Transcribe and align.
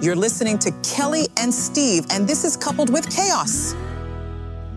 You're 0.00 0.14
listening 0.14 0.60
to 0.60 0.70
Kelly 0.84 1.26
and 1.38 1.52
Steve, 1.52 2.06
and 2.10 2.28
this 2.28 2.44
is 2.44 2.56
coupled 2.56 2.88
with 2.92 3.10
chaos. 3.10 3.74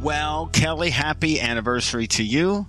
Well, 0.01 0.47
Kelly, 0.47 0.89
happy 0.89 1.39
anniversary 1.39 2.07
to 2.07 2.23
you. 2.23 2.65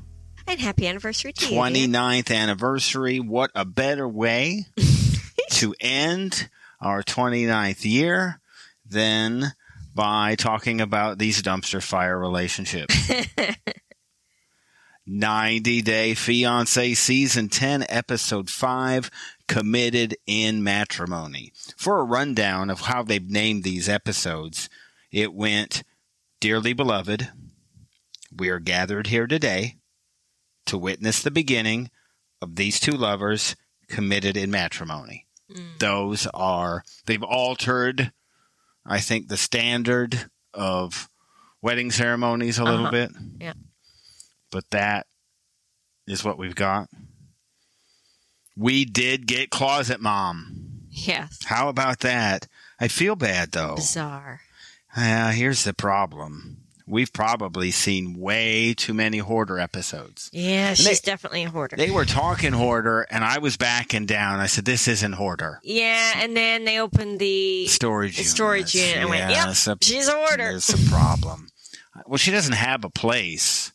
And 0.46 0.60
happy 0.60 0.86
anniversary 0.86 1.33
to 1.33 1.54
you. 1.54 1.58
29th 1.58 2.30
anniversary. 2.30 3.20
What 3.20 3.50
a 3.54 3.65
better 3.65 4.07
way 4.07 4.67
to 5.52 5.75
end 5.80 6.50
our 6.78 7.02
29th 7.02 7.86
year 7.86 8.38
than 8.84 9.55
by 9.95 10.34
talking 10.34 10.82
about 10.82 11.16
these 11.16 11.41
dumpster 11.41 11.82
fire 11.82 12.19
relationships. 12.19 13.11
90 15.07 15.82
Day 15.82 16.14
Fiance 16.14 16.95
Season 16.95 17.48
10, 17.48 17.87
Episode 17.89 18.48
5, 18.48 19.11
Committed 19.48 20.16
in 20.27 20.62
Matrimony. 20.62 21.52
For 21.77 21.98
a 22.00 22.04
rundown 22.04 22.70
of 22.70 22.82
how 22.82 23.02
they've 23.02 23.29
named 23.29 23.64
these 23.64 23.88
episodes, 23.88 24.69
it 25.10 25.34
went 25.34 25.83
Dearly 26.41 26.73
Beloved, 26.73 27.30
we 28.34 28.48
are 28.48 28.59
gathered 28.59 29.09
here 29.09 29.27
today 29.27 29.77
to 30.66 30.78
witness 30.78 31.20
the 31.23 31.30
beginning 31.30 31.91
of 32.41 32.56
these 32.56 32.80
two 32.80 32.92
lovers 32.92 33.55
committed 33.88 34.36
in 34.36 34.50
matrimony. 34.50 35.27
Mm. 35.50 35.78
Those 35.78 36.27
are, 36.33 36.83
they've 37.06 37.22
altered, 37.22 38.12
I 38.86 39.00
think, 39.00 39.28
the 39.28 39.36
standard 39.36 40.30
of 40.55 41.11
wedding 41.61 41.91
ceremonies 41.91 42.59
a 42.59 42.64
little 42.64 42.86
Uh-huh. 42.86 42.91
bit. 42.91 43.11
Yeah. 43.41 43.52
But 44.50 44.70
that 44.70 45.06
is 46.06 46.24
what 46.24 46.38
we've 46.38 46.55
got. 46.55 46.88
We 48.56 48.84
did 48.84 49.27
get 49.27 49.51
Closet 49.51 50.01
Mom. 50.01 50.59
Yes. 50.91 51.38
How 51.45 51.69
about 51.69 52.01
that? 52.01 52.48
I 52.78 52.88
feel 52.88 53.16
bad 53.16 53.52
though. 53.52 53.77
Bizarre. 53.77 54.41
Uh, 54.95 55.30
here's 55.30 55.65
the 55.65 55.73
problem. 55.73 56.58
We've 56.86 57.12
probably 57.12 57.70
seen 57.70 58.19
way 58.19 58.75
too 58.75 58.92
many 58.92 59.19
hoarder 59.19 59.58
episodes. 59.58 60.28
Yeah, 60.33 60.70
they- 60.70 60.75
she's 60.75 61.00
definitely 61.00 61.45
a 61.45 61.48
hoarder. 61.50 61.77
They 61.77 61.91
were 61.91 62.05
talking 62.05 62.53
hoarder, 62.53 63.03
and 63.08 63.25
I 63.25 63.39
was 63.39 63.56
backing 63.56 64.05
down. 64.05 64.41
I 64.41 64.47
said, 64.47 64.64
"This 64.67 64.89
isn't 64.89 65.12
hoarder. 65.12 65.61
yeah, 65.62 66.12
and 66.17 66.36
then 66.36 66.64
they 66.67 66.78
opened 66.80 67.20
the 67.20 67.67
Storage 67.69 68.17
the 68.17 68.23
unit. 68.23 68.30
storage 68.30 68.75
unit 68.75 68.97
and 68.97 69.08
went, 69.08 69.30
Yeah, 69.30 69.47
yep, 69.47 69.78
a- 69.80 69.84
she's 69.84 70.08
a 70.08 70.12
hoarder. 70.12 70.36
There's 70.50 70.69
a 70.69 70.91
problem. 70.91 71.48
Well, 72.06 72.19
she 72.19 72.30
doesn't 72.33 72.55
have 72.55 72.84
a 72.84 72.91
place. 72.91 73.72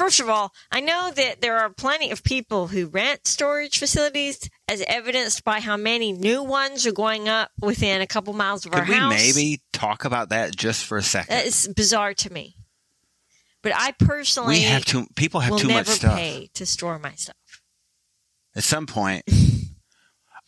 First 0.00 0.18
of 0.20 0.30
all, 0.30 0.52
I 0.72 0.80
know 0.80 1.10
that 1.14 1.42
there 1.42 1.58
are 1.58 1.68
plenty 1.68 2.10
of 2.10 2.24
people 2.24 2.68
who 2.68 2.86
rent 2.86 3.26
storage 3.26 3.78
facilities, 3.78 4.48
as 4.66 4.80
evidenced 4.88 5.44
by 5.44 5.60
how 5.60 5.76
many 5.76 6.12
new 6.12 6.42
ones 6.42 6.86
are 6.86 6.92
going 6.92 7.28
up 7.28 7.50
within 7.60 8.00
a 8.00 8.06
couple 8.06 8.32
miles 8.32 8.64
of 8.64 8.72
our 8.72 8.80
Could 8.80 8.88
we 8.88 8.94
house. 8.94 9.10
maybe 9.12 9.60
talk 9.74 10.06
about 10.06 10.30
that 10.30 10.56
just 10.56 10.86
for 10.86 10.96
a 10.96 11.02
second? 11.02 11.36
Is 11.46 11.68
bizarre 11.76 12.14
to 12.14 12.32
me. 12.32 12.56
But 13.62 13.72
I 13.76 13.92
personally 13.92 14.54
we 14.54 14.62
have 14.62 14.86
too. 14.86 15.06
People 15.16 15.40
have 15.40 15.50
will 15.50 15.58
too 15.58 15.68
much 15.68 15.86
stuff. 15.88 16.16
pay 16.16 16.48
to 16.54 16.64
store 16.64 16.98
my 16.98 17.12
stuff. 17.12 17.36
at 18.56 18.64
some 18.64 18.86
point 18.86 19.22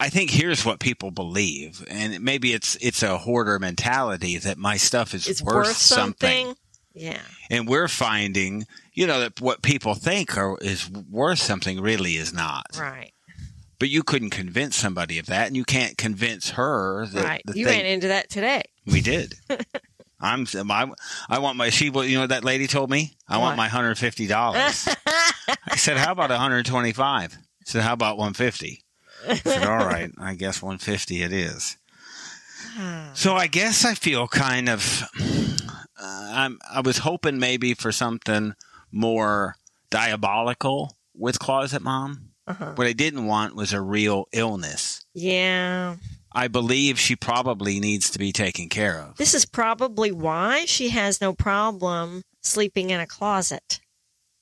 i 0.01 0.09
think 0.09 0.31
here's 0.31 0.65
what 0.65 0.81
people 0.81 1.11
believe 1.13 1.85
and 1.89 2.21
maybe 2.25 2.53
it's 2.55 2.75
it's 2.81 3.03
a 3.03 3.19
hoarder 3.19 3.59
mentality 3.59 4.39
that 4.39 4.57
my 4.59 4.77
stuff 4.79 5.13
is 5.15 5.29
It's 5.29 5.43
worth, 5.43 5.55
worth 5.69 5.77
something. 5.77 6.47
something. 6.47 6.57
Yeah. 6.95 7.21
and 7.51 7.69
we're 7.69 7.87
finding 7.89 8.65
you 8.93 9.07
know 9.07 9.21
that 9.21 9.41
what 9.41 9.63
people 9.63 9.95
think 9.95 10.37
are, 10.37 10.57
is 10.61 10.91
worth 10.91 11.39
something 11.39 11.81
really 11.81 12.17
is 12.17 12.33
not 12.33 12.67
Right. 12.79 13.13
but 13.79 13.89
you 13.89 14.03
couldn't 14.03 14.31
convince 14.31 14.77
somebody 14.77 15.19
of 15.19 15.27
that 15.27 15.47
and 15.49 15.57
you 15.57 15.65
can't 15.65 15.97
convince 15.97 16.51
her 16.51 17.07
that 17.07 17.25
right. 17.25 17.43
You 17.55 17.67
thing 17.67 17.79
ran 17.83 17.87
into 17.87 18.09
that 18.09 18.29
today. 18.31 18.63
we 18.87 19.01
did 19.01 19.35
i'm 20.21 20.47
I, 20.71 20.87
I 21.29 21.39
want 21.41 21.57
my 21.57 21.71
she 21.71 21.87
you 21.87 22.15
know 22.15 22.21
what 22.21 22.29
that 22.31 22.45
lady 22.45 22.67
told 22.67 22.91
me 22.91 23.13
i 23.29 23.39
want 23.39 23.57
my 23.57 23.69
$150 23.69 24.97
I 25.69 25.77
said, 25.77 25.97
"How 25.97 26.13
about 26.13 26.31
125?" 26.31 27.33
I 27.35 27.39
said, 27.65 27.83
"How 27.83 27.93
about 27.95 28.17
150?" 28.19 28.85
I 29.29 29.35
said, 29.37 29.65
"All 29.67 29.79
right, 29.87 30.11
I 30.19 30.35
guess 30.35 30.61
150 30.63 31.23
it 31.23 31.33
is." 31.33 31.77
So 33.15 33.35
I 33.37 33.47
guess 33.49 33.85
I 33.85 33.95
feel 33.95 34.27
kind 34.29 34.69
of. 34.69 35.03
Uh, 36.01 36.31
I'm. 36.35 36.59
I 36.71 36.81
was 36.81 36.99
hoping 36.99 37.39
maybe 37.39 37.75
for 37.75 37.93
something 37.93 38.55
more 38.93 39.57
diabolical 39.91 40.97
with 41.15 41.39
Closet 41.39 41.83
Mom. 41.83 42.31
Uh-huh. 42.47 42.73
What 42.75 42.87
I 42.87 42.93
didn't 42.93 43.27
want 43.27 43.55
was 43.55 43.73
a 43.73 43.81
real 43.81 44.27
illness. 44.33 45.05
Yeah. 45.15 45.97
I 46.33 46.49
believe 46.49 46.99
she 46.99 47.15
probably 47.15 47.79
needs 47.79 48.11
to 48.11 48.19
be 48.19 48.33
taken 48.33 48.69
care 48.69 48.99
of. 48.99 49.17
This 49.17 49.35
is 49.35 49.45
probably 49.45 50.11
why 50.11 50.65
she 50.65 50.89
has 50.89 51.21
no 51.21 51.35
problem 51.35 52.23
sleeping 52.41 52.91
in 52.91 53.01
a 53.01 53.07
closet 53.07 53.81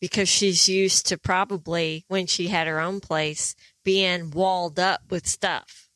because 0.00 0.28
she's 0.28 0.68
used 0.68 1.06
to 1.08 1.18
probably 1.18 2.04
when 2.08 2.26
she 2.26 2.48
had 2.48 2.66
her 2.66 2.80
own 2.80 3.00
place 3.00 3.54
being 3.84 4.30
walled 4.30 4.78
up 4.78 5.02
with 5.10 5.26
stuff. 5.26 5.88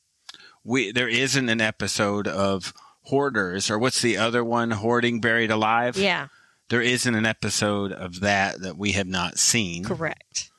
We 0.63 0.93
there 0.93 1.09
isn't 1.09 1.49
an 1.49 1.61
episode 1.61 2.27
of 2.27 2.73
hoarders 3.03 3.71
or 3.71 3.79
what's 3.79 4.03
the 4.03 4.17
other 4.17 4.43
one? 4.45 4.71
Hoarding 4.71 5.21
buried 5.21 5.51
alive. 5.51 5.97
Yeah, 5.97 6.29
there 6.71 6.83
isn't 6.83 7.15
an 7.15 7.27
episode 7.27 7.93
of 7.93 8.21
that 8.21 8.61
that 8.61 8.77
we 8.77 8.93
have 8.93 9.07
not 9.07 9.39
seen. 9.39 9.85
correct. 9.85 10.51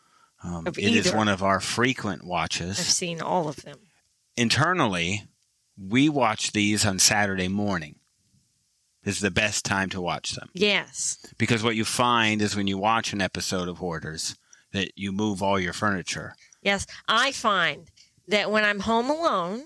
Um, 0.44 0.68
it 0.68 0.78
is 0.78 1.08
either. 1.08 1.18
one 1.18 1.28
of 1.28 1.42
our 1.42 1.60
frequent 1.60 2.24
watches. 2.24 2.80
I've 2.80 2.86
seen 2.86 3.20
all 3.22 3.48
of 3.48 3.56
them. 3.58 3.78
Internally, 4.38 5.24
we 5.78 6.08
watch 6.10 6.52
these 6.52 6.86
on 6.86 7.00
Saturday 7.00 7.48
morning. 7.48 7.96
Is 9.04 9.20
the 9.20 9.30
best 9.32 9.66
time 9.66 9.90
to 9.92 10.02
watch 10.02 10.32
them 10.32 10.50
Yes. 10.56 11.20
because 11.38 11.62
what 11.62 11.76
you 11.76 11.86
find 11.86 12.42
is 12.42 12.56
when 12.56 12.66
you 12.66 12.80
watch 12.80 13.14
an 13.14 13.22
episode 13.22 13.68
of 13.68 13.78
Hoarders 13.78 14.36
that 14.72 14.94
you 14.96 15.12
move 15.12 15.44
all 15.44 15.60
your 15.60 15.74
furniture. 15.74 16.36
Yes, 16.64 16.88
I 17.08 17.32
find 17.32 17.88
that 18.28 18.50
when 18.50 18.64
I'm 18.66 18.80
home 18.80 19.12
alone 19.12 19.66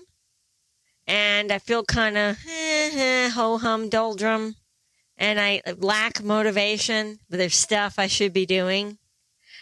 and 1.06 1.50
I 1.50 1.58
feel 1.58 1.84
kind 1.84 2.18
of 2.18 2.36
ho 3.32 3.56
hum 3.56 3.88
doldrum 3.88 4.56
and 5.20 5.38
I 5.38 5.62
lack 5.78 6.22
motivation, 6.24 7.20
but 7.28 7.36
there's 7.38 7.54
stuff 7.54 7.94
I 7.98 8.08
should 8.08 8.32
be 8.32 8.46
doing, 8.46 8.98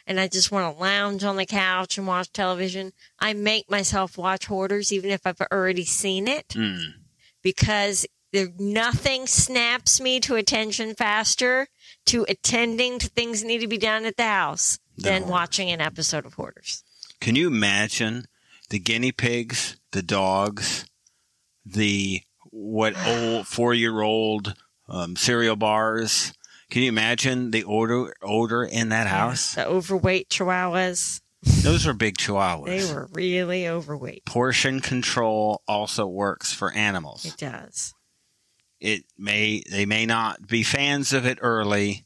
and 0.06 0.18
I 0.18 0.28
just 0.28 0.50
want 0.50 0.74
to 0.74 0.80
lounge 0.80 1.24
on 1.24 1.36
the 1.36 1.44
couch 1.44 1.98
and 1.98 2.06
watch 2.06 2.32
television, 2.32 2.92
I 3.18 3.34
make 3.34 3.68
myself 3.70 4.16
watch 4.16 4.46
Hoarders 4.46 4.92
even 4.92 5.10
if 5.10 5.26
I've 5.26 5.40
already 5.52 5.84
seen 5.84 6.28
it 6.28 6.48
Mm. 6.50 6.94
because 7.42 8.06
there 8.32 8.48
nothing 8.58 9.26
snaps 9.26 10.00
me 10.00 10.20
to 10.20 10.36
attention 10.36 10.94
faster 10.94 11.68
to 12.06 12.24
attending 12.28 12.98
to 13.00 13.08
things 13.08 13.40
that 13.40 13.46
need 13.48 13.60
to 13.60 13.66
be 13.66 13.78
done 13.78 14.04
at 14.04 14.16
the 14.16 14.22
house 14.24 14.78
Than 14.96 15.22
than 15.22 15.30
watching 15.30 15.70
an 15.70 15.80
episode 15.80 16.24
of 16.26 16.34
Hoarders. 16.34 16.84
Can 17.20 17.34
you 17.36 17.46
imagine 17.48 18.26
the 18.70 18.78
guinea 18.78 19.12
pigs, 19.12 19.76
the 19.92 20.02
dogs, 20.02 20.84
the 21.64 22.22
what 22.50 22.94
old 23.06 23.46
four 23.46 23.74
year 23.74 24.00
old 24.02 24.54
um, 24.88 25.16
cereal 25.16 25.56
bars? 25.56 26.32
Can 26.70 26.82
you 26.82 26.88
imagine 26.88 27.50
the 27.50 27.64
odor 27.64 28.12
odor 28.22 28.64
in 28.64 28.90
that 28.90 29.06
house? 29.06 29.54
The 29.54 29.66
overweight 29.66 30.28
chihuahuas, 30.28 31.20
Those 31.62 31.86
were 31.86 31.94
big 31.94 32.18
chihuahuas. 32.18 32.66
they 32.66 32.92
were 32.94 33.08
really 33.12 33.66
overweight. 33.68 34.24
Portion 34.26 34.80
control 34.80 35.62
also 35.66 36.06
works 36.06 36.52
for 36.52 36.70
animals. 36.72 37.24
It 37.24 37.36
does. 37.38 37.94
It 38.80 39.04
may 39.16 39.62
they 39.70 39.86
may 39.86 40.04
not 40.06 40.46
be 40.46 40.62
fans 40.62 41.12
of 41.12 41.26
it 41.26 41.38
early, 41.40 42.04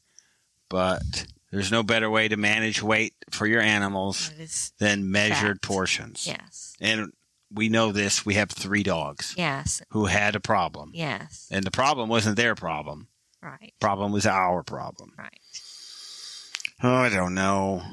but 0.69 1.25
there's 1.51 1.71
no 1.71 1.83
better 1.83 2.09
way 2.09 2.27
to 2.29 2.37
manage 2.37 2.81
weight 2.81 3.13
for 3.29 3.45
your 3.45 3.61
animals 3.61 4.31
than 4.79 5.11
measured 5.11 5.57
Fact. 5.57 5.61
portions. 5.61 6.25
Yes. 6.25 6.73
And 6.81 7.11
we 7.53 7.69
know 7.69 7.91
this. 7.91 8.25
We 8.25 8.33
have 8.35 8.49
three 8.49 8.83
dogs 8.83 9.33
Yes. 9.37 9.81
who 9.89 10.05
had 10.05 10.35
a 10.35 10.39
problem. 10.39 10.91
Yes. 10.93 11.47
And 11.51 11.63
the 11.65 11.71
problem 11.71 12.09
wasn't 12.09 12.35
their 12.37 12.55
problem. 12.55 13.07
Right. 13.41 13.73
Problem 13.79 14.11
was 14.11 14.25
our 14.25 14.63
problem. 14.63 15.13
Right. 15.17 15.39
Oh, 16.81 16.93
I 16.95 17.09
don't 17.09 17.33
know. 17.33 17.83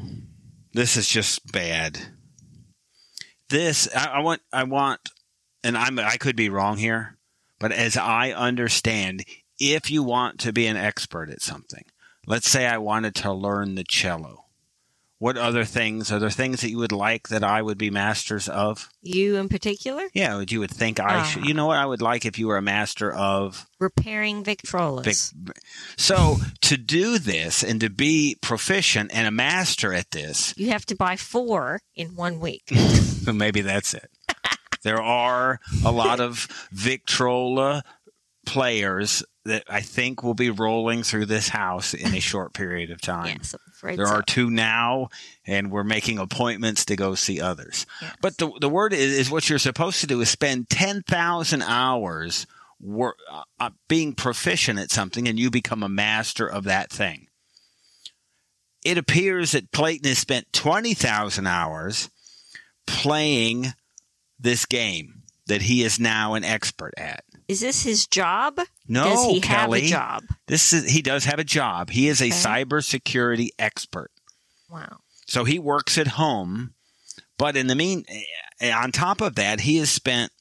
This 0.72 0.96
is 0.96 1.08
just 1.08 1.50
bad. 1.52 1.98
This 3.48 3.88
I, 3.94 4.06
I 4.06 4.18
want 4.20 4.42
I 4.52 4.64
want 4.64 5.00
and 5.64 5.76
I'm 5.76 5.98
I 5.98 6.16
could 6.16 6.36
be 6.36 6.48
wrong 6.48 6.76
here, 6.76 7.18
but 7.58 7.72
as 7.72 7.96
I 7.96 8.30
understand, 8.32 9.24
if 9.58 9.90
you 9.90 10.02
want 10.02 10.38
to 10.40 10.52
be 10.52 10.66
an 10.66 10.76
expert 10.76 11.30
at 11.30 11.42
something, 11.42 11.84
let's 12.26 12.48
say 12.48 12.66
I 12.66 12.78
wanted 12.78 13.14
to 13.16 13.32
learn 13.32 13.74
the 13.74 13.84
cello. 13.84 14.44
What 15.20 15.36
other 15.36 15.66
things 15.66 16.10
are 16.10 16.18
there 16.18 16.30
things 16.30 16.62
that 16.62 16.70
you 16.70 16.78
would 16.78 16.92
like 16.92 17.28
that 17.28 17.44
I 17.44 17.60
would 17.60 17.76
be 17.76 17.90
masters 17.90 18.48
of? 18.48 18.88
You 19.02 19.36
in 19.36 19.50
particular? 19.50 20.04
Yeah, 20.14 20.38
would 20.38 20.50
you 20.50 20.60
would 20.60 20.70
think 20.70 20.98
I 20.98 21.16
Ah. 21.18 21.22
should. 21.24 21.44
You 21.44 21.52
know 21.52 21.66
what 21.66 21.76
I 21.76 21.84
would 21.84 22.00
like 22.00 22.24
if 22.24 22.38
you 22.38 22.46
were 22.46 22.56
a 22.56 22.62
master 22.62 23.12
of 23.12 23.66
Repairing 23.78 24.42
Victrolas. 24.42 25.04
Vic- 25.04 25.56
So 25.98 26.38
to 26.62 26.78
do 26.78 27.18
this 27.18 27.62
and 27.62 27.80
to 27.82 27.90
be 27.90 28.36
proficient 28.40 29.10
and 29.12 29.26
a 29.26 29.30
master 29.30 29.92
at 29.92 30.10
this, 30.10 30.54
you 30.56 30.70
have 30.70 30.86
to 30.86 30.96
buy 30.96 31.16
four 31.16 31.80
in 31.94 32.16
one 32.16 32.40
week. 32.40 32.70
maybe 33.30 33.60
that's 33.60 33.92
it. 33.92 34.10
There 34.82 35.02
are 35.02 35.60
a 35.84 35.92
lot 35.92 36.20
of 36.20 36.48
Victrola 36.72 37.84
players 38.50 39.22
that 39.44 39.64
I 39.68 39.80
think 39.80 40.22
will 40.22 40.34
be 40.34 40.50
rolling 40.50 41.02
through 41.02 41.26
this 41.26 41.48
house 41.48 41.94
in 41.94 42.14
a 42.14 42.20
short 42.30 42.52
period 42.52 42.90
of 42.90 43.00
time. 43.00 43.38
Yes, 43.38 43.54
There 43.82 44.06
so. 44.06 44.12
are 44.12 44.22
two 44.22 44.50
now, 44.50 45.08
and 45.46 45.70
we're 45.70 45.84
making 45.84 46.18
appointments 46.18 46.84
to 46.86 46.96
go 46.96 47.14
see 47.14 47.40
others. 47.40 47.86
Yes. 48.02 48.16
But 48.20 48.38
the 48.38 48.50
the 48.60 48.68
word 48.68 48.92
is, 48.92 49.18
is 49.18 49.30
what 49.30 49.48
you're 49.48 49.58
supposed 49.58 50.00
to 50.00 50.06
do 50.06 50.20
is 50.20 50.28
spend 50.28 50.68
ten 50.68 51.02
thousand 51.02 51.62
hours 51.62 52.46
wor- 52.80 53.16
uh, 53.30 53.42
uh, 53.60 53.70
being 53.88 54.14
proficient 54.14 54.78
at 54.78 54.90
something, 54.90 55.28
and 55.28 55.38
you 55.38 55.50
become 55.50 55.82
a 55.82 55.88
master 55.88 56.46
of 56.46 56.64
that 56.64 56.90
thing. 56.90 57.28
It 58.84 58.98
appears 58.98 59.52
that 59.52 59.70
Clayton 59.72 60.08
has 60.08 60.18
spent 60.18 60.52
twenty 60.52 60.92
thousand 60.94 61.46
hours 61.46 62.10
playing 62.86 63.66
this 64.38 64.66
game 64.66 65.22
that 65.46 65.62
he 65.62 65.82
is 65.82 65.98
now 66.00 66.34
an 66.34 66.44
expert 66.44 66.92
at. 66.96 67.24
Is 67.50 67.60
this 67.60 67.82
his 67.82 68.06
job? 68.06 68.60
No, 68.86 69.04
Does 69.04 69.24
he 69.26 69.40
Kelly. 69.40 69.80
have 69.80 69.86
a 69.88 69.90
job? 69.90 70.22
This 70.46 70.72
is 70.72 70.88
he 70.90 71.02
does 71.02 71.24
have 71.24 71.38
a 71.38 71.44
job. 71.44 71.90
He 71.90 72.08
is 72.08 72.20
a 72.20 72.26
Okay. 72.26 72.34
cybersecurity 72.34 73.48
expert. 73.58 74.10
Wow. 74.68 74.98
So 75.26 75.44
he 75.44 75.58
works 75.58 75.98
at 75.98 76.06
home, 76.08 76.74
but 77.38 77.56
in 77.56 77.66
the 77.66 77.74
mean, 77.74 78.04
eh, 78.60 78.72
on 78.72 78.92
top 78.92 79.20
of 79.20 79.34
that, 79.34 79.60
he 79.60 79.76
has 79.78 79.90
spent 79.90 80.32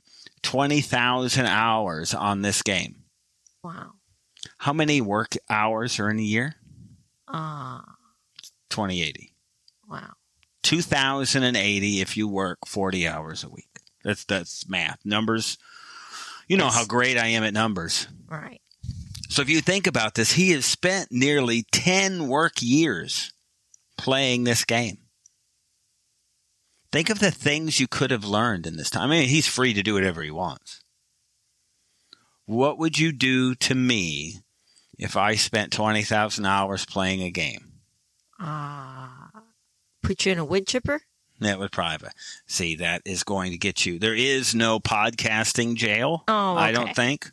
twenty 0.43 0.81
thousand 0.81 1.47
hours 1.47 2.13
on 2.13 2.41
this 2.43 2.61
game. 2.61 3.03
Wow. 3.63 3.93
How 4.59 4.73
many 4.73 5.01
work 5.01 5.35
hours 5.49 5.99
are 5.99 6.09
in 6.09 6.19
a 6.19 6.23
year? 6.23 6.55
Ah. 7.27 7.83
Twenty 8.69 9.01
eighty. 9.01 9.33
wow. 9.87 10.13
Two 10.61 10.81
thousand 10.83 11.43
and 11.43 11.57
eighty 11.57 12.01
if 12.01 12.15
you 12.17 12.27
work 12.27 12.59
forty 12.67 13.07
hours 13.07 13.43
a 13.43 13.49
week. 13.49 13.69
That's 14.03 14.23
that's 14.25 14.69
math 14.69 14.99
numbers. 15.03 15.57
You 16.49 16.57
know 16.57 16.65
Yes. 16.65 16.75
how 16.75 16.85
great 16.85 17.17
I 17.17 17.27
am 17.27 17.43
at 17.43 17.53
numbers. 17.53 18.07
Right. 18.27 18.59
So 19.29 19.41
if 19.41 19.49
you 19.49 19.61
think 19.61 19.85
about 19.87 20.15
this, 20.15 20.33
he 20.33 20.51
has 20.51 20.65
spent 20.65 21.11
nearly 21.11 21.63
10 21.71 22.27
work 22.27 22.53
years 22.61 23.31
playing 23.97 24.43
this 24.43 24.65
game. 24.65 24.97
Think 26.91 27.11
of 27.11 27.19
the 27.19 27.29
things 27.31 27.79
you 27.79 27.87
could 27.87 28.09
have 28.09 28.25
learned 28.25 28.65
in 28.65 28.75
this 28.77 28.89
time. 28.89 29.03
I 29.11 29.19
mean, 29.19 29.29
he's 29.29 29.47
free 29.47 29.73
to 29.75 29.83
do 29.83 29.93
whatever 29.93 30.23
he 30.23 30.31
wants. 30.31 30.81
What 32.45 32.79
would 32.79 32.97
you 32.97 33.11
do 33.11 33.53
to 33.53 33.75
me 33.75 34.39
if 34.97 35.15
I 35.15 35.35
spent 35.35 35.71
20,000 35.71 36.45
hours 36.47 36.85
playing 36.85 37.21
a 37.21 37.29
game? 37.29 37.73
Ah. 38.39 39.29
Put 40.01 40.25
you 40.25 40.31
in 40.31 40.39
a 40.39 40.45
wood 40.45 40.65
chipper? 40.65 41.01
That 41.39 41.59
would 41.59 41.71
probably 41.71 42.09
see 42.47 42.75
that 42.77 43.01
is 43.05 43.23
going 43.23 43.51
to 43.51 43.57
get 43.57 43.85
you. 43.85 43.97
There 43.99 44.15
is 44.15 44.53
no 44.53 44.79
podcasting 44.79 45.75
jail. 45.75 46.23
Oh, 46.27 46.55
I 46.55 46.71
don't 46.71 46.95
think. 46.95 47.29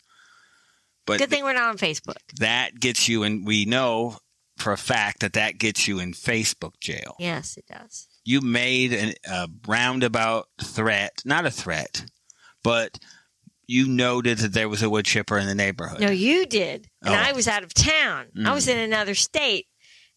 But 1.07 1.19
Good 1.19 1.31
thing 1.31 1.45
we're 1.45 1.53
not 1.53 1.71
on 1.71 1.79
Facebook. 1.79 2.17
that 2.39 2.79
gets 2.81 3.09
you 3.09 3.23
and 3.23 3.47
we 3.47 3.65
know 3.65 4.17
for 4.57 4.73
a 4.73 4.77
fact 4.79 5.21
that 5.21 5.35
that 5.35 5.59
gets 5.59 5.87
you 5.87 5.99
in 6.01 6.13
facebook 6.15 6.81
jail 6.81 7.15
Yes, 7.19 7.57
it 7.59 7.67
does. 7.67 8.09
you 8.25 8.41
made 8.41 8.93
an, 8.95 9.13
a 9.31 9.49
roundabout 9.69 10.49
threat 10.63 11.13
not 11.27 11.45
a 11.45 11.51
threat 11.51 12.07
but 12.65 12.99
you 13.69 13.87
noted 13.87 14.39
that 14.39 14.53
there 14.55 14.69
was 14.69 14.83
a 14.83 14.89
wood 14.89 15.05
chipper 15.05 15.37
in 15.39 15.47
the 15.47 15.55
neighborhood 15.55 16.01
No, 16.01 16.11
you 16.11 16.47
did, 16.47 16.89
and 17.03 17.15
Oh. 17.15 17.19
I 17.19 17.33
was 17.33 17.47
out 17.47 17.65
of 17.65 17.75
town. 17.75 18.27
I 18.35 18.39
Mm. 18.41 18.55
was 18.55 18.67
in 18.67 18.79
another 18.79 19.15
state, 19.15 19.67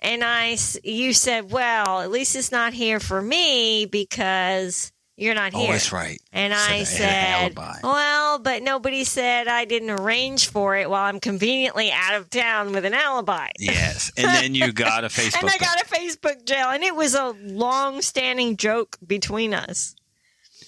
and 0.01 0.24
I, 0.24 0.57
you 0.84 1.13
said, 1.13 1.51
"Well, 1.51 2.01
at 2.01 2.12
least 2.12 2.36
it's 2.36 2.51
not 2.51 2.74
here 2.74 3.00
for 3.00 3.22
me 3.22 3.86
because 3.86 4.92
you're 5.18 5.36
not 5.36 5.54
oh, 5.54 5.57
here. 5.57 5.63
oh 5.63 5.66
here." 5.66 5.74
that's 5.74 5.92
right 5.92 6.22
And 6.31 6.54
Said 6.54 6.72
I 6.72 6.84
said, 6.84 7.57
"Well, 7.84 8.40
but 8.40 8.63
nobody 8.63 9.04
said 9.04 9.48
I 9.48 9.66
didn't 9.66 9.90
arrange 9.90 10.48
for 10.50 10.75
it 10.75 10.90
while 10.90 11.04
I'm 11.04 11.19
conveniently 11.19 11.92
out 11.92 12.16
of 12.16 12.30
town 12.30 12.72
with 12.72 12.86
an 12.86 12.94
alibi." 12.94 13.50
yes 13.60 14.12
and 14.18 14.28
then 14.28 14.56
you 14.56 14.72
got 14.72 15.04
a 15.04 15.07
facebook 15.07 15.42
And 15.42 15.50
I 15.50 15.57
got 15.57 15.81
a 15.81 15.86
Facebook 15.86 16.45
jail, 16.45 16.69
and 16.69 16.84
it 16.84 16.95
was 16.95 17.13
a 17.16 17.36
long-standing 17.42 18.57
joke 18.57 18.98
between 19.06 19.54
us. 19.54 19.95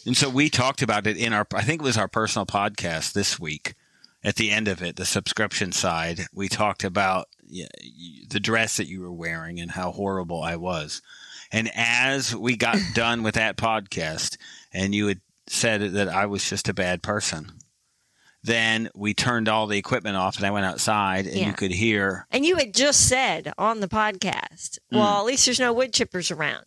And 0.06 0.18
so 0.18 0.30
we 0.30 0.50
talked 0.50 0.82
about 0.82 1.08
it 1.08 1.18
in 1.18 1.34
our, 1.34 1.46
I 1.54 1.62
think 1.62 1.82
it 1.82 1.86
was 1.86 1.98
our 1.98 2.08
personal 2.08 2.46
podcast 2.46 3.14
this 3.14 3.40
week. 3.40 3.76
At 4.24 4.36
the 4.36 4.52
end 4.52 4.68
of 4.68 4.84
it, 4.84 4.98
the 4.98 5.06
subscription 5.06 5.72
side, 5.72 6.22
we 6.34 6.48
talked 6.48 6.84
about 6.84 7.28
the 8.30 8.40
dress 8.40 8.78
that 8.78 8.88
you 8.88 9.02
were 9.02 9.12
wearing 9.12 9.60
and 9.60 9.72
how 9.72 9.92
horrible 9.92 10.42
I 10.42 10.56
was. 10.56 11.02
And 11.52 11.70
as 11.76 12.34
we 12.36 12.56
got 12.56 12.78
done 12.94 13.24
with 13.24 13.36
that 13.36 13.58
podcast, 13.58 14.38
and 14.74 14.96
you 14.96 15.08
had 15.08 15.22
said 15.48 15.82
that 15.94 16.08
I 16.08 16.26
was 16.28 16.50
just 16.50 16.70
a 16.70 16.74
bad 16.74 17.04
person, 17.04 17.52
then 18.44 18.90
we 18.96 19.14
turned 19.14 19.48
all 19.50 19.68
the 19.68 19.78
equipment 19.78 20.16
off 20.16 20.38
and 20.38 20.46
I 20.46 20.52
went 20.52 20.66
outside 20.66 21.28
and 21.28 21.36
Yeah. 21.36 21.48
you 21.48 21.54
could 21.54 21.72
hear, 21.72 22.26
And 22.32 22.46
you 22.46 22.56
had 22.56 22.74
just 22.74 23.08
said 23.08 23.52
on 23.58 23.82
the 23.82 23.88
podcast, 23.88 24.80
Mm. 24.92 24.98
"Well, 24.98 25.20
at 25.20 25.26
least 25.26 25.46
there's 25.46 25.60
no 25.60 25.74
wood 25.74 25.92
chippers 25.92 26.36
around," 26.36 26.66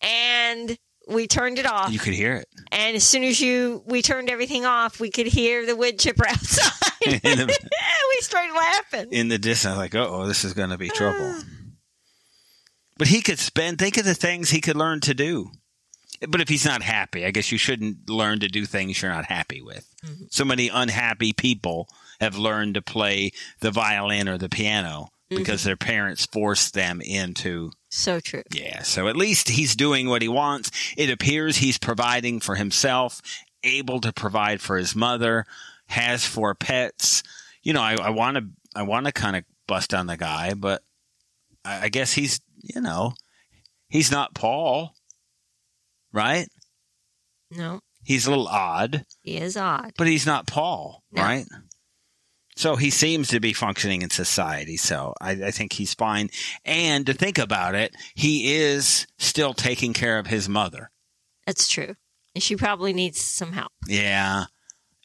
and 0.00 0.78
we 1.08 1.26
turned 1.26 1.58
it 1.58 1.66
off. 1.66 1.90
you 1.92 1.98
could 1.98 2.14
hear 2.14 2.34
it. 2.34 2.48
And 2.72 2.96
as 2.96 3.04
soon 3.04 3.24
as 3.24 3.40
you 3.40 3.82
we 3.86 4.02
turned 4.02 4.30
everything 4.30 4.64
off, 4.64 5.00
we 5.00 5.10
could 5.10 5.26
hear 5.26 5.66
the 5.66 5.74
wood 5.76 5.98
chipper 5.98 6.26
outside. 6.28 6.72
The- 7.04 7.58
we 8.10 8.20
started 8.20 8.54
laughing. 8.54 9.12
in 9.12 9.28
the 9.28 9.38
distance, 9.38 9.76
like, 9.76 9.94
oh, 9.94 10.26
this 10.26 10.44
is 10.44 10.52
going 10.52 10.70
to 10.70 10.78
be 10.78 10.88
trouble. 10.90 11.34
but 12.98 13.08
he 13.08 13.22
could 13.22 13.38
spend, 13.38 13.78
think 13.78 13.96
of 13.96 14.04
the 14.04 14.14
things 14.14 14.50
he 14.50 14.60
could 14.60 14.76
learn 14.76 15.00
to 15.00 15.14
do. 15.14 15.50
But 16.28 16.42
if 16.42 16.50
he's 16.50 16.66
not 16.66 16.82
happy, 16.82 17.24
I 17.24 17.30
guess 17.30 17.50
you 17.50 17.56
shouldn't 17.56 18.10
learn 18.10 18.40
to 18.40 18.48
do 18.48 18.66
things 18.66 19.00
you're 19.00 19.10
not 19.10 19.24
happy 19.24 19.62
with. 19.62 19.86
Mhm. 20.04 20.26
So 20.30 20.44
many 20.44 20.68
unhappy 20.68 21.32
people 21.32 21.88
have 22.20 22.36
learned 22.36 22.74
to 22.74 22.82
play 22.82 23.32
the 23.60 23.70
violin 23.70 24.28
or 24.28 24.36
the 24.36 24.50
piano 24.50 25.08
because 25.30 25.60
mm-hmm. 25.60 25.68
their 25.68 25.76
parents 25.76 26.26
forced 26.26 26.74
them 26.74 27.00
into, 27.00 27.70
So 27.88 28.20
true. 28.20 28.42
yeah. 28.52 28.82
So 28.82 29.08
at 29.08 29.16
least 29.16 29.48
he's 29.48 29.74
doing 29.76 30.08
what 30.08 30.22
he 30.22 30.28
wants. 30.28 30.70
It 30.96 31.08
appears 31.10 31.56
he's 31.56 31.78
providing 31.78 32.40
for 32.40 32.56
himself, 32.56 33.22
able 33.62 34.00
to 34.00 34.12
provide 34.12 34.60
for 34.60 34.76
his 34.76 34.94
mother, 34.96 35.46
has 35.88 36.24
four 36.26 36.54
pets. 36.54 37.22
You 37.62 37.72
know, 37.72 37.82
I 37.82 38.10
want 38.10 38.36
to, 38.38 38.44
I 38.74 38.82
want 38.82 39.06
to 39.06 39.12
kind 39.12 39.36
of 39.36 39.44
bust 39.66 39.94
on 39.94 40.06
the 40.06 40.16
guy, 40.16 40.54
but 40.54 40.82
I, 41.64 41.84
I 41.84 41.88
guess 41.88 42.12
he's, 42.12 42.40
you 42.62 42.80
know, 42.80 43.12
he's 43.88 44.10
not 44.10 44.34
Paul, 44.34 44.94
right? 46.12 46.48
No, 47.50 47.80
He's 48.04 48.26
a 48.26 48.30
little 48.30 48.48
odd, 48.48 49.04
he 49.22 49.36
is 49.36 49.56
odd. 49.56 49.92
but 49.98 50.06
he's 50.06 50.24
not 50.26 50.46
Paul, 50.46 51.02
No. 51.12 51.22
right? 51.22 51.46
So 52.60 52.76
he 52.76 52.90
seems 52.90 53.28
to 53.28 53.40
be 53.40 53.54
functioning 53.54 54.02
in 54.02 54.10
society. 54.10 54.76
So 54.76 55.14
I, 55.18 55.30
I 55.30 55.50
think 55.50 55.72
he's 55.72 55.94
fine. 55.94 56.28
And 56.64 57.06
to 57.06 57.14
think 57.14 57.38
about 57.38 57.74
it, 57.74 57.94
he 58.14 58.54
is 58.54 59.06
still 59.18 59.54
taking 59.54 59.94
care 59.94 60.18
of 60.18 60.26
his 60.26 60.46
mother. 60.46 60.90
That's 61.46 61.66
true. 61.68 61.94
And 62.34 62.42
she 62.42 62.56
probably 62.56 62.92
needs 62.92 63.18
some 63.18 63.52
help. 63.52 63.72
Yeah. 63.86 64.44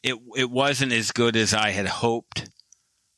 It 0.02 0.16
it 0.36 0.50
wasn't 0.50 0.92
as 0.92 1.12
good 1.12 1.34
as 1.34 1.54
I 1.54 1.70
had 1.70 1.86
hoped. 1.86 2.50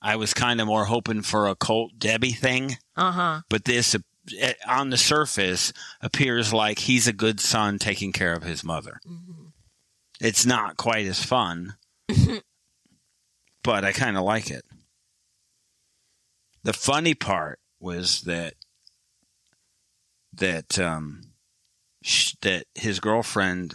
I 0.01 0.15
was 0.15 0.33
kind 0.35 0.61
of 0.61 0.69
more 0.69 0.85
hoping 0.85 1.23
for 1.23 1.49
a 1.49 1.57
Colt 1.57 1.93
Debbie 1.99 2.31
thing, 2.31 2.77
Uh 2.97 3.11
huh. 3.11 3.41
but 3.51 3.65
this 3.65 3.97
uh, 3.97 4.53
on 4.69 4.91
the 4.91 4.97
surface 4.97 5.73
appears 6.01 6.53
like 6.53 6.79
he's 6.79 7.09
a 7.09 7.13
good 7.13 7.41
son 7.41 7.79
taking 7.81 8.13
care 8.13 8.35
of 8.35 8.45
his 8.45 8.63
mother. 8.63 9.01
hmm 9.05 9.49
It's 10.21 10.47
not 10.47 10.77
quite 10.77 11.07
as 11.07 11.25
fun, 11.25 11.75
but 13.63 13.85
I 13.85 13.93
kind 13.93 14.17
of 14.17 14.25
like 14.25 14.51
it. 14.51 14.65
The 16.65 16.73
funny 16.73 17.15
part 17.15 17.61
was 17.81 18.23
that 18.23 18.55
that 20.33 20.79
um 20.79 21.23
sh- 22.03 22.35
that 22.43 22.67
his 22.75 23.01
girlfriend 23.01 23.75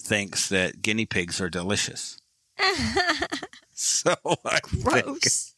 thinks 0.00 0.48
that 0.48 0.82
guinea 0.82 1.06
pigs 1.06 1.40
are 1.40 1.50
delicious. 1.50 2.18
So 3.80 4.12
I 4.44 4.58
think, 4.58 5.04
Gross. 5.04 5.54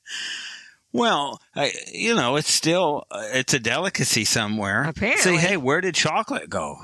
well, 0.93 1.41
I, 1.57 1.73
you 1.91 2.15
know, 2.15 2.37
it's 2.37 2.53
still 2.53 3.07
uh, 3.11 3.29
it's 3.33 3.55
a 3.55 3.59
delicacy 3.59 4.27
somewhere. 4.27 4.85
Apparently. 4.85 5.23
say, 5.23 5.37
hey, 5.39 5.57
where 5.57 5.81
did 5.81 5.95
chocolate 5.95 6.51
go? 6.51 6.77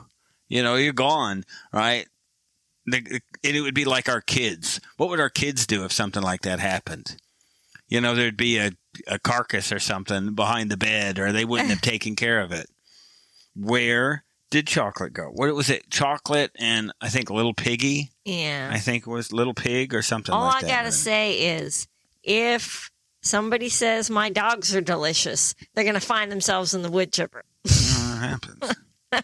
You 0.49 0.63
know, 0.63 0.77
you're 0.77 0.95
gone, 0.95 1.45
right? 1.75 2.07
The, 2.87 3.21
and 3.43 3.57
it 3.57 3.61
would 3.61 3.75
be 3.75 3.85
like 3.85 4.09
our 4.09 4.21
kids. 4.21 4.81
What 4.97 5.09
would 5.09 5.21
our 5.21 5.31
kids 5.31 5.67
do 5.67 5.85
if 5.85 5.93
something 5.93 6.23
like 6.23 6.43
that 6.43 6.61
happened? 6.61 7.17
You 7.89 8.01
know, 8.01 8.15
there'd 8.15 8.37
be 8.37 8.59
a, 8.59 8.73
a 9.07 9.19
carcass 9.19 9.73
or 9.73 9.79
something 9.79 10.35
behind 10.35 10.71
the 10.71 10.77
bed, 10.77 11.19
or 11.19 11.33
they 11.33 11.45
wouldn't 11.45 11.71
have 11.71 11.81
taken 11.83 12.17
care 12.17 12.41
of 12.41 12.53
it. 12.53 12.67
Where 13.55 14.25
did 14.51 14.67
chocolate 14.67 15.13
go? 15.13 15.31
What 15.33 15.53
was 15.55 15.71
it? 15.71 15.91
Chocolate 15.91 16.53
and 16.59 16.93
I 17.01 17.09
think 17.09 17.31
Little 17.31 17.55
Piggy. 17.55 18.11
Yeah. 18.25 18.71
I 18.73 18.79
think 18.79 19.07
it 19.07 19.11
was 19.11 19.33
Little 19.33 19.55
Pig 19.55 19.95
or 19.95 20.03
something 20.03 20.33
All 20.35 20.45
like 20.47 20.57
I 20.57 20.61
that. 20.63 20.69
gotta 20.69 20.93
say 20.93 21.57
is, 21.57 21.89
if 22.23 22.91
somebody 23.23 23.69
says 23.69 24.11
my 24.11 24.31
dogs 24.31 24.75
are 24.75 24.81
delicious, 24.81 25.55
they're 25.75 25.85
gonna 25.85 26.01
find 26.01 26.31
themselves 26.31 26.75
in 26.75 26.83
the 26.83 26.91
wood 26.91 27.13
chipper. 27.13 27.45
It 27.65 28.19
happens. 28.19 28.73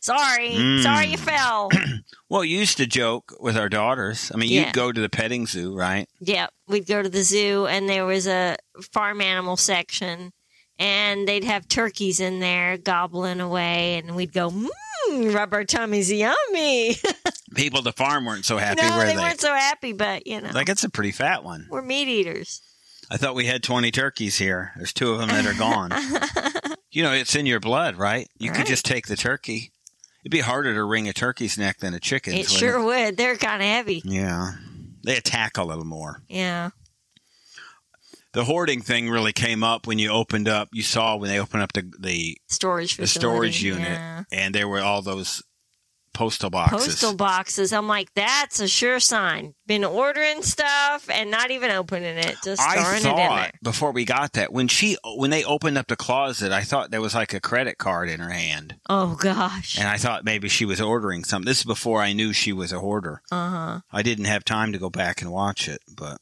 Sorry, 0.00 0.50
Mm. 0.50 0.82
sorry 0.82 1.06
you 1.08 1.16
fell. 1.18 1.70
Well, 2.28 2.44
you 2.44 2.58
used 2.58 2.76
to 2.76 2.86
joke 2.86 3.34
with 3.40 3.56
our 3.56 3.68
daughters. 3.68 4.30
I 4.32 4.36
mean, 4.38 4.50
Yeah. 4.52 4.66
you'd 4.66 4.72
go 4.72 4.92
to 4.92 5.00
the 5.00 5.08
petting 5.08 5.48
zoo, 5.48 5.74
right? 5.76 6.08
Yeah, 6.20 6.46
we'd 6.68 6.86
go 6.86 7.02
to 7.02 7.08
the 7.08 7.24
zoo, 7.24 7.66
and 7.66 7.88
there 7.88 8.06
was 8.06 8.28
a 8.28 8.56
farm 8.92 9.20
animal 9.20 9.56
section, 9.56 10.32
and 10.78 11.26
they'd 11.26 11.42
have 11.42 11.66
turkeys 11.66 12.20
in 12.20 12.38
there 12.38 12.78
gobbling 12.78 13.40
away, 13.40 13.98
and 13.98 14.14
we'd 14.14 14.32
go, 14.32 14.48
mmm, 14.48 15.34
rub 15.34 15.52
our 15.52 15.64
tummies, 15.64 16.12
yummy. 16.12 16.94
People 17.56 17.78
at 17.78 17.84
the 17.84 17.92
farm 17.92 18.24
weren't 18.26 18.44
so 18.44 18.58
happy, 18.58 18.80
no, 18.82 18.96
were 18.96 19.06
they, 19.06 19.16
they? 19.16 19.20
weren't 19.20 19.40
so 19.40 19.52
happy, 19.52 19.92
but 19.92 20.24
you 20.28 20.40
know, 20.40 20.50
Like, 20.54 20.68
it's 20.68 20.84
a 20.84 20.88
pretty 20.88 21.10
fat 21.10 21.42
one. 21.42 21.66
we're 21.68 21.82
meat 21.82 22.06
eaters. 22.06 22.62
I 23.10 23.16
thought 23.16 23.34
we 23.34 23.46
had 23.46 23.64
20 23.64 23.90
turkeys 23.90 24.38
here. 24.38 24.70
There's 24.76 24.92
two 24.92 25.10
of 25.10 25.18
them 25.18 25.30
that 25.30 25.46
are 25.46 25.58
gone. 25.58 25.90
you 26.92 27.02
know, 27.02 27.12
it's 27.12 27.34
in 27.34 27.44
your 27.46 27.58
blood, 27.58 27.96
right? 27.96 28.28
You 28.38 28.52
could 28.52 28.66
just 28.66 28.84
take 28.84 29.08
the 29.08 29.16
turkey. 29.16 29.72
It'd 30.22 30.30
be 30.32 30.40
harder 30.40 30.74
to 30.74 30.84
wring 30.84 31.08
a 31.08 31.12
turkey's 31.12 31.56
neck 31.58 31.78
than 31.78 31.94
a 31.94 32.00
chicken's. 32.00 32.36
It 32.38 32.48
sure 32.50 32.82
would. 32.84 33.16
They're 33.16 33.36
kind 33.36 33.62
of 33.62 33.68
heavy. 33.68 34.02
Yeah. 34.04 34.52
They 35.02 35.16
attack 35.16 35.56
a 35.56 35.64
little 35.64 35.84
more. 35.86 36.22
Yeah. 36.28 36.70
The 38.32 38.44
hoarding 38.44 38.80
thing 38.80 39.08
really 39.10 39.32
came 39.32 39.64
up 39.64 39.86
when 39.86 39.98
you 39.98 40.10
opened 40.10 40.46
up. 40.46 40.68
You 40.72 40.82
saw 40.82 41.16
when 41.16 41.30
they 41.30 41.40
opened 41.40 41.62
up 41.62 41.72
the 41.72 41.90
the, 41.98 42.38
Storage 42.48 42.96
the 42.96 43.02
facility. 43.04 43.50
storage 43.52 43.62
unit, 43.62 43.88
Yeah. 43.88 44.22
and 44.30 44.54
there 44.54 44.68
were 44.68 44.80
all 44.80 45.02
those 45.02 45.42
postal 46.12 46.50
boxes. 46.50 46.86
Postal 46.86 47.14
boxes. 47.16 47.72
I'm 47.72 47.86
like, 47.88 48.12
that's 48.14 48.60
a 48.60 48.68
sure 48.68 49.00
sign. 49.00 49.54
Been 49.66 49.84
ordering 49.84 50.42
stuff 50.42 51.08
and 51.10 51.30
not 51.30 51.50
even 51.50 51.70
opening 51.70 52.16
it, 52.18 52.36
just 52.44 52.60
throwing 52.62 52.96
it 52.96 53.04
in 53.06 53.16
there. 53.16 53.52
before 53.62 53.92
we 53.92 54.04
got 54.04 54.32
that 54.32 54.52
when 54.52 54.66
she 54.68 54.96
when 55.16 55.30
they 55.30 55.44
opened 55.44 55.78
up 55.78 55.86
the 55.86 55.96
closet, 55.96 56.50
I 56.52 56.62
thought 56.62 56.90
there 56.90 57.00
was 57.00 57.14
like 57.14 57.32
a 57.34 57.40
credit 57.40 57.78
card 57.78 58.08
in 58.08 58.18
her 58.20 58.30
hand, 58.30 58.76
Oh 58.88 59.14
gosh. 59.14 59.78
and 59.78 59.88
I 59.88 59.96
thought 59.96 60.24
maybe 60.24 60.48
she 60.48 60.64
was 60.64 60.80
ordering 60.80 61.22
something. 61.24 61.46
This 61.46 61.58
is 61.60 61.64
before 61.64 62.02
I 62.02 62.12
knew 62.12 62.32
she 62.32 62.52
was 62.52 62.72
a 62.72 62.80
hoarder. 62.80 63.22
Uh 63.30 63.50
huh. 63.50 63.80
I 63.92 64.02
didn't 64.02 64.24
have 64.24 64.44
time 64.44 64.72
to 64.72 64.78
go 64.78 64.90
back 64.90 65.22
and 65.22 65.30
watch 65.30 65.68
it, 65.68 65.80
but 65.88 66.18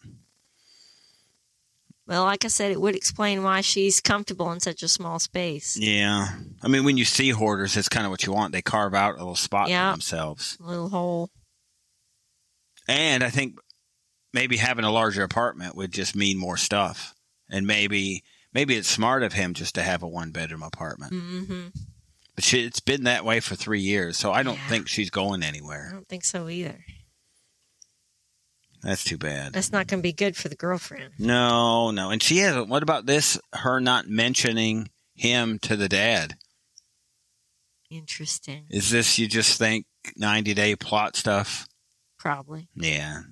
Well, 2.09 2.25
like 2.25 2.45
I 2.45 2.49
said, 2.49 2.73
it 2.73 2.81
would 2.81 2.97
explain 2.97 3.43
why 3.43 3.61
she's 3.61 4.01
comfortable 4.01 4.51
in 4.51 4.61
such 4.61 4.83
a 4.83 4.89
small 4.89 5.19
space. 5.19 5.77
yeah. 5.77 6.29
I 6.63 6.69
mean, 6.69 6.85
when 6.85 6.97
you 6.97 7.05
see 7.05 7.31
hoarders, 7.31 7.77
it's 7.77 7.89
kind 7.91 8.07
of 8.07 8.11
what 8.11 8.25
you 8.25 8.33
want. 8.33 8.53
They 8.53 8.63
carve 8.63 8.95
out 8.95 9.17
a 9.17 9.19
little 9.19 9.35
spot 9.37 9.69
Yeah. 9.69 9.91
for 9.91 9.97
themselves, 9.97 10.57
a 10.61 10.67
Little 10.67 10.89
hole. 10.89 11.31
and 12.89 13.23
I 13.23 13.31
think 13.31 13.57
maybe 14.33 14.57
having 14.57 14.85
a 14.87 14.91
larger 14.91 15.23
apartment 15.23 15.77
would 15.77 15.93
just 15.93 16.17
mean 16.17 16.39
more 16.39 16.57
stuff, 16.57 17.15
and 17.51 17.67
maybe 17.67 18.23
maybe 18.55 18.75
it's 18.77 18.89
smart 18.89 19.23
of 19.23 19.35
him 19.35 19.53
just 19.55 19.75
to 19.75 19.83
have 19.83 20.03
a 20.03 20.09
one 20.09 20.31
bedroom 20.31 20.63
apartment. 20.63 21.13
Mm-hmm. 21.13 21.67
But 22.35 22.45
she, 22.45 22.65
it's 22.65 22.81
been 22.81 23.05
that 23.05 23.25
way 23.25 23.41
for 23.41 23.55
three 23.57 23.81
years, 23.81 24.17
so 24.17 24.33
I 24.33 24.43
don't 24.43 24.55
Yeah. 24.55 24.69
think 24.69 24.89
she's 24.89 25.11
going 25.11 25.43
anywhere. 25.43 25.89
I 25.91 25.93
don't 25.93 26.09
think 26.09 26.25
so 26.25 26.49
either. 26.49 26.85
That's 28.83 29.05
too 29.05 29.19
bad. 29.19 29.53
That's 29.53 29.73
not 29.73 29.89
going 29.89 30.01
to 30.01 30.03
be 30.03 30.13
good 30.13 30.37
for 30.37 30.49
the 30.49 30.55
girlfriend. 30.57 31.11
No, 31.19 31.91
no. 31.91 32.11
And 32.11 32.23
she 32.23 32.39
has. 32.39 32.67
What 32.67 32.83
about 32.83 33.07
this? 33.07 33.39
Her 33.53 33.81
not 33.81 34.09
mentioning 34.09 34.91
him 35.15 35.59
to 35.61 35.77
the 35.77 35.89
dad. 35.89 36.37
Interesting. 37.91 38.67
Is 38.71 38.91
this 38.91 39.19
you 39.19 39.27
just 39.27 39.59
think 39.59 39.87
ninety 40.17 40.55
day 40.55 40.77
plot 40.77 41.17
stuff? 41.17 41.67
Probably. 42.19 42.69
Yeah, 42.75 43.23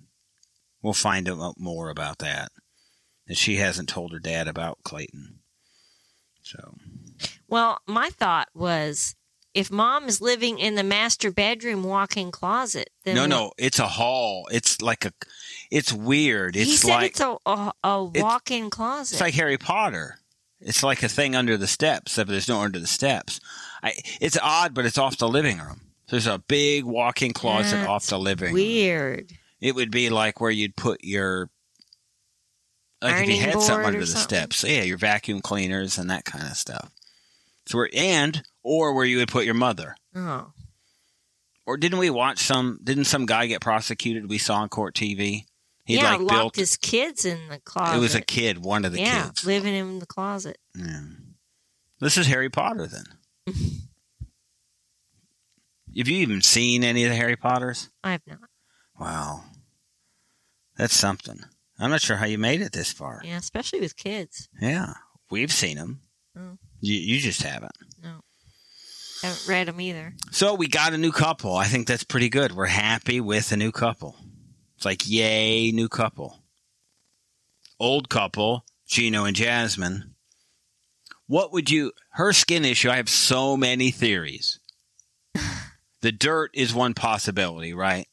we'll 0.83 0.95
find 0.95 1.29
out 1.29 1.55
more 1.59 1.91
about 1.91 2.19
that. 2.19 2.50
And 3.29 3.37
she 3.37 3.57
hasn't 3.57 3.88
told 3.88 4.12
her 4.12 4.19
dad 4.19 4.49
about 4.49 4.79
Clayton. 4.85 5.41
So 6.43 6.76
Well, 7.49 7.81
my 7.87 8.09
thought 8.11 8.49
was 8.55 9.15
if 9.57 9.71
mom 9.71 10.05
is 10.07 10.21
living 10.21 10.59
in 10.59 10.75
the 10.75 10.85
master 10.85 11.31
bedroom 11.33 11.83
walk 11.83 12.17
in 12.17 12.31
closet, 12.31 12.91
then 13.05 13.15
no, 13.17 13.23
what- 13.23 13.29
no. 13.31 13.53
It's 13.59 13.79
a 13.79 13.87
hall. 13.89 14.47
It's 14.53 14.81
like 14.83 15.05
a. 15.05 15.13
It's 15.71 15.93
weird. 15.93 16.55
He 16.55 16.63
It's 16.63 16.81
said 16.83 16.89
like 16.91 17.11
it's 17.13 17.21
a, 17.21 17.37
a, 17.47 17.73
a 17.83 18.05
walk 18.05 18.51
in 18.51 18.71
closet. 18.71 19.15
It's 19.15 19.21
like 19.21 19.35
Harry 19.35 19.59
Potter. 19.59 20.19
It's 20.61 20.83
like 20.83 21.03
a 21.03 21.09
thing 21.09 21.35
under 21.35 21.57
the 21.57 21.67
steps, 21.67 22.13
except 22.13 22.31
there's 22.31 22.49
no 22.49 22.61
under 22.61 22.79
the 22.79 22.87
steps. 22.87 23.41
I, 23.83 23.95
it's 24.21 24.39
odd, 24.43 24.75
but 24.75 24.87
it's 24.87 24.99
off 24.99 25.19
the 25.19 25.29
living 25.29 25.59
room. 25.59 25.81
There's 26.09 26.27
a 26.27 26.39
big 26.39 26.85
walk-in 26.85 27.33
closet 27.33 27.77
That's 27.79 27.89
off 27.89 28.07
the 28.07 28.19
living 28.19 28.47
room. 28.49 28.55
Weird. 28.55 29.33
It 29.61 29.75
would 29.75 29.91
be 29.91 30.09
like 30.09 30.41
where 30.41 30.51
you'd 30.51 30.77
put 30.77 31.03
your 31.03 31.51
like 33.03 33.25
if 33.25 33.35
you 33.35 33.41
had 33.41 33.61
something 33.61 33.87
under 33.87 34.01
the 34.01 34.07
something? 34.07 34.23
steps. 34.23 34.65
Yeah, 34.65 34.83
your 34.83 34.99
vacuum 34.99 35.41
cleaners 35.41 35.99
and 35.99 36.11
that 36.11 36.25
kind 36.25 36.45
of 36.47 36.57
stuff. 36.57 36.91
So 37.67 37.79
we're 37.79 37.89
and 37.95 38.43
or 38.67 38.93
where 38.95 39.05
you 39.05 39.19
would 39.19 39.29
put 39.29 39.45
your 39.45 39.55
mother. 39.55 39.95
Oh. 40.15 40.53
Or 41.67 41.77
didn't 41.77 41.99
we 41.99 42.11
watch 42.11 42.41
some? 42.41 42.81
Didn't 42.83 43.05
some 43.05 43.27
guy 43.27 43.47
get 43.47 43.61
prosecuted? 43.61 44.29
We 44.29 44.39
saw 44.39 44.57
on 44.57 44.69
court 44.69 44.95
TV. 44.95 45.45
He 45.85 45.97
yeah, 45.97 46.11
like 46.11 46.21
locked 46.21 46.31
built. 46.31 46.57
his 46.57 46.77
kids 46.77 47.25
in 47.25 47.49
the 47.49 47.61
closet. 47.61 47.97
It 47.97 48.01
was 48.01 48.17
a 48.17 48.21
kid, 48.21 48.65
one 48.65 48.85
of 48.85 48.93
the 48.93 49.01
yeah, 49.01 49.27
kids. 49.27 49.45
living 49.45 49.75
in 49.75 50.01
the 50.01 50.07
closet. 50.07 50.59
Yeah. 50.75 51.01
This 52.01 52.19
is 52.19 52.27
Harry 52.27 52.51
Potter 52.51 52.89
then. 52.89 53.05
Have 55.97 56.09
you 56.09 56.19
even 56.19 56.43
seen 56.43 56.83
any 56.85 57.05
of 57.05 57.11
the 57.11 57.17
Harry 57.17 57.37
Potters? 57.37 57.89
I 58.05 58.13
have 58.13 58.21
not. 58.27 58.41
Wow. 59.01 59.45
That's 60.77 60.95
something. 60.95 61.41
I'm 61.79 61.91
not 61.91 62.03
sure 62.03 62.17
how 62.17 62.27
you 62.27 62.37
made 62.37 62.61
it 62.61 62.73
this 62.73 62.93
far. 62.93 63.23
Yeah, 63.25 63.39
especially 63.39 63.81
with 63.81 63.97
kids. 63.97 64.49
Yeah. 64.61 64.93
We've 65.31 65.53
seen 65.53 65.77
them. 65.77 66.01
Oh. 66.37 66.59
You, 66.81 66.95
you 66.95 67.21
just 67.21 67.43
haven't. 67.43 67.73
Haven't 69.23 69.49
read 69.49 69.69
them 69.69 69.81
either. 69.81 70.15
So 70.31 70.55
we 70.55 70.69
got 70.69 70.93
a 70.93 70.99
new 70.99 71.13
couple. 71.13 71.57
I 71.57 71.65
think 71.65 71.87
that's 71.87 72.05
pretty 72.05 72.29
good. 72.29 72.53
We're 72.53 72.67
happy 72.67 73.21
with 73.21 73.53
a 73.53 73.57
new 73.57 73.73
couple. 73.73 74.17
It's 74.77 74.85
like, 74.85 75.09
yay, 75.09 75.71
new 75.71 75.89
couple. 75.89 76.43
Old 77.81 78.09
couple, 78.09 78.65
Gino 78.87 79.25
and 79.25 79.37
Jasmine. 79.37 80.15
What 81.27 81.53
would 81.53 81.71
you, 81.71 81.93
her 82.11 82.33
skin 82.33 82.65
issue, 82.65 82.91
I 82.91 82.97
have 82.97 83.09
so 83.09 83.57
many 83.57 83.91
theories. 83.91 84.61
the 86.03 86.13
dirt 86.13 86.51
is 86.55 86.75
one 86.75 86.95
possibility, 86.95 87.75
right? 87.75 88.07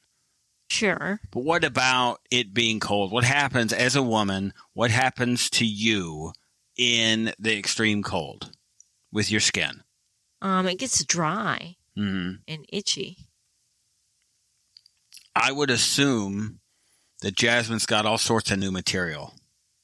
Sure. 0.69 1.19
But 1.31 1.43
what 1.43 1.63
about 1.63 2.21
it 2.31 2.53
being 2.53 2.79
cold? 2.79 3.11
What 3.11 3.23
happens 3.23 3.71
as 3.71 3.95
a 3.95 4.01
woman? 4.01 4.53
What 4.73 4.89
happens 4.89 5.49
to 5.51 5.65
you 5.65 6.31
in 6.77 7.33
the 7.37 7.57
extreme 7.57 8.01
cold 8.01 8.51
with 9.11 9.29
your 9.29 9.41
skin? 9.41 9.83
Um, 10.43 10.67
it 10.67 10.77
gets 10.77 11.03
dry 11.05 11.77
hmm 11.95 12.33
and 12.47 12.65
itchy. 12.69 13.17
I 15.35 15.51
would 15.51 15.69
assume 15.71 16.59
that 17.21 17.35
Jasmine's 17.35 17.85
got 17.85 18.05
all 18.05 18.17
sorts 18.17 18.51
of 18.51 18.59
new 18.59 18.71
material. 18.71 19.33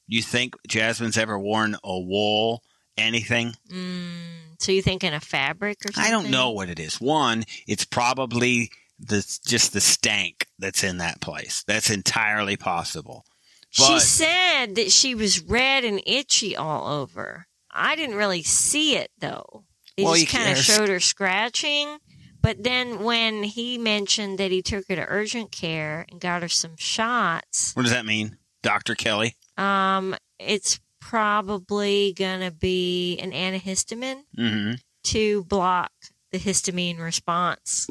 You 0.06 0.22
think 0.22 0.54
Jasmine's 0.68 1.18
ever 1.18 1.38
worn 1.38 1.76
a 1.82 1.98
wool, 1.98 2.62
anything? 2.96 3.54
Mm, 3.72 4.60
so 4.60 4.70
you 4.70 4.82
thinking 4.82 5.14
a 5.14 5.20
fabric 5.20 5.78
or 5.84 5.92
something? 5.92 6.04
I 6.04 6.14
don't 6.14 6.30
know 6.30 6.50
what 6.50 6.68
it 6.68 6.78
is. 6.78 7.00
One, 7.00 7.44
it's 7.66 7.84
probably 7.84 8.70
the 8.98 9.26
just 9.46 9.72
the 9.72 9.80
stank 9.80 10.46
that's 10.58 10.84
in 10.84 10.98
that 10.98 11.20
place. 11.20 11.64
That's 11.66 11.90
entirely 11.90 12.56
possible. 12.56 13.24
she 13.70 13.98
said 13.98 14.74
that 14.74 14.92
she 14.92 15.14
was 15.14 15.40
red 15.40 15.84
and 15.84 16.02
itchy 16.06 16.54
all 16.56 16.86
over. 16.86 17.46
I 17.72 17.96
didn't 17.96 18.16
really 18.16 18.42
see 18.42 18.96
it 18.96 19.10
though. 19.20 19.64
They 20.00 20.04
Well, 20.04 20.14
just 20.14 20.28
kind 20.32 20.50
of 20.50 20.56
showed 20.64 20.88
her 20.88 20.98
scratching. 21.00 21.98
But 22.42 22.62
then 22.62 23.04
when 23.04 23.42
he 23.42 23.76
mentioned 23.76 24.38
that 24.38 24.50
he 24.50 24.62
took 24.62 24.88
her 24.88 24.96
to 24.96 25.04
urgent 25.06 25.52
care 25.52 26.06
and 26.10 26.18
got 26.20 26.40
her 26.40 26.48
some 26.48 26.76
shots, 26.76 27.72
What 27.74 27.82
does 27.82 27.92
that 27.92 28.06
mean, 28.06 28.38
Doctor 28.62 28.94
Kelly? 28.94 29.36
um, 29.58 30.16
it's 30.38 30.80
probably 31.00 32.14
gonna 32.16 32.50
be 32.50 33.18
an 33.18 33.32
antihistamine 33.32 34.22
hmm 34.34 34.72
to 35.02 35.44
block 35.44 35.92
the 36.30 36.38
histamine 36.38 36.98
response 36.98 37.88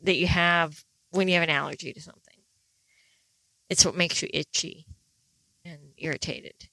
that 0.00 0.16
you 0.16 0.26
have 0.26 0.84
when 1.10 1.28
you 1.28 1.34
have 1.34 1.42
an 1.42 1.50
allergy 1.50 1.92
to 1.92 2.00
something. 2.00 2.38
It's 3.68 3.84
what 3.84 3.96
makes 3.96 4.22
you 4.22 4.28
itchy 4.32 4.86
and 5.64 5.78
irritated. 5.98 6.68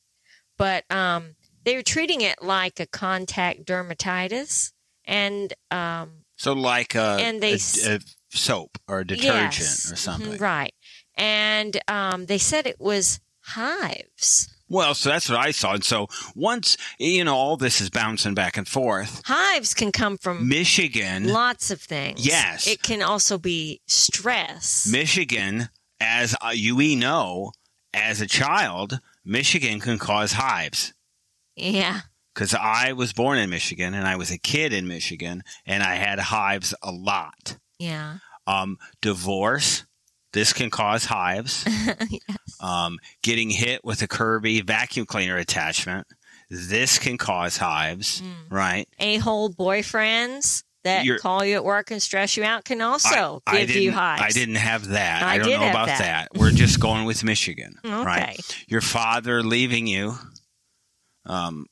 But 0.57 0.89
um, 0.91 1.35
they 1.63 1.75
were 1.75 1.83
treating 1.83 2.21
it 2.21 2.41
like 2.41 2.79
a 2.79 2.85
contact 2.87 3.65
dermatitis, 3.65 4.71
and 5.05 5.53
um, 5.71 6.23
So 6.35 6.53
like 6.53 6.95
a, 6.95 7.17
And 7.21 7.41
they 7.41 7.53
a- 7.53 7.95
a 7.95 7.99
soap 8.29 8.77
or 8.87 8.99
a 8.99 9.05
detergent 9.07 9.59
yes, 9.59 9.91
or 9.91 9.95
something. 9.95 10.33
mhm, 10.33 10.41
right? 10.41 10.73
And 11.15 11.79
um, 11.87 12.25
they 12.27 12.37
said 12.37 12.65
it 12.65 12.79
was 12.79 13.19
hives. 13.41 14.47
Well, 14.69 14.93
so 14.95 15.09
that's 15.09 15.27
what 15.29 15.37
I 15.37 15.51
saw. 15.51 15.73
And 15.73 15.83
so 15.83 16.07
once 16.33 16.77
you 16.97 17.25
know 17.25 17.35
all 17.35 17.57
this 17.57 17.81
is 17.81 17.89
bouncing 17.89 18.33
back 18.33 18.55
and 18.55 18.65
forth, 18.67 19.21
Hives 19.25 19.73
can 19.73 19.91
come 19.91 20.17
from 20.17 20.47
Michigan, 20.47 21.27
lots 21.27 21.71
of 21.71 21.81
things. 21.81 22.25
Yes. 22.25 22.67
it 22.67 22.81
can 22.81 23.01
also 23.01 23.37
be 23.37 23.81
stress. 23.87 24.87
Michigan, 24.89 25.67
as 25.99 26.35
uh, 26.41 26.51
you 26.53 26.77
we 26.77 26.95
know, 26.95 27.51
as 27.93 28.21
a 28.21 28.27
child, 28.27 28.99
Michigan 29.25 29.81
can 29.81 29.97
cause 29.99 30.31
hives. 30.33 30.93
Yeah, 31.61 32.01
because 32.33 32.53
I 32.53 32.93
was 32.93 33.13
born 33.13 33.37
in 33.37 33.49
Michigan 33.49 33.93
and 33.93 34.07
I 34.07 34.15
was 34.15 34.31
a 34.31 34.37
kid 34.37 34.73
in 34.73 34.87
Michigan 34.87 35.43
and 35.65 35.83
I 35.83 35.95
had 35.95 36.19
hives 36.19 36.73
a 36.81 36.91
lot. 36.91 37.57
Yeah. 37.79 38.17
Um, 38.47 38.77
divorce, 39.01 39.85
this 40.33 40.53
can 40.53 40.69
cause 40.69 41.05
hives. 41.05 41.63
yes. 41.67 42.19
Um, 42.59 42.99
getting 43.21 43.49
hit 43.49 43.83
with 43.83 44.01
a 44.01 44.07
Kirby 44.07 44.61
vacuum 44.61 45.05
cleaner 45.05 45.37
attachment, 45.37 46.07
this 46.49 46.97
can 46.99 47.17
cause 47.17 47.57
hives, 47.57 48.21
Mm. 48.21 48.33
right? 48.51 48.87
A 48.99 49.17
hole 49.17 49.49
boyfriends 49.51 50.63
that 50.83 51.05
You're- 51.05 51.19
call 51.19 51.43
you 51.45 51.55
at 51.55 51.63
work 51.63 51.91
and 51.91 52.01
stress 52.01 52.35
you 52.37 52.43
out 52.43 52.65
can 52.65 52.81
also 52.81 53.41
I, 53.45 53.51
I 53.51 53.57
give 53.59 53.67
didn't, 53.69 53.83
you 53.83 53.91
hives. 53.91 54.21
I 54.23 54.29
didn't 54.29 54.55
have 54.55 54.87
that. 54.89 55.21
I 55.23 55.35
I, 55.35 55.37
don't 55.37 55.49
know 55.49 55.69
about 55.69 55.87
that. 55.87 55.99
that. 55.99 56.27
We're 56.39 56.51
just 56.51 56.79
going 56.79 57.05
with 57.05 57.23
Michigan, 57.23 57.75
Okay. 57.85 58.03
right? 58.03 58.65
Your 58.67 58.81
father 58.81 59.43
leaving 59.43 59.85
you, 59.87 60.15
um, 61.31 61.65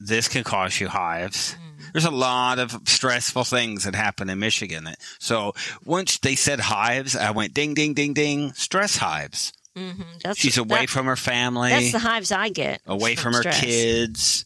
this 0.00 0.28
can 0.28 0.44
cause 0.44 0.80
you 0.80 0.88
hives. 0.88 1.54
Mm. 1.54 1.92
There's 1.92 2.04
a 2.04 2.10
lot 2.10 2.58
of 2.58 2.76
stressful 2.86 3.44
things 3.44 3.84
that 3.84 3.94
happen 3.94 4.28
in 4.28 4.38
Michigan. 4.38 4.88
So 5.20 5.52
once 5.84 6.18
they 6.18 6.34
said 6.34 6.58
hives, 6.60 7.14
I 7.14 7.30
went 7.30 7.54
ding, 7.54 7.74
ding, 7.74 7.94
ding, 7.94 8.12
ding, 8.12 8.52
stress 8.54 8.96
hives. 8.96 9.52
hmm 9.76 10.02
That's 10.22 10.38
She's 10.38 10.58
away 10.58 10.80
that- 10.80 10.90
from 10.90 11.06
her 11.06 11.16
family, 11.16 11.70
That's 11.70 11.92
the 11.92 11.98
hives 12.00 12.32
I 12.32 12.48
get. 12.48 12.80
away 12.86 13.14
from 13.14 13.34
her 13.34 13.40
stress. 13.42 13.60
kids. 13.60 14.44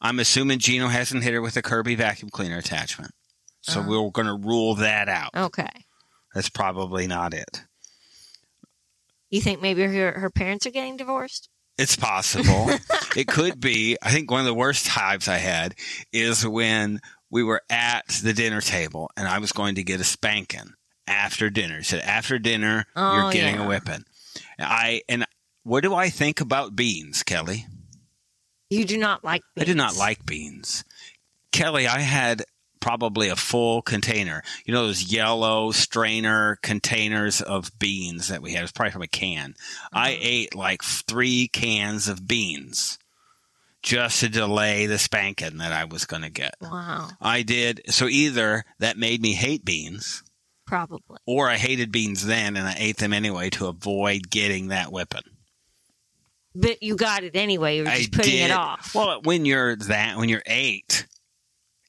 I'm 0.00 0.18
assuming 0.20 0.58
Gino 0.60 0.88
hasn't 0.88 1.24
hit 1.24 1.32
her 1.34 1.42
with 1.42 1.56
a 1.56 1.62
Kirby 1.62 1.94
vacuum 1.96 2.30
cleaner 2.30 2.58
attachment. 2.58 3.12
So 3.62 3.80
Oh. 3.80 3.88
we're 4.04 4.10
going 4.10 4.26
to 4.28 4.34
rule 4.48 4.76
that 4.76 5.08
out. 5.08 5.30
Okay. 5.34 5.68
That's 6.34 6.48
probably 6.50 7.06
not 7.06 7.34
it. 7.34 7.64
You 9.30 9.40
think 9.40 9.60
maybe 9.60 9.82
her 9.82 10.12
her 10.20 10.30
parents 10.30 10.66
are 10.66 10.70
getting 10.70 10.96
divorced? 10.96 11.48
It's 11.78 11.96
possible. 11.96 12.70
it 13.16 13.26
could 13.28 13.60
be. 13.60 13.96
I 14.02 14.10
think 14.10 14.30
one 14.30 14.40
of 14.40 14.46
the 14.46 14.54
worst 14.54 14.88
hives 14.88 15.28
I 15.28 15.36
had 15.36 15.74
is 16.12 16.46
when 16.46 17.00
we 17.30 17.42
were 17.42 17.62
at 17.68 18.06
the 18.22 18.32
dinner 18.32 18.60
table 18.60 19.10
and 19.16 19.28
I 19.28 19.38
was 19.38 19.52
going 19.52 19.74
to 19.74 19.82
get 19.84 20.00
a 20.00 20.04
spanking 20.04 20.74
after 21.06 21.50
dinner. 21.50 21.78
He 21.78 21.84
said, 21.84 22.00
after 22.00 22.38
dinner, 22.38 22.86
Oh, 22.96 23.16
you're 23.22 23.32
getting 23.32 23.56
yeah. 23.56 23.64
a 23.64 23.68
whipping. 23.68 24.04
I 24.58 25.02
and 25.08 25.26
what 25.64 25.82
do 25.82 25.94
I 25.94 26.08
think 26.08 26.40
about 26.40 26.76
beans, 26.76 27.22
Kelly? 27.22 27.66
You 28.70 28.84
do 28.84 28.96
not 28.96 29.24
like. 29.24 29.42
I 29.58 29.64
do 29.64 29.74
not 29.74 29.96
like 29.96 30.24
beans. 30.24 30.84
Kelly, 31.52 31.86
I 31.86 32.00
had 32.00 32.44
probably 32.86 33.28
a 33.28 33.34
full 33.34 33.82
container. 33.82 34.44
You 34.64 34.72
know 34.72 34.86
those 34.86 35.12
yellow 35.12 35.72
strainer 35.72 36.56
containers 36.62 37.40
of 37.40 37.76
beans 37.80 38.28
that 38.28 38.40
we 38.42 38.52
had. 38.52 38.60
It 38.60 38.62
was 38.62 38.70
probably 38.72 38.92
from 38.92 39.02
a 39.02 39.08
can. 39.08 39.54
I 39.92 40.12
Mhm. 40.12 40.18
ate 40.20 40.54
like 40.54 40.84
three 40.84 41.48
cans 41.48 42.06
of 42.06 42.28
beans 42.28 42.98
just 43.82 44.20
to 44.20 44.28
delay 44.28 44.86
the 44.86 45.00
spanking 45.00 45.58
that 45.58 45.72
I 45.72 45.84
was 45.84 46.04
going 46.04 46.22
to 46.22 46.30
get. 46.30 46.54
Wow. 46.60 47.08
I 47.20 47.42
did. 47.42 47.82
So 47.88 48.06
either 48.06 48.64
that 48.78 48.96
made 48.96 49.20
me 49.20 49.32
hate 49.34 49.64
beans 49.64 50.22
Probably. 50.64 51.18
or 51.26 51.50
I 51.50 51.56
hated 51.56 51.90
beans 51.90 52.24
then 52.24 52.56
and 52.56 52.68
I 52.68 52.76
ate 52.78 52.98
them 52.98 53.12
anyway 53.12 53.50
to 53.50 53.66
avoid 53.66 54.30
getting 54.30 54.68
that 54.68 54.92
whipping. 54.92 55.22
But 56.54 56.82
you 56.84 56.94
got 56.96 57.24
it 57.24 57.34
anyway. 57.34 57.78
You 57.78 57.82
were 57.84 57.88
I 57.90 57.98
just 57.98 58.12
putting 58.12 58.30
did. 58.32 58.50
it 58.50 58.50
off. 58.52 58.94
Well, 58.94 59.20
when 59.22 59.44
you're 59.44 59.74
that, 59.76 60.16
when 60.18 60.28
you're 60.28 60.42
eight, 60.46 61.06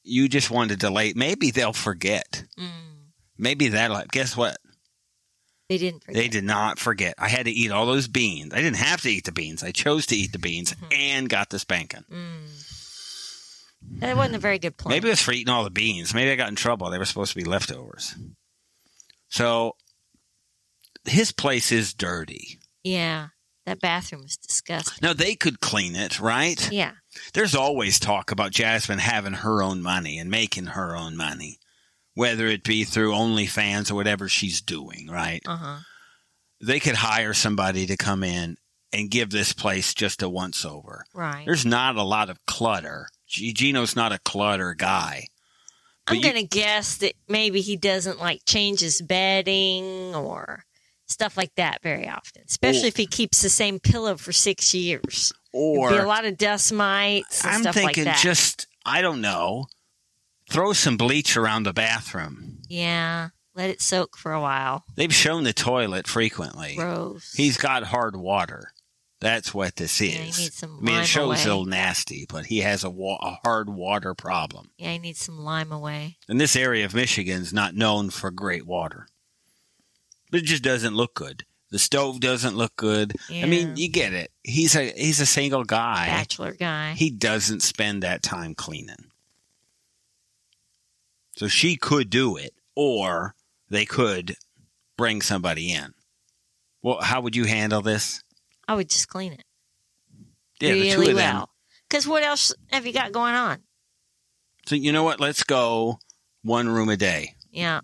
you 0.07 0.27
just 0.29 0.49
want 0.49 0.71
to 0.71 0.77
delay. 0.77 1.13
Maybe 1.15 1.51
they'll 1.51 1.73
forget. 1.73 2.43
Mm. 2.59 2.69
Maybe 3.37 3.67
that'll. 3.69 4.01
Guess 4.11 4.35
what? 4.37 4.57
They 5.69 5.77
didn't 5.77 6.03
forget. 6.05 6.15
They 6.21 6.27
did 6.29 6.43
not 6.45 6.79
forget. 6.79 7.13
I 7.17 7.27
had 7.27 7.45
to 7.45 7.51
eat 7.51 7.71
all 7.71 7.85
those 7.85 8.07
beans. 8.07 8.53
I 8.53 8.57
didn't 8.61 8.77
have 8.77 9.01
to 9.01 9.09
eat 9.09 9.25
the 9.25 9.31
beans. 9.33 9.63
I 9.63 9.71
chose 9.71 10.05
to 10.07 10.15
eat 10.15 10.31
the 10.31 10.39
beans 10.39 10.73
Mhm. 10.73 10.95
and 10.97 11.29
got 11.29 11.49
the 11.49 11.59
spanking. 11.59 12.05
Mm. 12.11 13.99
That 13.99 14.15
wasn't 14.17 14.35
a 14.35 14.39
very 14.39 14.59
good 14.59 14.77
plan. 14.77 14.91
Maybe 14.95 15.07
it 15.07 15.11
was 15.11 15.21
for 15.21 15.31
eating 15.33 15.53
all 15.53 15.63
the 15.63 15.69
beans. 15.69 16.13
Maybe 16.13 16.31
I 16.31 16.35
got 16.35 16.49
in 16.49 16.55
trouble. 16.55 16.89
They 16.89 16.97
were 16.97 17.05
supposed 17.05 17.33
to 17.33 17.37
be 17.37 17.43
leftovers. 17.43 18.15
So 19.29 19.75
his 21.05 21.31
place 21.31 21.71
is 21.71 21.93
dirty. 21.93 22.59
Yeah. 22.83 23.27
That 23.65 23.81
bathroom 23.81 24.21
was 24.23 24.37
disgusting. 24.37 24.99
Now 25.01 25.11
they 25.13 25.35
could 25.35 25.59
clean 25.59 25.95
it, 25.95 26.19
right? 26.21 26.71
Yeah. 26.71 26.93
There's 27.33 27.55
always 27.55 27.99
talk 27.99 28.31
about 28.31 28.51
Jasmine 28.51 28.99
having 28.99 29.33
her 29.33 29.61
own 29.63 29.81
money 29.81 30.17
and 30.19 30.29
making 30.29 30.67
her 30.67 30.95
own 30.95 31.15
money, 31.17 31.59
whether 32.13 32.47
it 32.47 32.63
be 32.63 32.83
through 32.83 33.11
OnlyFans 33.13 33.91
or 33.91 33.95
whatever 33.95 34.27
she's 34.29 34.61
doing, 34.61 35.07
right? 35.09 35.41
Uh 35.45 35.57
huh. 35.57 35.77
They 36.61 36.79
could 36.79 36.95
hire 36.95 37.33
somebody 37.33 37.85
to 37.87 37.97
come 37.97 38.23
in 38.23 38.57
and 38.93 39.11
give 39.11 39.29
this 39.29 39.53
place 39.53 39.93
just 39.93 40.23
a 40.23 40.29
once 40.29 40.65
over. 40.65 41.05
Right. 41.13 41.45
There's 41.45 41.65
not 41.65 41.97
a 41.97 42.03
lot 42.03 42.29
of 42.29 42.43
clutter. 42.45 43.09
Gino's 43.27 43.95
not 43.95 44.11
a 44.13 44.19
clutter 44.19 44.73
guy. 44.73 45.27
I'm 46.07 46.21
going 46.21 46.35
to 46.35 46.43
guess 46.43 46.97
that 46.97 47.13
maybe 47.27 47.59
he 47.59 47.75
doesn't 47.75 48.17
like 48.19 48.41
change 48.45 48.79
his 48.79 49.01
bedding 49.01 50.15
or 50.15 50.63
stuff 51.07 51.35
like 51.35 51.53
that 51.55 51.81
very 51.83 52.07
often, 52.07 52.43
especially 52.47 52.85
Or- 52.85 52.87
if 52.87 52.97
he 52.97 53.07
keeps 53.07 53.41
the 53.41 53.49
same 53.49 53.79
pillow 53.79 54.15
for 54.15 54.31
six 54.31 54.73
years. 54.73 55.33
Be 55.89 55.97
a 55.97 56.05
lot 56.05 56.25
of 56.25 56.37
dust 56.37 56.71
mites 56.73 57.43
and 57.43 57.55
I'm 57.55 57.61
stuff 57.61 57.75
thinking 57.75 58.05
like 58.05 58.15
that. 58.15 58.21
just, 58.23 58.67
I 58.85 59.01
don't 59.01 59.21
know, 59.21 59.65
throw 60.49 60.73
some 60.73 60.97
bleach 60.97 61.35
around 61.37 61.63
the 61.63 61.73
bathroom. 61.73 62.59
yeah. 62.69 63.29
Let 63.55 63.71
it 63.71 63.81
soak 63.81 64.15
for 64.17 64.33
a 64.33 64.39
while. 64.39 64.83
They've 64.95 65.11
shown 65.11 65.43
the 65.43 65.51
toilet 65.51 66.05
frequently. 66.07 66.75
Gross. 66.75 67.33
He's 67.33 67.57
got 67.57 67.81
hard 67.85 68.15
water. 68.15 68.71
That's 69.19 69.51
what 69.51 69.77
this 69.77 69.99
is. 69.99 70.13
Yeah, 70.13 70.21
he 70.21 70.43
needs 70.43 70.53
some 70.57 70.77
I 70.79 70.83
mean, 70.83 70.99
it 71.01 71.07
shows 71.07 71.23
away. 71.25 71.41
a 71.43 71.47
little 71.47 71.65
nasty, 71.65 72.27
but 72.29 72.45
he 72.45 72.59
has 72.59 72.83
a, 72.83 72.91
wa- 72.91 73.17
a 73.19 73.39
hard 73.43 73.67
water 73.67 74.13
problem. 74.13 74.69
Yeah, 74.77 74.91
he 74.91 74.99
needs 74.99 75.21
some 75.25 75.39
Lime-A-Way. 75.39 76.17
And 76.29 76.39
this 76.39 76.55
area 76.55 76.85
of 76.85 76.93
Michigan's 76.93 77.51
not 77.51 77.73
known 77.73 78.11
for 78.11 78.29
great 78.29 78.67
water. 78.67 79.07
But 80.29 80.41
it 80.41 80.45
just 80.45 80.61
doesn't 80.61 80.93
look 80.93 81.15
good. 81.15 81.43
The 81.69 81.79
stove 81.79 82.19
doesn't 82.21 82.55
look 82.55 82.75
good. 82.77 83.13
Yeah. 83.29 83.43
I 83.43 83.45
mean, 83.47 83.75
you 83.75 83.89
get 83.89 84.13
it. 84.13 84.31
He's 84.43 84.75
a 84.75 84.89
he's 84.91 85.19
a 85.19 85.25
single 85.25 85.63
guy. 85.65 86.07
Bachelor 86.07 86.53
guy. 86.53 86.93
He 86.93 87.09
doesn't 87.09 87.61
spend 87.61 88.03
that 88.03 88.23
time 88.23 88.55
cleaning. 88.55 89.11
So 91.35 91.47
she 91.47 91.75
could 91.75 92.09
do 92.09 92.37
it, 92.37 92.53
or 92.75 93.35
they 93.69 93.85
could 93.85 94.37
bring 94.97 95.21
somebody 95.21 95.71
in. 95.71 95.93
Well, 96.81 96.99
how 97.01 97.21
would 97.21 97.35
you 97.35 97.45
handle 97.45 97.81
this? 97.81 98.23
I 98.67 98.75
would 98.75 98.89
just 98.89 99.07
clean 99.07 99.33
it 99.33 99.43
Yeah, 100.59 100.73
the 100.73 100.91
two 100.91 100.99
really 100.99 101.13
well. 101.13 101.49
Because 101.89 102.07
what 102.07 102.23
else 102.23 102.53
have 102.71 102.85
you 102.85 102.93
got 102.93 103.11
going 103.11 103.33
on? 103.33 103.59
So 104.65 104.75
you 104.75 104.91
know 104.91 105.03
what? 105.03 105.19
Let's 105.19 105.43
go 105.43 105.99
one 106.43 106.67
room 106.67 106.89
a 106.89 106.97
day. 106.97 107.35
Yeah. 107.51 107.81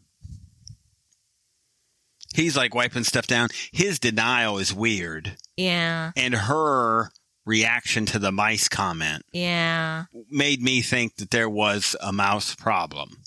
He's 2.34 2.58
like 2.58 2.74
wiping 2.76 3.04
stuff 3.04 3.28
down. 3.28 3.50
His 3.72 4.00
denial 4.00 4.58
is 4.58 4.74
weird, 4.74 5.38
Yeah. 5.56 6.12
and 6.16 6.34
her 6.34 7.12
reaction 7.46 8.06
to 8.08 8.20
the 8.20 8.32
mice 8.32 8.68
comment 8.70 9.24
Yeah. 9.32 10.06
made 10.30 10.62
me 10.62 10.82
think 10.82 11.18
that 11.18 11.32
there 11.32 11.50
was 11.50 11.96
a 12.02 12.12
mouse 12.14 12.56
problem 12.56 13.22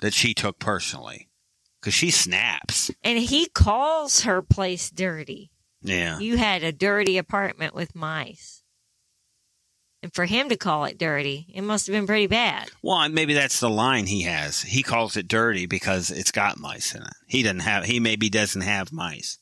that 0.00 0.12
she 0.14 0.34
took 0.34 0.58
personally 0.58 1.28
because 1.80 1.94
she 1.94 2.10
snaps. 2.10 2.90
And 3.02 3.18
he 3.18 3.46
calls 3.46 4.22
her 4.22 4.42
place 4.42 4.90
dirty. 4.90 5.50
Yeah. 5.80 6.18
You 6.18 6.36
had 6.36 6.62
a 6.62 6.72
dirty 6.72 7.16
apartment 7.16 7.74
with 7.74 7.94
mice. 7.94 8.55
And 10.06 10.14
for 10.14 10.24
him 10.26 10.48
to 10.50 10.56
call 10.56 10.84
it 10.84 10.98
dirty, 10.98 11.46
it 11.52 11.62
must 11.62 11.88
have 11.88 11.92
been 11.94 12.06
pretty 12.06 12.28
bad. 12.28 12.68
Well, 12.80 13.08
maybe 13.08 13.34
that's 13.34 13.58
the 13.58 13.68
line 13.68 14.06
he 14.06 14.22
has. 14.22 14.62
He 14.62 14.84
calls 14.84 15.16
it 15.16 15.26
dirty 15.26 15.66
because 15.66 16.12
it's 16.12 16.30
got 16.30 16.60
mice 16.60 16.94
in 16.94 17.02
it. 17.02 17.12
He 17.26 17.42
doesn't 17.42 17.58
have. 17.60 17.86
He 17.86 17.98
maybe 17.98 18.30
doesn't 18.30 18.60
have 18.60 18.92
mice. 18.92 19.38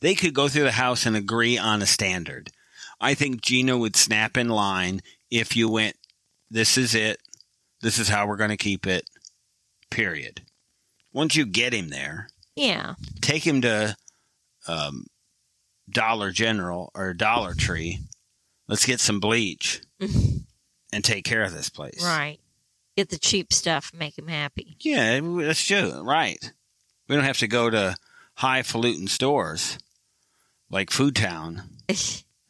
They 0.00 0.14
could 0.14 0.32
go 0.32 0.48
through 0.48 0.62
the 0.64 0.72
house 0.72 1.04
and 1.04 1.14
agree 1.14 1.58
on 1.58 1.82
a 1.82 1.86
standard. 1.86 2.50
I 2.98 3.12
think 3.12 3.42
Gino 3.42 3.76
would 3.76 3.94
snap 3.94 4.38
in 4.38 4.48
line 4.48 5.02
if 5.30 5.54
you 5.54 5.68
went. 5.68 5.96
This 6.50 6.78
is 6.78 6.94
it. 6.94 7.18
This 7.82 7.98
is 7.98 8.08
how 8.08 8.26
we're 8.26 8.36
going 8.38 8.48
to 8.48 8.56
keep 8.56 8.86
it. 8.86 9.04
Period. 9.90 10.40
Once 11.12 11.36
you 11.36 11.44
get 11.44 11.74
him 11.74 11.90
there, 11.90 12.28
Yeah. 12.56 12.94
take 13.20 13.46
him 13.46 13.60
to 13.60 13.94
um, 14.66 15.04
Dollar 15.90 16.30
General 16.32 16.90
or 16.94 17.12
Dollar 17.12 17.52
Tree. 17.52 17.98
Let's 18.68 18.84
get 18.86 19.00
some 19.00 19.18
bleach 19.20 19.80
and 19.98 21.02
take 21.02 21.24
care 21.24 21.42
of 21.42 21.52
this 21.52 21.70
place. 21.70 22.04
Right. 22.04 22.38
Get 22.96 23.08
the 23.10 23.18
cheap 23.18 23.52
stuff, 23.52 23.92
make 23.94 24.18
him 24.18 24.28
happy. 24.28 24.76
Yeah, 24.80 25.20
that's 25.22 25.64
true. 25.64 26.02
Right. 26.02 26.52
We 27.08 27.14
don't 27.16 27.24
have 27.24 27.38
to 27.38 27.48
go 27.48 27.70
to 27.70 27.96
highfalutin 28.34 29.06
stores 29.08 29.78
like 30.70 30.90
Food 30.90 31.16
Town. 31.16 31.62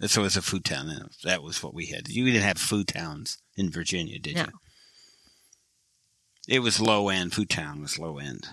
This 0.00 0.16
was 0.16 0.37
a 0.37 0.42
food 0.42 0.64
town. 0.64 0.88
and 0.90 1.11
That 1.24 1.42
was 1.42 1.61
what 1.61 1.74
we 1.74 1.87
had. 1.87 2.07
You 2.09 2.24
didn't 2.24 2.44
have 2.44 2.57
food 2.59 2.87
towns 2.87 3.38
in 3.57 3.68
Virginia, 3.68 4.20
did 4.20 4.37
No. 4.37 4.42
you? 4.42 4.48
It 6.46 6.61
was 6.61 6.81
low 6.81 7.09
end. 7.09 7.33
Food 7.35 7.50
town 7.50 7.83
was 7.83 7.98
low 7.98 8.18
end. 8.18 8.46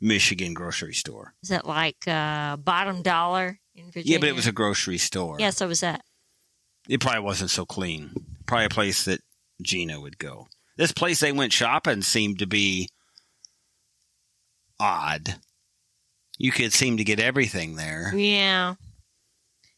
Michigan 0.00 0.54
grocery 0.54 0.94
store. 0.94 1.34
Is 1.42 1.48
that 1.48 1.66
like 1.66 2.06
uh, 2.06 2.56
bottom 2.56 3.02
dollar 3.02 3.58
in 3.74 3.86
Virginia? 3.86 4.12
Yeah, 4.12 4.18
but 4.18 4.28
it 4.28 4.36
was 4.36 4.46
a 4.46 4.52
grocery 4.52 4.96
store. 4.98 5.36
Yeah, 5.40 5.50
so 5.50 5.66
was 5.66 5.80
that. 5.80 6.04
It 6.88 7.00
probably 7.00 7.20
wasn't 7.20 7.50
so 7.50 7.64
clean. 7.64 8.12
Probably 8.46 8.66
a 8.66 8.70
place 8.70 9.04
that 9.04 9.20
Gino 9.62 10.00
would 10.00 10.18
go. 10.18 10.48
This 10.76 10.92
place 10.92 11.20
they 11.20 11.32
went 11.32 11.52
shopping 11.52 12.02
seemed 12.02 12.38
to 12.40 12.46
be 12.46 12.88
odd. 14.80 15.36
You 16.38 16.50
could 16.50 16.72
seem 16.72 16.96
to 16.96 17.04
get 17.04 17.20
everything 17.20 17.76
there. 17.76 18.12
Yeah. 18.16 18.74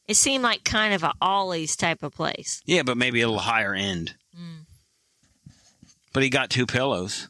It 0.06 0.14
seemed 0.16 0.42
like 0.44 0.64
kind 0.64 0.94
of 0.94 1.02
a 1.02 1.12
Ollie's 1.20 1.76
type 1.76 2.02
of 2.02 2.14
place. 2.14 2.62
Yeah, 2.64 2.82
but 2.82 2.96
maybe 2.96 3.20
a 3.20 3.26
little 3.26 3.40
higher 3.42 3.74
end. 3.74 4.14
Mm. 4.38 4.66
But 6.12 6.22
he 6.22 6.30
got 6.30 6.48
two 6.50 6.66
pillows, 6.66 7.28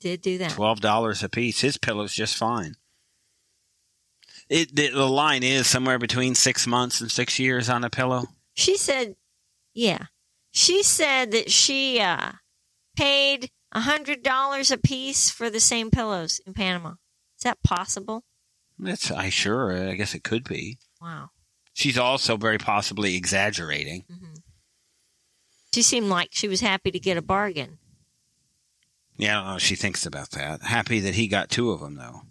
Did 0.00 0.22
do 0.22 0.38
that. 0.38 0.50
twelve 0.52 0.80
dollars 0.80 1.22
a 1.22 1.28
piece. 1.28 1.60
His 1.60 1.76
pillow's 1.78 2.14
just 2.14 2.36
fine. 2.36 2.74
It 4.48 4.74
the, 4.74 4.90
the 4.90 5.08
line 5.08 5.42
is 5.42 5.66
somewhere 5.66 5.98
between 5.98 6.34
six 6.34 6.66
months 6.66 7.00
and 7.00 7.10
six 7.10 7.38
years 7.38 7.68
on 7.68 7.84
a 7.84 7.90
pillow. 7.90 8.24
She 8.58 8.76
said, 8.76 9.14
yeah. 9.72 10.06
She 10.50 10.82
said 10.82 11.30
that 11.30 11.48
she 11.50 12.00
uh, 12.00 12.32
paid 12.96 13.50
a 13.70 13.82
$100 13.82 14.70
a 14.72 14.78
piece 14.78 15.30
for 15.30 15.48
the 15.48 15.60
same 15.60 15.90
pillows 15.92 16.40
in 16.44 16.54
Panama. 16.54 16.94
Is 17.36 17.44
that 17.44 17.62
possible? 17.62 18.24
That's 18.76 19.12
I 19.12 19.28
sure. 19.28 19.72
I 19.88 19.94
guess 19.94 20.12
it 20.14 20.24
could 20.24 20.42
be. 20.42 20.78
Wow. 21.00 21.30
She's 21.72 21.96
also 21.98 22.36
very 22.36 22.58
possibly 22.58 23.14
exaggerating. 23.14 24.04
hmm 24.08 24.34
She 25.72 25.82
seemed 25.82 26.08
like 26.08 26.30
she 26.32 26.48
was 26.48 26.60
happy 26.60 26.90
to 26.90 26.98
get 26.98 27.16
a 27.16 27.22
bargain. 27.22 27.78
Yeah, 29.16 29.38
I 29.40 29.44
don't 29.44 29.52
know. 29.52 29.58
She 29.58 29.76
thinks 29.76 30.04
about 30.06 30.30
that. 30.32 30.62
Happy 30.62 30.98
that 31.00 31.14
he 31.14 31.28
got 31.28 31.48
two 31.50 31.70
of 31.70 31.78
them 31.80 31.94
though. 31.94 32.22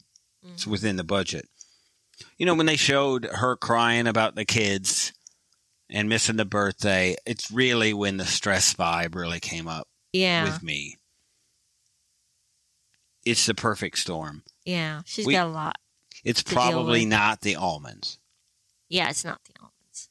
It's 0.44 0.66
Mhm. 0.66 0.72
within 0.72 0.96
the 0.98 1.04
budget. 1.06 1.48
You 2.38 2.46
know, 2.46 2.56
when 2.56 2.66
they 2.66 2.76
showed 2.76 3.26
her 3.26 3.56
crying 3.56 4.08
about 4.08 4.36
the 4.36 4.44
kids 4.46 5.14
and 5.90 6.10
missing 6.10 6.36
the 6.38 6.46
birthday, 6.46 7.16
it's 7.26 7.50
really 7.52 7.94
when 7.94 8.18
the 8.18 8.26
stress 8.26 8.74
vibe 8.74 9.16
really 9.16 9.40
came 9.40 9.68
up 9.68 9.88
Yeah. 10.14 10.44
with 10.44 10.62
me. 10.64 10.98
It's 13.26 13.46
the 13.46 13.54
perfect 13.54 13.98
storm. 14.00 14.44
yeah. 14.66 15.02
She's 15.06 15.26
We- 15.26 15.34
got 15.34 15.48
a 15.48 15.50
lot. 15.50 15.78
It's 16.24 16.42
probably 16.44 17.06
not 17.06 17.42
the 17.42 17.56
almonds. 17.56 18.20
Yeah, 18.90 19.10
it's 19.10 19.24
not 19.24 19.42
the 19.46 19.54
almonds. 19.62 20.10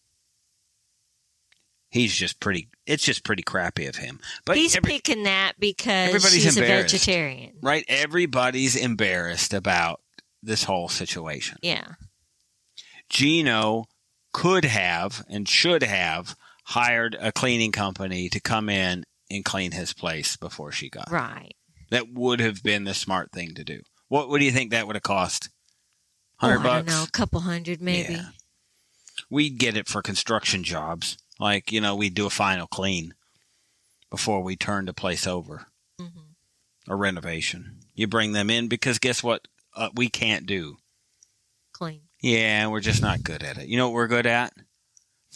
He's 1.90 2.14
just 2.14 2.40
pretty. 2.40 2.68
It's 2.86 3.02
just 3.04 3.24
pretty 3.24 3.42
crappy 3.42 3.86
of 3.86 3.96
him. 3.96 4.20
But 4.44 4.56
He's 4.56 4.76
every- 4.76 4.92
picking 4.92 5.24
that 5.24 5.58
because 5.58 6.08
everybody's 6.10 6.44
he's 6.44 6.56
a 6.56 6.60
vegetarian. 6.60 7.56
right, 7.60 7.84
everybody's 7.88 8.76
embarrassed 8.76 9.52
about 9.54 10.02
this 10.42 10.64
whole 10.64 10.88
situation. 10.88 11.58
Yeah. 11.62 11.94
Gino 13.08 13.86
could 14.37 14.66
have 14.66 15.25
and 15.31 15.49
should 15.49 15.83
have 15.83 16.37
hired 16.64 17.16
a 17.18 17.33
cleaning 17.33 17.72
company 17.72 18.29
to 18.29 18.38
come 18.38 18.68
in 18.68 19.03
and 19.31 19.46
clean 19.46 19.72
his 19.72 19.94
place 19.94 20.37
before 20.37 20.70
she 20.70 20.90
got. 20.90 21.11
Right. 21.11 21.55
That 21.90 22.12
would 22.12 22.40
have 22.40 22.62
been 22.62 22.85
the 22.85 22.92
smart 22.92 23.33
thing 23.33 23.55
to 23.55 23.64
do. 23.64 23.81
What 24.09 24.29
what 24.29 24.38
do 24.38 24.44
you 24.44 24.51
think 24.53 24.72
that 24.72 24.87
would 24.87 24.94
have 24.94 25.03
cost? 25.03 25.49
Hundred 26.37 26.57
oh, 26.57 26.61
I 26.61 26.62
don't 26.62 26.85
bucks. 26.85 26.99
know, 26.99 27.05
a 27.05 27.11
couple 27.11 27.40
hundred 27.40 27.81
maybe. 27.81 28.12
Yeah. 28.12 28.29
We'd 29.31 29.59
get 29.59 29.75
it 29.75 29.88
for 29.88 30.03
construction 30.03 30.64
jobs. 30.64 31.16
Like, 31.40 31.72
you 31.72 31.81
know, 31.81 31.96
we'd 31.96 32.14
do 32.14 32.27
a 32.27 32.31
final 32.31 32.66
clean 32.66 33.14
before 34.11 34.42
we 34.42 34.55
turned 34.55 34.88
the 34.88 34.92
place 34.92 35.27
over. 35.27 35.68
hmm 35.99 36.09
A 36.87 36.94
renovation. 36.94 37.79
You 37.94 38.07
bring 38.07 38.33
them 38.33 38.51
in 38.51 38.68
because 38.68 38.99
guess 38.99 39.22
what? 39.22 39.49
Uh, 39.75 39.88
we 39.94 40.11
can't 40.11 40.44
do. 40.44 40.77
Yeah, 42.26 42.66
we're 42.68 42.80
just 42.80 43.02
not 43.02 43.22
good 43.22 43.42
at 43.42 43.56
it. 43.58 43.68
You 43.68 43.76
know 43.76 43.86
what 43.88 43.94
we're 43.94 44.08
good 44.08 44.26
at? 44.26 44.52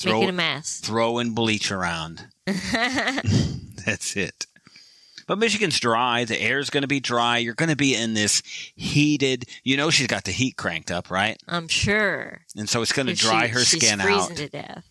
Making 0.05 0.29
a 0.31 0.33
mess. 0.33 0.81
throwing 0.81 1.35
bleach 1.35 1.71
around. 1.71 2.27
That's 2.47 4.17
it. 4.17 4.47
But 5.27 5.39
Michigan's 5.39 5.79
dry. 5.79 6.25
The 6.25 6.41
air's 6.41 6.71
going 6.71 6.83
to 6.83 6.89
be 6.89 6.99
dry. 7.01 7.39
You're 7.39 7.55
going 7.55 7.69
to 7.69 7.77
be 7.77 7.95
in 7.95 8.15
this 8.15 8.43
heated. 8.75 9.45
You 9.63 9.77
know, 9.77 9.91
she's 9.91 10.07
got 10.09 10.25
the 10.25 10.33
heat 10.33 10.57
cranked 10.57 10.91
up, 10.91 11.11
right? 11.11 11.41
I'm 11.47 11.69
sure. 11.69 12.41
And 12.57 12.69
so 12.69 12.83
it's 12.83 12.93
going 12.93 13.07
to 13.07 13.15
dry 13.15 13.47
she- 13.47 13.53
her 13.53 13.61
she's 13.61 13.81
skin 13.85 14.01
freezing 14.01 14.21
out. 14.33 14.37
to 14.37 14.49
death. 14.49 14.85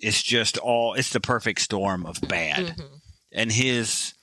It's 0.00 0.22
just 0.22 0.56
all. 0.58 0.94
It's 0.94 1.10
the 1.10 1.20
perfect 1.20 1.60
storm 1.60 2.06
of 2.06 2.20
bad. 2.22 2.76
Mhm. 2.78 3.00
And 3.32 3.52
his 3.52 4.14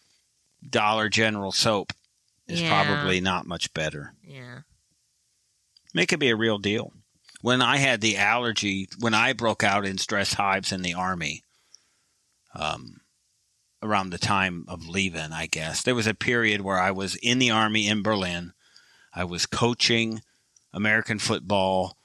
Dollar 0.68 1.10
General 1.10 1.52
soap 1.52 1.94
is 2.48 2.62
Yeah. 2.62 2.84
probably 2.84 3.20
not 3.22 3.46
much 3.46 3.74
better. 3.74 4.14
Yeah. 4.24 4.60
It 5.94 6.08
could 6.08 6.20
be 6.20 6.30
a 6.30 6.36
real 6.36 6.58
deal. 6.58 6.94
When 7.42 7.62
I 7.62 7.78
had 7.78 8.02
the 8.02 8.18
allergy, 8.18 8.88
when 9.00 9.14
I 9.14 9.34
broke 9.34 9.64
out 9.64 9.86
in 9.86 9.98
stress 9.98 10.34
hives 10.34 10.72
in 10.72 10.84
the 10.84 10.94
army, 10.94 11.44
um, 12.54 13.02
around 13.84 14.12
the 14.12 14.20
time 14.20 14.66
of 14.68 14.88
leaving, 14.88 15.32
I 15.32 15.48
guess 15.48 15.82
there 15.82 15.96
was 15.96 16.08
a 16.08 16.14
period 16.14 16.62
where 16.62 16.80
I 16.80 16.92
was 16.92 17.16
in 17.16 17.40
the 17.40 17.52
army 17.52 17.88
in 17.88 18.04
Berlin. 18.04 18.54
I 19.14 19.24
was 19.24 19.46
coaching 19.46 20.22
American 20.72 21.20
football 21.20 21.98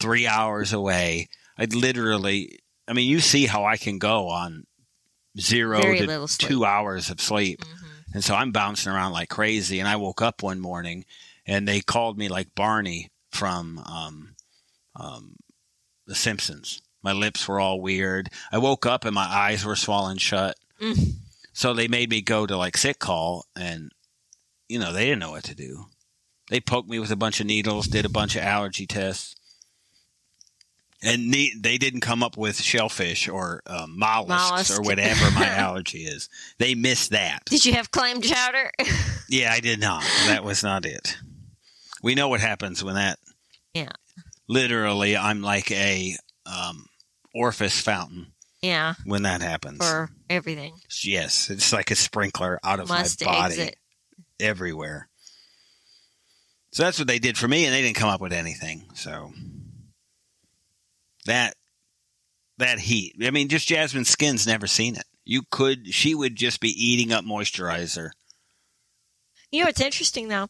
three 0.00 0.26
hours 0.26 0.72
away. 0.72 1.28
I'd 1.58 1.74
literally, 1.74 2.60
I 2.86 2.92
mean, 2.92 3.08
you 3.08 3.20
see 3.20 3.46
how 3.46 3.64
I 3.64 3.76
can 3.76 3.98
go 3.98 4.28
on 4.28 4.64
zero 5.38 5.78
Very 5.78 5.98
to 5.98 6.26
two 6.38 6.64
hours 6.64 7.10
of 7.10 7.20
sleep. 7.20 7.64
hmm 7.64 7.86
And 8.14 8.22
so 8.22 8.34
I'm 8.34 8.52
bouncing 8.52 8.92
around 8.92 9.12
like 9.12 9.28
crazy. 9.28 9.80
And 9.80 9.88
I 9.88 9.96
woke 9.96 10.22
up 10.22 10.42
one 10.42 10.60
morning 10.60 11.04
and 11.46 11.66
they 11.66 11.80
called 11.80 12.16
me 12.16 12.28
like 12.28 12.54
Barney 12.54 13.10
from 13.34 13.78
um, 13.86 14.34
um, 14.96 15.36
The 16.06 16.14
Simpsons. 16.14 16.80
My 17.02 17.12
lips 17.12 17.46
were 17.46 17.60
all 17.60 17.80
weird. 17.80 18.30
I 18.50 18.58
woke 18.58 18.86
up 18.86 19.04
and 19.04 19.14
my 19.14 19.26
eyes 19.26 19.64
were 19.64 19.76
swollen 19.76 20.16
shut. 20.18 20.56
Mm. 20.80 21.14
So 21.52 21.74
they 21.74 21.88
made 21.88 22.10
me 22.10 22.22
go 22.22 22.46
to 22.46 22.56
like 22.56 22.76
sick 22.76 22.98
call 22.98 23.44
and, 23.54 23.90
you 24.68 24.78
know, 24.78 24.92
they 24.92 25.04
didn't 25.04 25.18
know 25.20 25.32
what 25.32 25.44
to 25.44 25.54
do. 25.54 25.86
They 26.50 26.60
poked 26.60 26.88
me 26.88 26.98
with 26.98 27.10
a 27.10 27.16
bunch 27.16 27.40
of 27.40 27.46
needles, 27.46 27.86
did 27.86 28.04
a 28.04 28.10
bunch 28.10 28.36
of 28.36 28.42
allergy 28.42 28.86
tests. 28.86 29.34
And 31.02 31.30
ne- 31.30 31.54
they 31.58 31.76
didn't 31.76 32.00
come 32.00 32.22
up 32.22 32.38
with 32.38 32.56
shellfish 32.60 33.28
or 33.28 33.60
um, 33.66 33.98
mollusks 33.98 34.50
Mollusk. 34.50 34.78
or 34.78 34.82
whatever 34.82 35.30
my 35.32 35.46
allergy 35.50 35.98
is. 36.04 36.30
They 36.58 36.74
missed 36.74 37.10
that. 37.10 37.44
Did 37.44 37.66
you 37.66 37.74
have 37.74 37.90
clam 37.90 38.20
chowder? 38.22 38.70
Yeah, 39.26 39.52
I 39.52 39.60
did 39.60 39.80
not. 39.80 40.04
That 40.26 40.44
was 40.44 40.62
not 40.62 40.84
it. 40.84 41.16
We 42.02 42.14
know 42.14 42.28
what 42.28 42.40
happens 42.40 42.84
when 42.84 42.94
that. 42.94 43.18
Yeah. 43.74 43.90
Literally, 44.48 45.16
I'm 45.16 45.42
like 45.42 45.70
a 45.70 46.16
um, 46.46 46.86
orifice 47.34 47.80
fountain 47.80 48.28
yeah, 48.62 48.94
when 49.04 49.22
that 49.22 49.42
happens. 49.42 49.78
for 49.78 50.10
everything. 50.30 50.74
yes, 51.02 51.50
it's 51.50 51.72
like 51.72 51.90
a 51.90 51.96
sprinkler 51.96 52.58
out 52.62 52.80
of 52.80 52.88
Must 52.88 53.24
my 53.24 53.32
body 53.32 53.54
exit. 53.54 53.76
everywhere. 54.40 55.08
So 56.72 56.82
that's 56.82 56.98
what 56.98 57.08
they 57.08 57.18
did 57.18 57.38
for 57.38 57.48
me, 57.48 57.66
and 57.66 57.74
they 57.74 57.82
didn't 57.82 57.96
come 57.96 58.08
up 58.08 58.20
with 58.20 58.32
anything. 58.32 58.84
So 58.94 59.32
that 61.26 61.54
that 62.58 62.78
heat. 62.78 63.16
I 63.22 63.30
mean, 63.30 63.48
just 63.48 63.68
Jasmine's 63.68 64.08
skin's 64.08 64.46
never 64.46 64.66
seen 64.66 64.96
it. 64.96 65.04
You 65.24 65.42
could, 65.50 65.92
she 65.92 66.14
would 66.14 66.36
just 66.36 66.60
be 66.60 66.68
eating 66.68 67.12
up 67.12 67.24
moisturizer. 67.24 68.10
You 69.50 69.62
know 69.62 69.68
it's 69.68 69.80
interesting 69.80 70.28
though? 70.28 70.48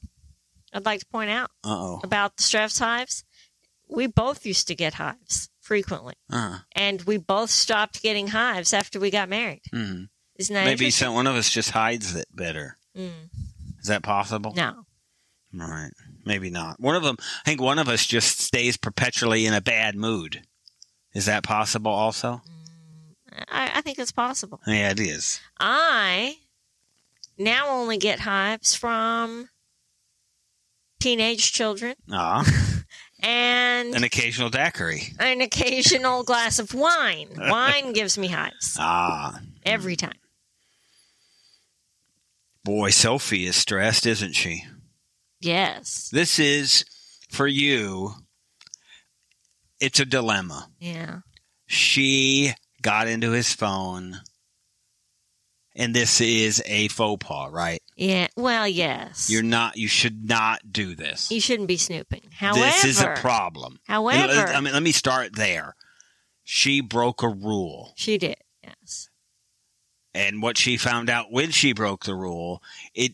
I'd 0.75 0.85
like 0.85 1.01
to 1.01 1.07
point 1.07 1.31
out 1.31 1.51
Uh 1.65 1.71
oh. 1.71 2.01
about 2.05 2.37
the 2.37 2.43
stress 2.43 2.79
hives. 2.79 3.25
We 3.89 4.07
both 4.07 4.45
used 4.45 4.67
to 4.69 4.75
get 4.75 4.95
hives 4.95 5.49
frequently, 5.61 6.15
Uh, 6.31 6.59
and 6.75 7.01
we 7.03 7.17
both 7.17 7.51
stopped 7.51 8.03
getting 8.03 8.29
hives 8.29 8.73
after 8.75 8.99
we 9.01 9.11
got 9.11 9.29
married. 9.29 9.63
mm. 9.73 10.09
Isn't 10.37 10.55
that 10.55 10.65
Maybe 10.65 10.91
some, 10.91 11.15
one 11.15 11.27
of 11.29 11.37
us 11.37 11.49
just 11.49 11.71
hides 11.71 12.15
it 12.17 12.27
better. 12.35 12.77
Mm, 12.97 13.31
Is 13.81 13.87
that 13.87 14.03
possible? 14.03 14.53
no. 14.55 14.85
Right. 15.57 15.93
Maybe 16.27 16.51
not. 16.51 16.81
One 16.81 16.97
of 16.97 17.05
them, 17.05 17.17
I 17.21 17.45
think 17.45 17.61
one 17.61 17.79
of 17.79 17.89
us 17.89 18.05
just 18.05 18.41
stays 18.41 18.77
perpetually 18.77 19.47
in 19.47 19.55
a 19.55 19.61
bad 19.61 19.95
mood. 19.95 20.43
Is 21.15 21.27
that 21.27 21.45
possible 21.45 21.93
also? 21.93 22.43
I, 23.49 23.71
I 23.77 23.81
think 23.83 24.01
it's 24.01 24.11
possible. 24.11 24.61
Yeah, 24.67 24.91
it 24.91 24.99
is. 24.99 25.41
I 25.61 26.39
now 27.39 27.69
only 27.69 27.99
get 27.99 28.19
hives 28.21 28.75
from 28.75 29.49
teenage 31.05 31.53
children 31.53 31.95
Ah, 32.11 32.43
and 33.23 33.95
an 33.95 34.05
occasional 34.05 34.49
daiquiri. 34.49 35.03
an 35.21 35.41
occasional 35.43 36.23
glass 36.25 36.59
of 36.59 36.73
wine. 36.73 37.29
Wine 37.37 37.93
gives 37.93 38.17
me 38.17 38.29
hives 38.29 38.77
Ah, 38.79 39.39
every 39.67 39.97
time. 39.97 40.19
boy, 42.65 42.89
Sophie 42.91 43.45
is 43.47 43.57
stressed, 43.57 44.07
isn't 44.07 44.33
she? 44.33 44.65
Yes. 45.41 46.09
This 46.11 46.39
is, 46.39 46.87
for 47.31 47.47
you, 47.47 48.15
it's 49.81 50.01
a 50.01 50.07
dilemma. 50.07 50.71
Yeah. 50.81 51.19
She 51.67 52.55
got 52.81 53.09
into 53.09 53.33
his 53.33 53.53
phone, 53.53 54.21
and 55.77 55.95
this 55.95 56.21
is 56.21 56.63
a 56.67 56.89
faux 56.89 57.25
pas, 57.25 57.51
right? 57.51 57.83
Yeah. 57.97 58.29
Well, 58.37 58.67
yes. 58.69 59.29
You're 59.31 59.43
not, 59.43 59.77
you 59.77 59.89
should 59.89 60.29
not 60.29 60.61
do 60.71 60.95
this. 60.95 61.31
you 61.31 61.41
shouldn't 61.41 61.69
be 61.69 61.77
snooping. 61.77 62.23
However, 62.33 62.61
this 62.61 62.85
is 62.85 63.01
a 63.03 63.15
problem. 63.17 63.81
However, 63.87 64.53
I 64.53 64.61
mean, 64.61 64.73
let 64.73 64.83
me 64.83 64.93
start 64.93 65.35
there. 65.37 65.75
she 66.45 66.81
broke 66.81 67.23
a 67.23 67.29
rule. 67.29 67.93
She 67.97 68.19
did. 68.19 68.37
Yes. 68.63 69.09
And 70.15 70.43
what 70.43 70.57
she 70.57 70.77
found 70.77 71.11
out 71.11 71.33
when 71.33 71.51
she 71.51 71.73
broke 71.73 72.05
the 72.05 72.15
rule, 72.15 72.63
it 72.95 73.13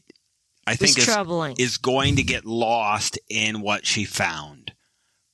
I 0.67 0.77
think 0.77 0.99
is, 0.99 1.05
troubling. 1.05 1.57
is 1.59 1.79
going 1.79 2.17
to 2.17 2.23
get 2.23 2.45
lost 2.45 3.19
in 3.29 3.63
what 3.63 3.87
she 3.87 4.05
found. 4.05 4.73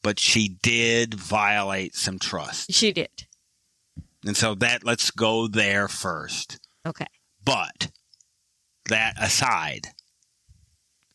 But 0.03 0.21
she 0.21 0.49
did 0.62 1.15
violate 1.15 1.97
some 1.97 2.21
trust. 2.21 2.73
she 2.73 2.93
did. 2.93 3.27
And 4.25 4.37
so 4.37 4.55
that 4.57 4.85
let's 4.85 5.11
go 5.11 5.49
there 5.49 5.89
first. 5.89 6.61
Okay. 6.87 7.07
But 7.46 7.88
that 8.90 9.14
aside, 9.18 9.88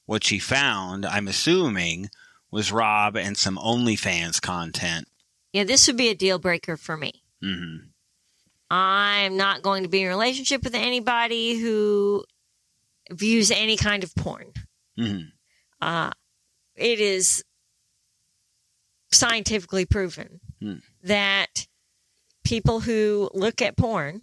what 0.07 0.23
she 0.23 0.39
found, 0.39 1.05
I'm 1.05 1.27
assuming, 1.27 2.09
was 2.49 2.71
Rob 2.71 3.15
and 3.15 3.37
some 3.37 3.57
OnlyFans 3.57 4.41
content. 4.41 5.07
Yeah, 5.53 5.65
this 5.65 5.85
would 5.87 5.97
be 5.97 6.07
a 6.09 6.15
deal 6.15 6.39
breaker 6.39 6.77
for 6.77 6.97
me. 6.97 7.21
Mm-hmm. 7.43 7.87
I'm 8.73 9.35
not 9.37 9.61
going 9.61 9.83
to 9.83 9.89
be 9.89 10.01
in 10.01 10.07
a 10.07 10.09
relationship 10.09 10.63
with 10.63 10.73
anybody 10.75 11.59
who 11.59 12.23
views 13.11 13.51
any 13.51 13.75
kind 13.77 14.03
of 14.03 14.15
porn. 14.15 14.53
hmm 14.97 15.19
Uh, 15.81 16.11
it 16.75 16.99
is 17.01 17.43
scientifically 19.11 19.85
proven 19.85 20.39
Hmm. 20.61 20.75
that 21.03 21.67
people 22.45 22.79
who 22.81 23.29
look 23.33 23.61
at 23.61 23.75
porn, 23.75 24.21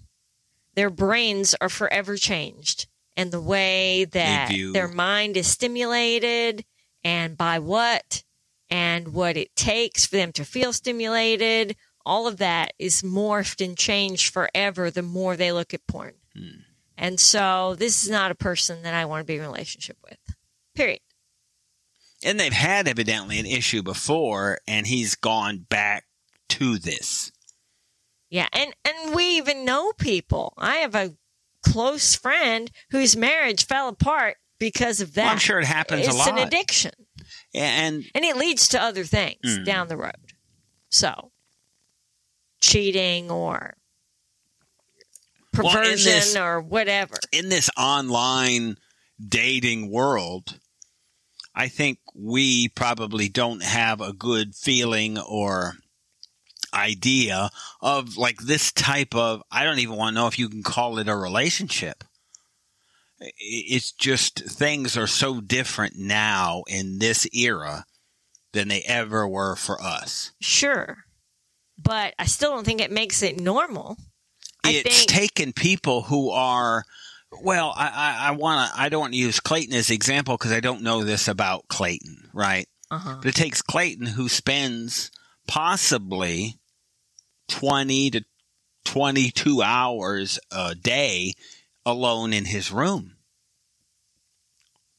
their 0.79 0.91
brains 0.91 1.57
are 1.61 1.69
forever 1.69 2.17
changed. 2.17 2.87
And 3.17 3.33
the 3.33 3.41
way 3.41 4.05
that 4.05 4.53
their 4.73 4.87
mind 4.87 5.37
is 5.37 5.49
stimulated 5.49 6.65
and 7.03 7.37
by 7.37 7.59
what 7.59 8.23
and 8.71 9.09
what 9.09 9.37
it 9.37 9.57
takes 9.57 10.07
for 10.07 10.15
them 10.15 10.31
to 10.33 10.45
feel 10.45 10.73
stimulated, 10.73 11.75
all 12.07 12.29
of 12.29 12.37
that 12.37 12.75
is 12.79 13.03
morphed 13.03 13.65
and 13.65 13.77
changed 13.77 14.33
forever 14.33 14.89
the 14.89 15.03
more 15.03 15.37
they 15.37 15.51
look 15.51 15.75
at 15.75 15.85
porn. 15.89 16.15
Hmm. 16.33 16.61
And 16.97 17.19
so 17.19 17.75
this 17.77 18.05
is 18.05 18.09
not 18.09 18.31
a 18.31 18.37
person 18.37 18.83
that 18.83 18.95
I 18.95 19.05
want 19.05 19.23
to 19.23 19.27
be 19.27 19.35
in 19.35 19.41
a 19.41 19.49
relationship 19.49 19.97
with. 20.09 20.37
Period. 20.77 21.01
And 22.23 22.39
they've 22.39 22.53
had 22.53 22.87
evidently 22.87 23.41
an 23.41 23.47
issue 23.47 23.83
before, 23.83 24.59
and 24.69 24.87
he's 24.87 25.17
gone 25.17 25.67
back 25.69 26.05
to 26.51 26.79
this. 26.79 27.33
Yeah, 28.31 28.49
and 28.53 28.75
and 28.85 29.15
we 29.15 29.37
even 29.39 29.65
know 29.65 29.93
people. 29.93 30.53
I 30.59 30.77
have 30.77 30.95
a 30.95 31.15
close 31.63 32.15
friend 32.15 32.71
whose 32.91 33.17
marriage 33.17 33.67
fell 33.67 33.89
apart 33.89 34.37
because 34.59 35.01
of 35.01 35.15
that. 35.15 35.23
Well, 35.25 35.33
I'm 35.33 35.39
sure 35.39 35.59
it 35.61 35.65
happens 35.67 36.07
it's 36.07 36.15
a 36.15 36.17
lot. 36.19 36.29
It's 36.29 36.39
an 36.41 36.47
addiction, 36.47 36.93
and 37.55 38.05
and 38.15 38.25
it 38.25 38.37
leads 38.37 38.69
to 38.69 38.83
other 38.83 39.05
things 39.05 39.39
Mm. 39.45 39.65
down 39.65 39.89
the 39.89 39.97
road. 39.97 40.13
So, 40.91 41.33
cheating 42.61 43.31
or 43.31 43.77
Well, 45.57 45.73
perversion 45.73 46.13
this- 46.13 46.37
or 46.37 46.61
whatever. 46.61 47.17
in 47.33 47.49
this 47.49 47.71
online 47.77 48.77
dating 49.27 49.91
world, 49.91 50.61
I 51.55 51.69
think 51.69 51.99
we 52.15 52.69
probably 52.69 53.29
don't 53.29 53.63
have 53.63 54.01
a 54.01 54.13
good 54.13 54.55
feeling 54.55 55.19
or 55.19 55.77
idea 56.79 57.51
of 57.81 58.17
like 58.17 58.39
this 58.39 58.73
type 58.73 59.15
of 59.15 59.43
I 59.51 59.65
don't 59.65 59.79
even 59.79 59.97
want 59.97 60.15
to 60.15 60.21
know 60.21 60.27
if 60.27 60.39
you 60.39 60.49
can 60.49 60.63
call 60.63 60.99
it 60.99 61.09
a 61.09 61.17
relationship. 61.17 62.05
It's 63.21 63.91
just 63.93 64.39
things 64.45 64.97
are 64.97 65.09
so 65.09 65.41
different 65.41 65.97
now 65.97 66.63
in 66.69 66.99
this 66.99 67.27
era 67.35 67.85
than 68.53 68.69
they 68.69 68.83
ever 68.83 69.27
were 69.27 69.57
for 69.57 69.83
us. 69.83 70.33
Sure, 70.41 70.99
but 71.77 72.15
I 72.19 72.27
still 72.27 72.51
don't 72.53 72.65
think 72.65 72.81
it 72.81 72.93
makes 72.93 73.23
it 73.23 73.41
normal. 73.41 73.97
I 74.65 74.71
it's 74.71 75.05
think 75.05 75.09
taken 75.09 75.53
people 75.53 76.03
who 76.03 76.31
are 76.31 76.85
well 77.43 77.73
i 77.77 77.89
i, 77.89 78.29
I 78.29 78.31
want 78.33 78.71
to 78.71 78.81
i 78.81 78.89
don't 78.89 79.01
want 79.01 79.13
to 79.13 79.19
use 79.19 79.41
clayton 79.41 79.75
as 79.75 79.91
example 79.91 80.37
because 80.37 80.53
i 80.53 80.61
don't 80.61 80.83
know 80.83 81.05
this 81.05 81.29
about 81.29 81.69
clayton 81.69 82.31
right 82.33 82.67
uh-huh. 82.91 83.17
but 83.19 83.27
it 83.27 83.35
takes 83.35 83.61
clayton 83.63 84.07
who 84.07 84.29
spends 84.29 85.11
possibly 85.47 86.59
20 87.49 88.11
to 88.11 88.25
22 88.85 89.63
hours 89.63 90.39
a 90.51 90.75
day 90.75 91.35
alone 91.85 92.33
in 92.33 92.47
his 92.47 92.71
room 92.71 93.17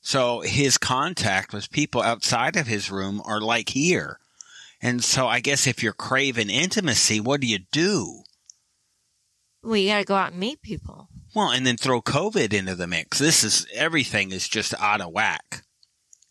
so 0.02 0.42
his 0.42 0.78
contact 0.78 1.54
with 1.54 1.72
people 1.72 2.02
outside 2.02 2.56
of 2.56 2.68
his 2.68 2.92
room 2.92 3.22
are 3.26 3.42
like 3.42 3.70
here 3.70 4.20
and 4.82 5.04
so 5.04 5.28
i 5.28 5.40
guess 5.40 5.68
if 5.68 5.82
you're 5.82 5.94
craving 5.94 6.50
intimacy 6.50 7.20
what 7.20 7.42
do 7.42 7.48
you 7.48 7.60
do 7.72 8.24
well, 9.64 9.76
you 9.76 9.90
got 9.90 10.00
to 10.00 10.06
go 10.06 10.16
out 10.16 10.32
and 10.32 10.40
meet 10.40 10.62
people. 10.62 11.10
Well, 11.36 11.52
and 11.52 11.66
then 11.66 11.78
throw 11.78 12.02
COVID 12.02 12.54
into 12.54 12.76
the 12.76 12.88
mix. 12.88 13.20
This 13.20 13.44
is 13.44 13.68
everything 13.74 14.32
is 14.32 14.48
just 14.48 14.74
out 14.80 15.02
of 15.02 15.12
whack. 15.12 15.64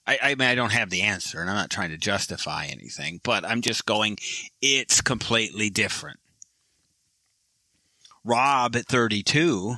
I, 0.09 0.19
I 0.23 0.35
mean, 0.37 0.49
I 0.49 0.55
don't 0.55 0.73
have 0.73 0.89
the 0.89 1.03
answer, 1.03 1.39
and 1.39 1.51
I'm 1.51 1.57
not 1.57 1.69
trying 1.69 1.91
to 1.91 1.99
justify 1.99 2.65
anything, 2.65 3.21
but 3.23 3.45
I'm 3.45 3.61
just 3.61 3.85
going. 3.85 4.17
It's 4.63 5.03
completely 5.03 5.69
different. 5.69 6.19
Rob 8.25 8.75
at 8.75 8.87
32, 8.87 9.77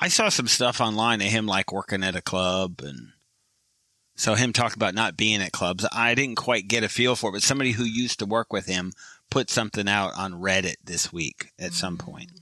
I 0.00 0.08
saw 0.08 0.28
some 0.28 0.48
stuff 0.48 0.80
online 0.80 1.20
of 1.20 1.28
him 1.28 1.46
like 1.46 1.72
working 1.72 2.02
at 2.02 2.16
a 2.16 2.20
club, 2.20 2.80
and 2.82 3.10
so 4.16 4.34
him 4.34 4.52
talk 4.52 4.74
about 4.74 4.94
not 4.94 5.16
being 5.16 5.40
at 5.40 5.52
clubs. 5.52 5.86
I 5.92 6.16
didn't 6.16 6.34
quite 6.34 6.66
get 6.66 6.82
a 6.82 6.88
feel 6.88 7.14
for 7.14 7.30
it, 7.30 7.34
but 7.34 7.42
somebody 7.42 7.70
who 7.70 7.84
used 7.84 8.18
to 8.18 8.26
work 8.26 8.52
with 8.52 8.66
him 8.66 8.92
put 9.30 9.50
something 9.50 9.88
out 9.88 10.14
on 10.16 10.34
Reddit 10.34 10.76
this 10.82 11.12
week 11.12 11.52
at 11.60 11.74
some 11.74 11.96
point 11.96 12.32
mm. 12.34 12.40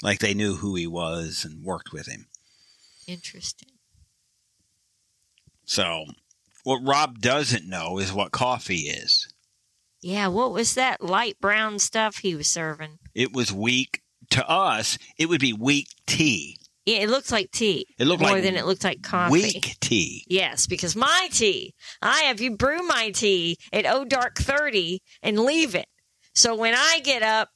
like 0.00 0.20
they 0.20 0.34
knew 0.34 0.54
who 0.54 0.76
he 0.76 0.86
was 0.86 1.44
and 1.44 1.64
worked 1.64 1.92
with 1.92 2.06
him. 2.06 2.28
Interesting. 3.08 3.70
So, 5.70 6.06
what 6.64 6.80
Rob 6.82 7.20
doesn't 7.20 7.64
know 7.64 7.98
is 7.98 8.12
what 8.12 8.32
coffee 8.32 8.88
is. 8.88 9.32
Yeah, 10.02 10.26
what 10.26 10.50
was 10.50 10.74
that 10.74 11.00
light 11.00 11.38
brown 11.40 11.78
stuff 11.78 12.16
he 12.16 12.34
was 12.34 12.50
serving? 12.50 12.98
It 13.14 13.32
was 13.32 13.52
weak 13.52 14.02
to 14.30 14.44
us. 14.50 14.98
It 15.16 15.28
would 15.28 15.40
be 15.40 15.52
weak 15.52 15.86
tea. 16.08 16.56
Yeah, 16.86 16.96
it 16.96 17.08
looks 17.08 17.30
like 17.30 17.52
tea. 17.52 17.86
It 18.00 18.08
looked 18.08 18.20
more 18.20 18.32
like 18.32 18.42
than 18.42 18.56
it 18.56 18.66
looked 18.66 18.82
like 18.82 19.02
coffee. 19.02 19.30
Weak 19.30 19.76
tea. 19.78 20.24
Yes, 20.26 20.66
because 20.66 20.96
my 20.96 21.28
tea, 21.30 21.72
I 22.02 22.22
have 22.22 22.40
you 22.40 22.56
brew 22.56 22.82
my 22.82 23.12
tea 23.12 23.56
at 23.72 23.86
O 23.86 24.04
Dark 24.04 24.38
30 24.38 25.00
and 25.22 25.38
leave 25.38 25.76
it. 25.76 25.86
So 26.34 26.56
when 26.56 26.74
I 26.74 26.98
get 27.04 27.22
up, 27.22 27.50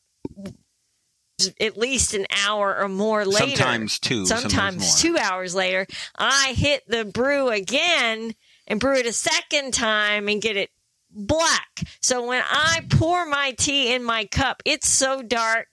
at 1.60 1.76
least 1.76 2.14
an 2.14 2.26
hour 2.46 2.76
or 2.78 2.88
more 2.88 3.24
later, 3.24 3.56
Sometimes 3.56 3.98
two. 3.98 4.26
sometimes 4.26 4.78
more. 4.78 4.96
two 4.98 5.18
hours 5.18 5.54
later, 5.54 5.86
I 6.16 6.54
hit 6.56 6.82
the 6.88 7.04
brew 7.04 7.48
again 7.48 8.34
and 8.66 8.80
brew 8.80 8.96
it 8.96 9.06
a 9.06 9.12
second 9.12 9.74
time 9.74 10.28
and 10.28 10.40
get 10.40 10.56
it 10.56 10.70
black. 11.10 11.82
So 12.00 12.26
when 12.26 12.42
I 12.48 12.82
pour 12.90 13.26
my 13.26 13.52
tea 13.58 13.94
in 13.94 14.02
my 14.04 14.24
cup, 14.26 14.62
it's 14.64 14.88
so 14.88 15.22
dark. 15.22 15.68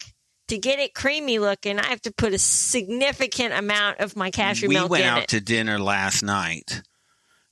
To 0.47 0.57
get 0.57 0.79
it 0.79 0.93
creamy 0.93 1.39
looking, 1.39 1.79
I 1.79 1.85
have 1.87 2.01
to 2.01 2.11
put 2.11 2.33
a 2.33 2.37
significant 2.37 3.53
amount 3.53 4.01
of 4.01 4.17
my 4.17 4.31
cashew 4.31 4.65
black 4.67 4.67
in 4.67 4.73
there. 4.73 4.81
we 4.81 4.81
milk 4.81 4.91
went 4.91 5.05
out 5.05 5.23
it. 5.23 5.27
to 5.29 5.39
dinner 5.39 5.79
last 5.79 6.23
night 6.23 6.81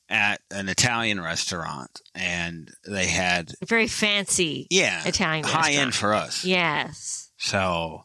at 0.09 0.41
an 0.51 0.67
Italian 0.67 1.21
restaurant, 1.21 2.01
and 2.13 2.69
they 2.85 3.05
had 3.07 3.53
Very 3.65 3.87
fancy 3.87 4.67
yeah 4.69 5.03
Italian 5.05 5.45
high 5.45 5.59
restaurant. 5.67 5.77
end 5.77 5.95
for 5.95 6.13
us. 6.13 6.43
Yes, 6.43 7.18
So 7.39 8.03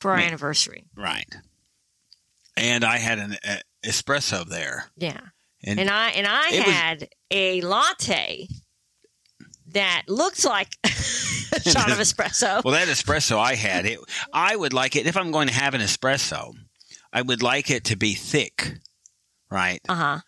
for 0.00 0.12
our 0.12 0.18
anniversary. 0.18 0.84
right, 0.96 1.26
and 2.56 2.84
I 2.84 2.98
had 2.98 3.18
an 3.18 3.36
uh, 3.46 3.56
espresso 3.84 4.46
there, 4.48 4.86
Yeah, 4.96 5.20
and, 5.64 5.78
and 5.80 5.90
I 5.90 6.10
and 6.10 6.26
I 6.26 6.48
It 6.52 6.66
was- 6.66 6.74
had 6.74 7.08
a 7.30 7.60
latte 7.62 8.46
that 9.72 10.04
looked 10.08 10.44
like 10.44 10.68
a 10.84 10.88
shot 11.60 11.90
of 11.90 11.98
espresso. 11.98 12.62
Well, 12.64 12.74
that 12.74 12.88
espresso 12.88 13.38
I 13.38 13.54
had, 13.56 13.84
it 13.86 13.98
I 14.32 14.54
would 14.56 14.72
like 14.72 14.96
it 14.96 15.06
if 15.06 15.16
I'm 15.16 15.30
going 15.32 15.48
to 15.48 15.54
have 15.54 15.74
an 15.74 15.80
espresso. 15.80 16.52
I 17.12 17.22
would 17.22 17.42
like 17.42 17.70
it 17.70 17.84
to 17.86 17.96
be 17.96 18.14
thick, 18.14 18.74
right? 19.50 19.80
Uh 19.88 19.94
huh. 19.94 20.20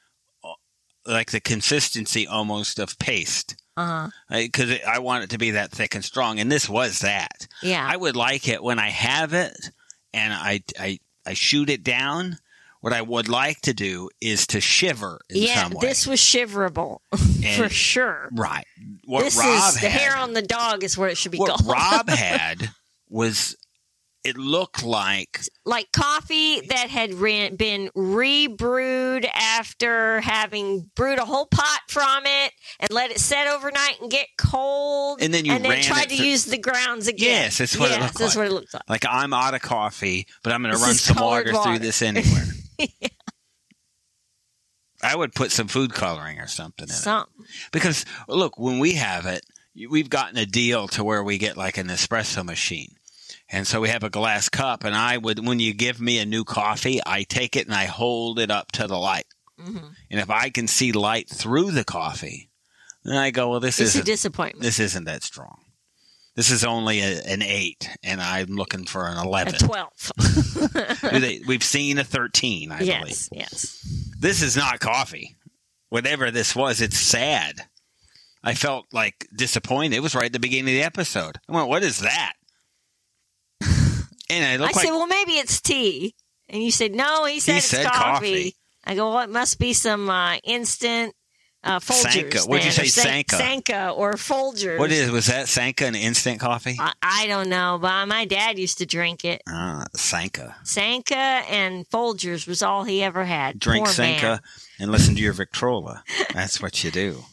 Like 1.06 1.30
the 1.30 1.40
consistency 1.40 2.26
almost 2.26 2.78
of 2.78 2.98
paste, 2.98 3.56
Uh 3.80 4.08
huh. 4.30 4.38
because 4.42 4.78
I 4.86 4.98
want 4.98 5.24
it 5.24 5.30
to 5.30 5.38
be 5.38 5.52
that 5.52 5.70
thick 5.70 5.94
and 5.94 6.04
strong. 6.04 6.38
And 6.38 6.50
this 6.50 6.68
was 6.68 7.00
that. 7.00 7.46
Yeah. 7.62 7.86
I 7.88 7.96
would 7.96 8.16
like 8.16 8.48
it 8.48 8.62
when 8.62 8.78
I 8.78 8.88
have 8.88 9.32
it 9.32 9.70
and 10.12 10.32
I 10.32 10.62
I 10.78 10.98
I 11.26 11.34
shoot 11.34 11.70
it 11.70 11.82
down. 11.82 12.38
What 12.80 12.94
I 12.94 13.02
would 13.02 13.28
like 13.28 13.60
to 13.62 13.74
do 13.74 14.08
is 14.22 14.46
to 14.48 14.60
shiver 14.60 15.20
in 15.28 15.42
yeah. 15.42 15.64
some 15.64 15.72
way. 15.72 15.86
This 15.86 16.06
was 16.06 16.18
shiverable 16.18 17.00
for 17.56 17.68
sure. 17.68 18.30
right. 18.32 18.64
What 19.04 19.24
this 19.24 19.36
Rob 19.36 19.74
is 19.74 19.80
the 19.82 19.90
hair 19.90 20.16
on 20.16 20.32
the 20.32 20.40
dog 20.40 20.82
is 20.82 20.96
where 20.96 21.10
it 21.10 21.18
should 21.18 21.32
be 21.32 21.38
what. 21.38 21.60
Rob 21.66 22.08
had 22.08 22.70
was 23.10 23.54
it 24.22 24.36
looked 24.36 24.82
like 24.84 25.40
like 25.64 25.90
coffee 25.92 26.60
that 26.60 26.90
had 26.90 27.10
been 27.10 27.18
re- 27.20 27.50
been 27.50 27.90
rebrewed 27.94 29.24
after 29.34 30.20
having 30.20 30.90
brewed 30.94 31.18
a 31.18 31.24
whole 31.24 31.46
pot 31.46 31.80
from 31.88 32.24
it 32.26 32.52
and 32.80 32.90
let 32.90 33.10
it 33.10 33.18
set 33.18 33.46
overnight 33.48 33.98
and 34.02 34.10
get 34.10 34.26
cold, 34.36 35.22
And 35.22 35.32
then 35.32 35.44
you 35.46 35.52
and 35.52 35.64
then 35.64 35.80
tried 35.82 36.04
it 36.04 36.10
to 36.10 36.16
through- 36.16 36.26
use 36.26 36.44
the 36.44 36.58
grounds 36.58 37.08
again. 37.08 37.44
Yes, 37.44 37.58
that's 37.58 37.78
what 37.78 37.90
it 37.90 37.94
yes, 37.94 38.02
looked 38.02 38.18
that's 38.18 38.36
like. 38.36 38.42
what 38.44 38.50
it 38.50 38.54
looked 38.54 38.74
like. 38.74 38.82
like 38.90 39.04
I'm 39.08 39.32
out 39.32 39.54
of 39.54 39.62
coffee, 39.62 40.26
but 40.42 40.52
I'm 40.52 40.62
going 40.62 40.74
to 40.74 40.80
run 40.80 40.94
some 40.94 41.16
water, 41.24 41.52
water. 41.52 41.70
through 41.70 41.78
this 41.78 42.02
anywhere. 42.02 42.44
I 45.02 45.16
would 45.16 45.34
put 45.34 45.50
some 45.50 45.66
food 45.68 45.94
coloring 45.94 46.38
or 46.40 46.46
something 46.46 46.86
in 46.88 46.94
it. 46.94 47.26
Because 47.72 48.04
look, 48.28 48.58
when 48.58 48.78
we 48.78 48.92
have 48.94 49.24
it, 49.24 49.46
we've 49.88 50.10
gotten 50.10 50.36
a 50.36 50.44
deal 50.44 50.88
to 50.88 51.02
where 51.02 51.24
we 51.24 51.38
get 51.38 51.56
like 51.56 51.78
an 51.78 51.86
espresso 51.88 52.44
machine. 52.44 52.96
And 53.52 53.66
so 53.66 53.80
we 53.80 53.88
have 53.88 54.04
a 54.04 54.10
glass 54.10 54.48
cup 54.48 54.84
and 54.84 54.94
I 54.94 55.16
would 55.18 55.44
when 55.46 55.58
you 55.58 55.74
give 55.74 56.00
me 56.00 56.18
a 56.18 56.26
new 56.26 56.44
coffee, 56.44 57.00
I 57.04 57.24
take 57.24 57.56
it 57.56 57.66
and 57.66 57.74
I 57.74 57.86
hold 57.86 58.38
it 58.38 58.50
up 58.50 58.70
to 58.72 58.86
the 58.86 58.96
light. 58.98 59.26
hmm 59.58 59.76
And 60.10 60.20
if 60.20 60.30
I 60.30 60.50
can 60.50 60.68
see 60.68 60.92
light 60.92 61.28
through 61.28 61.72
the 61.72 61.84
coffee, 61.84 62.48
then 63.04 63.16
I 63.16 63.30
go, 63.30 63.50
well 63.50 63.60
this 63.60 63.80
is 63.80 63.96
a 63.96 64.04
disappointment. 64.04 64.62
this 64.62 64.78
isn't 64.78 65.04
that 65.04 65.22
strong. 65.24 65.58
This 66.36 66.50
is 66.52 66.62
only 66.64 67.00
a, 67.00 67.22
an 67.22 67.42
8 67.42 67.90
and 68.04 68.20
I'm 68.22 68.54
looking 68.54 68.84
for 68.86 69.06
an 69.08 69.16
A 69.18 69.24
11. 69.24 69.54
twelve. 69.58 70.12
We've 71.46 71.62
seen 71.64 71.98
a 71.98 72.04
13, 72.04 72.70
I 72.70 72.78
believe. 72.78 72.88
yes, 73.08 73.28
yes. 73.32 74.12
This 74.18 74.42
is 74.42 74.56
not 74.56 74.78
coffee. 74.80 75.36
Whatever 75.88 76.30
this 76.30 76.54
was, 76.54 76.80
it's 76.80 76.98
sad. 76.98 77.62
I 78.44 78.54
felt 78.54 78.86
like 78.92 79.26
disappointed. 79.34 79.96
It 79.96 80.02
was 80.02 80.14
right 80.14 80.26
at 80.26 80.32
the 80.32 80.38
beginning 80.38 80.72
of 80.74 80.78
the 80.80 80.84
episode. 80.86 81.38
I 81.48 81.52
went, 81.52 81.68
"What 81.68 81.82
is 81.82 81.98
that?" 81.98 82.34
And 84.30 84.44
I 84.44 84.52
I 84.52 84.56
looked 84.56 84.74
said, 84.74 84.90
well, 84.90 85.06
maybe 85.06 85.32
it's 85.32 85.60
tea. 85.60 86.14
And 86.48 86.62
you 86.62 86.70
said, 86.70 86.94
no, 86.94 87.26
he 87.26 87.40
said 87.40 87.56
it's 87.56 87.66
said 87.66 87.86
coffee. 87.86 88.00
coffee. 88.02 88.56
I 88.84 88.94
go, 88.94 89.10
well, 89.10 89.20
it 89.20 89.30
must 89.30 89.58
be 89.58 89.72
some 89.72 90.08
uh, 90.10 90.36
instant 90.44 91.14
uh, 91.62 91.78
Folgers. 91.78 92.12
Sanka. 92.12 92.38
What'd 92.40 92.64
you 92.64 92.72
say, 92.72 92.86
Sanka? 92.86 93.36
Sanka 93.36 93.90
or 93.90 94.14
Folgers. 94.14 94.78
what 94.78 94.90
is 94.90 95.10
was 95.10 95.26
that 95.26 95.48
Sanka 95.48 95.86
an 95.86 95.94
instant 95.94 96.40
coffee? 96.40 96.76
I, 96.78 96.92
I 97.02 97.26
don't 97.26 97.48
know, 97.48 97.78
but 97.80 98.06
my 98.06 98.24
dad 98.24 98.58
used 98.58 98.78
to 98.78 98.86
drink 98.86 99.24
it. 99.24 99.42
Ah, 99.48 99.84
Sanka. 99.94 100.56
Sanka 100.64 101.14
and 101.14 101.88
Folgers 101.90 102.46
was 102.46 102.62
all 102.62 102.84
he 102.84 103.02
ever 103.02 103.24
had. 103.24 103.58
Drink 103.58 103.86
Poor 103.86 103.94
man. 103.98 104.20
Sanka 104.20 104.42
and 104.78 104.90
listen 104.90 105.14
to 105.14 105.20
your 105.20 105.34
Victrola. 105.34 106.02
That's 106.32 106.62
what 106.62 106.82
you 106.82 106.90
do. 106.90 107.24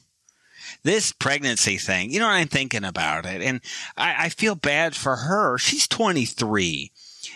This 0.83 1.11
pregnancy 1.11 1.77
thing, 1.77 2.11
you 2.11 2.19
know, 2.19 2.27
I'm 2.27 2.47
thinking 2.47 2.83
about 2.83 3.25
it, 3.25 3.41
and 3.41 3.61
I, 3.95 4.25
I 4.25 4.29
feel 4.29 4.55
bad 4.55 4.95
for 4.95 5.15
her. 5.15 5.57
She's 5.57 5.87
23. 5.87 6.91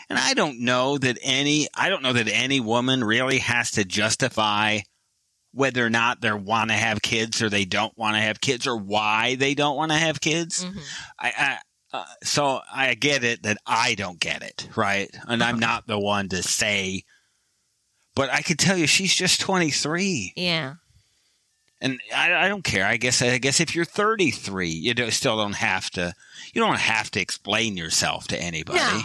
And 0.09 0.19
I 0.19 0.33
don't 0.33 0.59
know 0.61 0.97
that 0.97 1.17
any, 1.21 1.67
I 1.73 1.89
don't 1.89 2.03
know 2.03 2.13
that 2.13 2.27
any 2.27 2.59
woman 2.59 3.03
really 3.03 3.39
has 3.39 3.71
to 3.71 3.85
justify 3.85 4.79
whether 5.53 5.85
or 5.85 5.89
not 5.89 6.21
they 6.21 6.31
want 6.31 6.69
to 6.69 6.75
have 6.75 7.01
kids 7.01 7.41
or 7.41 7.49
they 7.49 7.65
don't 7.65 7.97
want 7.97 8.15
to 8.15 8.21
have 8.21 8.39
kids 8.41 8.67
or 8.67 8.77
why 8.77 9.35
they 9.35 9.53
don't 9.53 9.75
want 9.75 9.91
to 9.91 9.97
have 9.97 10.21
kids. 10.21 10.63
Mhm. 10.65 10.81
I, 11.19 11.33
I 11.37 11.57
uh, 11.97 12.05
so 12.23 12.61
I 12.73 12.93
get 12.93 13.25
it 13.25 13.43
that 13.43 13.57
I 13.65 13.95
don't 13.95 14.17
get 14.19 14.43
it, 14.43 14.69
right? 14.77 15.09
And 15.27 15.43
I'm 15.43 15.59
not 15.59 15.87
the 15.87 15.99
one 15.99 16.29
to 16.29 16.41
say, 16.41 17.03
but 18.15 18.29
I 18.29 18.41
could 18.41 18.59
tell 18.59 18.77
you 18.77 18.87
she's 18.87 19.13
just 19.13 19.41
23, 19.41 20.33
Yeah. 20.37 20.75
And 21.81 21.99
I, 22.15 22.45
I 22.45 22.47
don't 22.47 22.63
care. 22.63 22.85
I 22.85 22.97
guess 22.97 23.21
I 23.21 23.37
guess 23.39 23.59
if 23.59 23.75
you're 23.75 23.85
33, 23.85 24.69
you 24.69 24.93
do, 24.93 25.09
still 25.11 25.37
don't 25.37 25.53
have 25.55 25.89
to. 25.91 26.13
You 26.53 26.61
don't 26.61 26.79
have 26.79 27.09
to 27.11 27.19
explain 27.21 27.75
yourself 27.77 28.27
to 28.29 28.41
anybody. 28.41 28.79
No. 28.79 29.01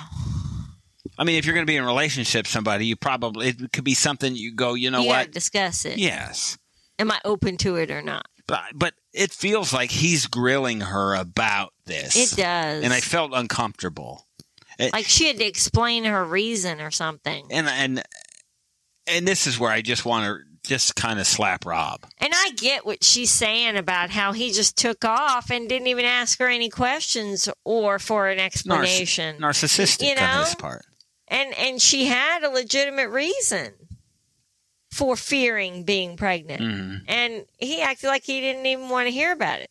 I 1.19 1.25
mean, 1.25 1.37
if 1.37 1.47
you're 1.47 1.55
going 1.55 1.67
to 1.67 1.71
be 1.71 1.77
in 1.77 1.83
a 1.83 1.87
relationship 1.87 2.41
with 2.45 2.49
somebody, 2.49 2.87
you 2.87 2.97
probably 2.97 3.49
it 3.49 3.73
could 3.73 3.85
be 3.85 3.95
something 3.95 4.37
you 4.37 4.55
go, 4.55 4.75
you 4.75 4.91
know 4.91 5.01
you 5.03 5.09
what? 5.09 5.33
discuss 5.33 5.85
it. 5.85 5.99
Yes, 5.99 6.59
Am 6.99 7.11
I 7.11 7.21
open 7.25 7.57
to 7.59 7.77
it 7.77 7.91
or 7.91 8.03
not? 8.03 8.27
but 8.47 8.63
but 8.75 8.95
it 9.13 9.33
feels 9.33 9.73
like 9.73 9.91
he's 9.91 10.27
grilling 10.27 10.81
her 10.83 11.15
about 11.15 11.73
this. 11.87 12.33
It 12.33 12.37
does. 12.37 12.85
and 12.85 12.93
I 12.93 13.01
felt 13.01 13.33
uncomfortable. 13.35 14.27
like 14.79 15.07
she 15.07 15.27
had 15.27 15.39
to 15.39 15.45
explain 15.45 16.05
her 16.05 16.25
reason 16.25 16.81
or 16.81 16.91
something. 16.91 17.47
and 17.51 17.67
and 17.69 18.03
and 19.07 19.27
this 19.27 19.47
is 19.47 19.59
where 19.59 19.71
I 19.71 19.83
just 19.83 20.05
want 20.05 20.27
to 20.27 20.45
just 20.67 20.97
kind 20.97 21.19
of 21.21 21.27
slap 21.27 21.65
Rob. 21.65 22.05
And 22.19 22.33
I 22.35 22.51
get 22.57 22.85
what 22.85 23.03
she's 23.05 23.31
saying 23.31 23.77
about 23.77 24.11
how 24.11 24.33
he 24.33 24.53
just 24.53 24.77
took 24.77 25.05
off 25.05 25.51
and 25.51 25.69
didn't 25.69 25.87
even 25.89 26.05
ask 26.05 26.39
her 26.39 26.49
any 26.49 26.69
questions 26.69 27.49
or 27.65 27.99
for 27.99 28.29
an 28.29 28.39
explanation. 28.39 29.39
Narcissistic 29.39 30.03
You 30.03 30.23
on 30.23 30.41
his 30.45 30.53
know? 30.55 30.61
part. 30.61 30.85
and 31.29 31.55
and 31.55 31.81
she 31.83 32.07
had 32.07 32.43
a 32.45 32.51
legitimate 32.51 33.09
reason 33.11 33.73
for 34.93 35.17
fearing 35.17 35.85
being 35.85 36.17
pregnant. 36.17 36.63
Mhm. 36.63 37.01
And 37.09 37.45
he 37.59 37.83
acted 37.83 38.07
like 38.09 38.25
he 38.25 38.41
didn't 38.41 38.67
even 38.67 38.89
want 38.89 39.07
to 39.07 39.11
hear 39.13 39.33
about 39.33 39.61
it. 39.61 39.71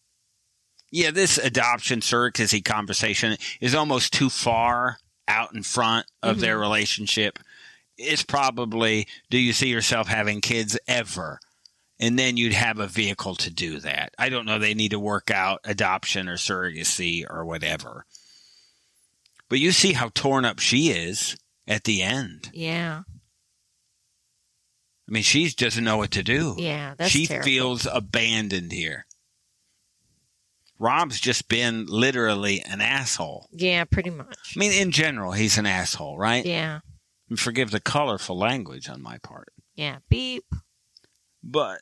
Yeah, 0.92 1.12
this 1.12 1.38
adoption 1.38 2.00
surrogacy 2.02 2.64
conversation 2.64 3.38
is 3.60 3.74
almost 3.76 4.14
too 4.14 4.30
far 4.30 4.98
out 5.28 5.54
in 5.56 5.64
front 5.64 6.06
of 6.22 6.40
their 6.40 6.58
relationship. 6.60 7.40
It's 7.98 8.24
probably, 8.24 9.08
do 9.30 9.38
you 9.38 9.54
see 9.54 9.70
yourself 9.70 10.08
having 10.08 10.42
kids 10.42 10.78
ever? 10.88 11.40
And 12.00 12.20
then 12.20 12.36
you'd 12.36 12.54
have 12.54 12.80
a 12.80 12.88
vehicle 12.88 13.36
to 13.36 13.50
do 13.50 13.80
that. 13.80 14.14
I 14.20 14.28
don't 14.30 14.46
know. 14.46 14.60
They 14.60 14.74
need 14.74 14.92
to 14.92 15.00
work 15.00 15.32
out 15.32 15.62
adoption 15.64 16.28
or 16.28 16.36
surrogacy 16.36 17.24
or 17.30 17.46
whatever. 17.46 18.06
But 19.48 19.60
you 19.60 19.72
see 19.72 19.94
how 19.94 20.10
torn 20.14 20.44
up 20.44 20.60
she 20.60 20.90
is 20.90 21.38
at 21.68 21.86
the 21.86 22.02
end. 22.02 22.50
Yeah. 22.54 23.04
I 25.08 25.12
mean, 25.12 25.24
she 25.24 25.50
doesn't 25.50 25.84
know 25.84 25.98
what 25.98 26.12
to 26.12 26.24
do. 26.24 26.56
Yeah, 26.58 26.96
that's 26.98 27.12
she 27.12 27.28
terrible. 27.28 27.46
feels 27.46 27.88
abandoned 27.90 28.72
here. 28.72 29.06
Rob's 30.80 31.20
just 31.20 31.48
been 31.48 31.86
literally 31.86 32.62
an 32.62 32.82
asshole. 32.82 33.48
Yeah, 33.52 33.86
pretty 33.86 34.10
much. 34.10 34.56
I 34.56 34.60
mean, 34.60 34.74
in 34.74 34.92
general, 34.92 35.32
he's 35.32 35.58
an 35.58 35.66
asshole, 35.66 36.18
right? 36.18 36.46
Yeah. 36.46 36.80
And 37.30 37.40
forgive 37.40 37.72
the 37.72 37.80
colorful 37.80 38.38
language 38.38 38.88
on 38.90 39.02
my 39.02 39.18
part. 39.18 39.50
Yeah. 39.76 39.98
Beep. 40.10 40.46
But, 41.44 41.82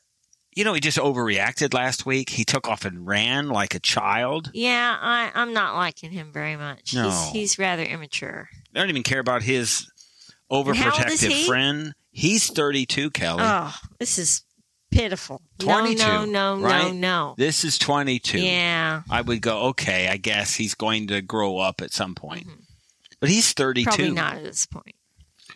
you 0.54 0.64
know, 0.64 0.72
he 0.74 0.80
just 0.80 0.98
overreacted 0.98 1.74
last 1.74 2.06
week. 2.06 2.30
He 2.30 2.44
took 2.44 2.68
off 2.68 2.84
and 2.84 3.06
ran 3.06 3.48
like 3.48 3.74
a 3.74 3.80
child. 3.80 4.50
Yeah, 4.54 4.96
I, 5.00 5.30
I'm 5.34 5.52
not 5.52 5.74
liking 5.74 6.10
him 6.10 6.32
very 6.32 6.56
much. 6.56 6.94
No. 6.94 7.10
He's, 7.10 7.30
he's 7.30 7.58
rather 7.58 7.82
immature. 7.82 8.48
I 8.74 8.78
don't 8.78 8.88
even 8.88 9.02
care 9.02 9.20
about 9.20 9.42
his 9.42 9.86
how 10.50 10.56
old 10.58 10.68
is 10.68 10.76
overprotective 10.76 11.28
he? 11.30 11.46
friend. 11.46 11.94
He's 12.10 12.48
32, 12.50 13.10
Kelly. 13.10 13.42
Oh, 13.44 13.74
this 13.98 14.18
is 14.18 14.42
pitiful. 14.90 15.42
22, 15.58 15.98
no, 15.98 16.24
no, 16.24 16.56
no, 16.56 16.62
right? 16.62 16.86
no, 16.86 16.92
no. 16.92 17.34
This 17.36 17.64
is 17.64 17.78
22. 17.78 18.38
Yeah. 18.38 19.02
I 19.10 19.20
would 19.20 19.40
go, 19.40 19.62
okay, 19.68 20.08
I 20.08 20.16
guess 20.16 20.54
he's 20.54 20.74
going 20.74 21.08
to 21.08 21.20
grow 21.20 21.58
up 21.58 21.80
at 21.80 21.92
some 21.92 22.14
point. 22.14 22.46
Mhm. 22.46 22.60
But 23.20 23.30
he's 23.30 23.52
32. 23.52 23.84
Probably 23.88 24.10
not 24.12 24.36
at 24.36 24.44
this 24.44 24.66
point. 24.66 24.94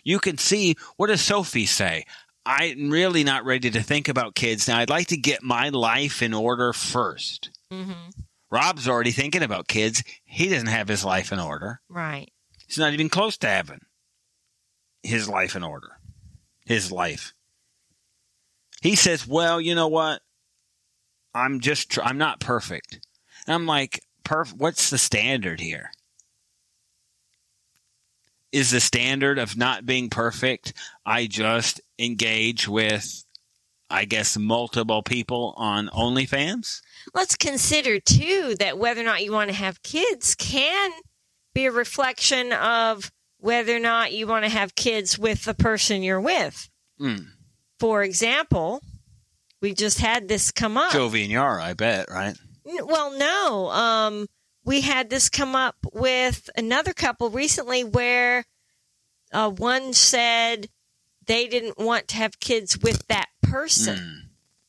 You 0.09 0.19
can 0.19 0.39
see 0.39 0.75
what 0.97 1.09
does 1.09 1.21
Sophie 1.21 1.67
say? 1.67 2.05
I'm 2.47 2.89
really 2.91 3.25
not 3.25 3.45
ready 3.45 3.71
to 3.71 3.83
think 3.83 4.09
about 4.09 4.35
kids 4.35 4.67
now. 4.67 4.79
I'd 4.79 4.89
like 4.89 5.09
to 5.09 5.19
get 5.19 5.43
my 5.43 5.69
life 5.69 6.23
in 6.23 6.33
order 6.33 6.73
first. 6.73 7.51
hmm 7.71 7.93
Rob's 8.51 8.89
already 8.89 9.11
thinking 9.11 9.43
about 9.43 9.69
kids. 9.69 10.03
He 10.25 10.49
doesn't 10.49 10.69
have 10.69 10.89
his 10.89 11.05
life 11.05 11.33
in 11.33 11.39
order. 11.39 11.83
Right. 11.91 12.31
He's 12.67 12.79
not 12.79 12.95
even 12.95 13.11
close 13.11 13.37
to 13.39 13.47
having 13.47 13.81
his 15.03 15.29
life 15.29 15.55
in 15.55 15.63
order. 15.63 15.99
His 16.65 16.91
life. 16.91 17.35
He 18.81 18.95
says, 18.97 19.27
"Well, 19.27 19.61
you 19.61 19.75
know 19.75 19.89
what? 19.89 20.23
I'm 21.35 21.61
just 21.61 21.91
tr- 21.91 22.03
I'm 22.03 22.17
not 22.17 22.41
perfect." 22.41 23.01
And 23.47 23.55
I'm 23.55 23.67
like, 23.67 24.01
"Perf 24.25 24.55
what's 24.55 24.89
the 24.89 24.99
standard 24.99 25.61
here?" 25.61 25.91
Is 28.51 28.71
the 28.71 28.81
standard 28.81 29.39
of 29.39 29.57
not 29.57 29.85
being 29.85 30.09
perfect 30.09 30.73
I 31.05 31.27
just 31.27 31.81
engage 31.99 32.67
with 32.67 33.25
I 33.91 34.05
guess 34.05 34.37
multiple 34.37 35.03
people 35.03 35.55
on 35.57 35.89
OnlyFans? 35.89 36.83
Let's 37.15 37.37
consider, 37.37 37.99
too, 38.01 38.55
that 38.59 38.79
whether 38.79 39.01
or 39.01 39.05
not 39.05 39.25
you 39.25 39.33
want 39.33 39.49
to 39.49 39.57
have 39.57 39.83
kids 39.83 40.35
can 40.35 40.91
be 41.55 41.67
a 41.67 41.73
reflection 41.73 42.53
of 42.53 43.11
whether 43.39 43.75
or 43.75 43.81
not 43.81 44.13
you 44.13 44.27
want 44.27 44.45
to 44.45 44.51
have 44.51 44.75
kids 44.75 45.19
with 45.19 45.45
the 45.45 45.55
person 45.55 46.03
you're 46.03 46.21
with. 46.21 46.69
Mm. 47.01 47.29
For 47.81 48.03
example, 48.03 48.83
we 49.63 49.73
just 49.73 50.01
had 50.01 50.29
this 50.29 50.51
come 50.53 50.77
up. 50.77 50.93
Jovi 50.93 51.23
and 51.23 51.31
Yara, 51.33 51.63
I 51.63 51.73
bet, 51.73 52.11
right? 52.11 52.37
Well, 52.65 53.17
no. 53.17 53.71
Um, 53.71 54.27
we 54.69 54.83
had 54.83 55.11
this 55.11 55.29
come 55.29 55.57
up 55.57 55.75
with 55.93 56.49
another 56.57 56.93
couple 56.93 57.31
recently 57.31 57.83
where 57.83 58.45
uh, 59.33 59.51
one 59.51 59.93
said 59.93 60.69
they 61.27 61.49
didn't 61.49 61.79
want 61.79 62.09
to 62.09 62.17
have 62.17 62.39
kids 62.41 62.79
with 62.79 63.07
that 63.09 63.27
person 63.43 63.97
Mm. 63.97 64.21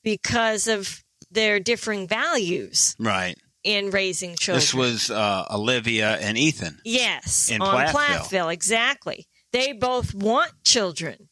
because 0.03 0.67
of 0.67 1.03
their 1.29 1.59
differing 1.59 2.07
values. 2.07 2.95
Right. 2.97 3.35
in 3.63 3.91
raising 3.91 4.35
children. 4.37 4.61
This 4.61 4.73
was 4.73 5.11
uh, 5.11 5.45
Olivia 5.51 6.17
and 6.21 6.37
Ethan. 6.37 6.79
yes, 6.85 7.51
in 7.51 7.61
on 7.61 7.87
Plathville. 7.89 8.47
exactly. 8.49 9.27
They 9.51 9.73
both 9.73 10.13
want 10.13 10.51
children, 10.63 11.27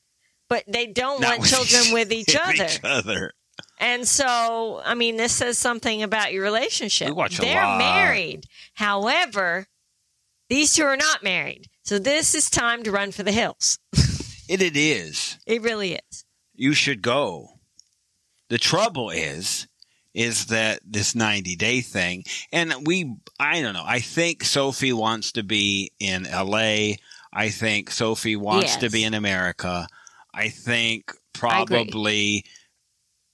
but 0.49 0.63
they 0.68 0.88
don't 0.88 1.22
Not 1.22 1.39
want 1.39 1.41
with 1.41 1.49
children 1.51 1.93
with 1.93 2.11
each 2.11 2.36
other. 2.36 2.65
Each 2.65 2.80
other. 2.84 3.32
And 3.80 4.08
so, 4.08 4.82
I 4.84 4.95
mean, 4.95 5.18
this 5.18 5.34
says 5.34 5.58
something 5.58 6.01
about 6.03 6.34
your 6.34 6.43
relationship. 6.43 7.08
We 7.08 7.14
watch 7.14 7.38
a 7.38 7.41
They're 7.41 7.64
lot. 7.64 7.78
married. 7.78 8.45
However, 8.74 9.68
these 10.49 10.74
two 10.74 10.84
are 10.84 10.97
not 10.97 11.24
married. 11.24 11.68
So 11.84 11.99
this 11.99 12.34
is 12.36 12.49
time 12.49 12.84
to 12.84 12.91
run 12.91 13.12
for 13.12 13.24
the 13.24 13.32
hills. 13.32 13.80
It, 14.49 14.62
it 14.62 14.78
is. 14.78 15.38
It 15.45 15.62
really 15.62 15.95
is. 16.10 16.24
You 16.55 16.74
should 16.74 17.01
go. 17.01 17.49
The 18.47 18.58
trouble 18.58 19.10
is, 19.10 19.68
is 20.14 20.45
that 20.45 20.80
this 20.86 21.16
90 21.16 21.58
day 21.58 21.82
thing, 21.82 22.24
and 22.53 22.88
we, 22.88 23.14
I 23.38 23.62
don't 23.62 23.74
know, 23.74 23.84
I 23.86 23.99
think 23.99 24.45
Sophie 24.45 24.93
wants 24.93 25.34
to 25.34 25.43
be 25.43 25.91
in 25.99 26.24
LA. 26.24 26.93
I 27.34 27.49
think 27.49 27.91
Sophie 27.91 28.38
wants 28.38 28.78
to 28.78 28.89
be 28.89 29.03
in 29.03 29.14
America. 29.14 29.86
I 30.34 30.47
think 30.47 31.12
probably 31.34 32.45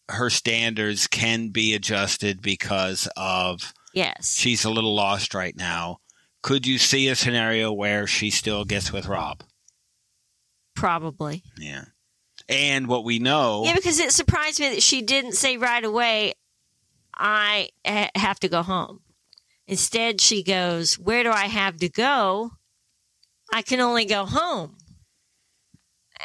her 0.10 0.30
standards 0.30 1.08
can 1.08 1.50
be 1.50 1.74
adjusted 1.74 2.42
because 2.42 3.08
of 3.16 3.74
Yes. 3.94 4.36
she's 4.36 4.66
a 4.66 4.70
little 4.70 4.94
lost 4.96 5.34
right 5.34 5.56
now. 5.56 6.00
Could 6.42 6.68
you 6.68 6.78
see 6.78 7.08
a 7.08 7.16
scenario 7.16 7.72
where 7.72 8.06
she 8.08 8.30
still 8.30 8.66
gets 8.66 8.92
with 8.92 9.06
Rob? 9.08 9.44
Probably. 10.76 11.44
Yeah. 11.58 11.86
And 12.50 12.88
what 12.88 13.06
we 13.06 13.20
know, 13.20 13.64
Yeah, 13.66 13.76
because 13.76 14.00
it 14.00 14.12
surprised 14.12 14.60
me 14.60 14.70
that 14.70 14.84
she 14.84 15.02
didn't 15.02 15.34
say 15.34 15.56
right 15.58 15.84
away, 15.84 16.34
I 17.16 17.70
ha- 17.88 18.10
have 18.16 18.40
to 18.42 18.50
go 18.50 18.64
home. 18.64 19.00
Instead, 19.68 20.20
she 20.20 20.44
goes, 20.44 20.96
Where 21.00 21.24
do 21.24 21.32
I 21.32 21.46
have 21.46 21.78
to 21.78 21.88
go? 21.90 22.52
I 23.54 23.62
can 23.62 23.80
only 23.80 24.04
go 24.06 24.26
home. 24.26 24.78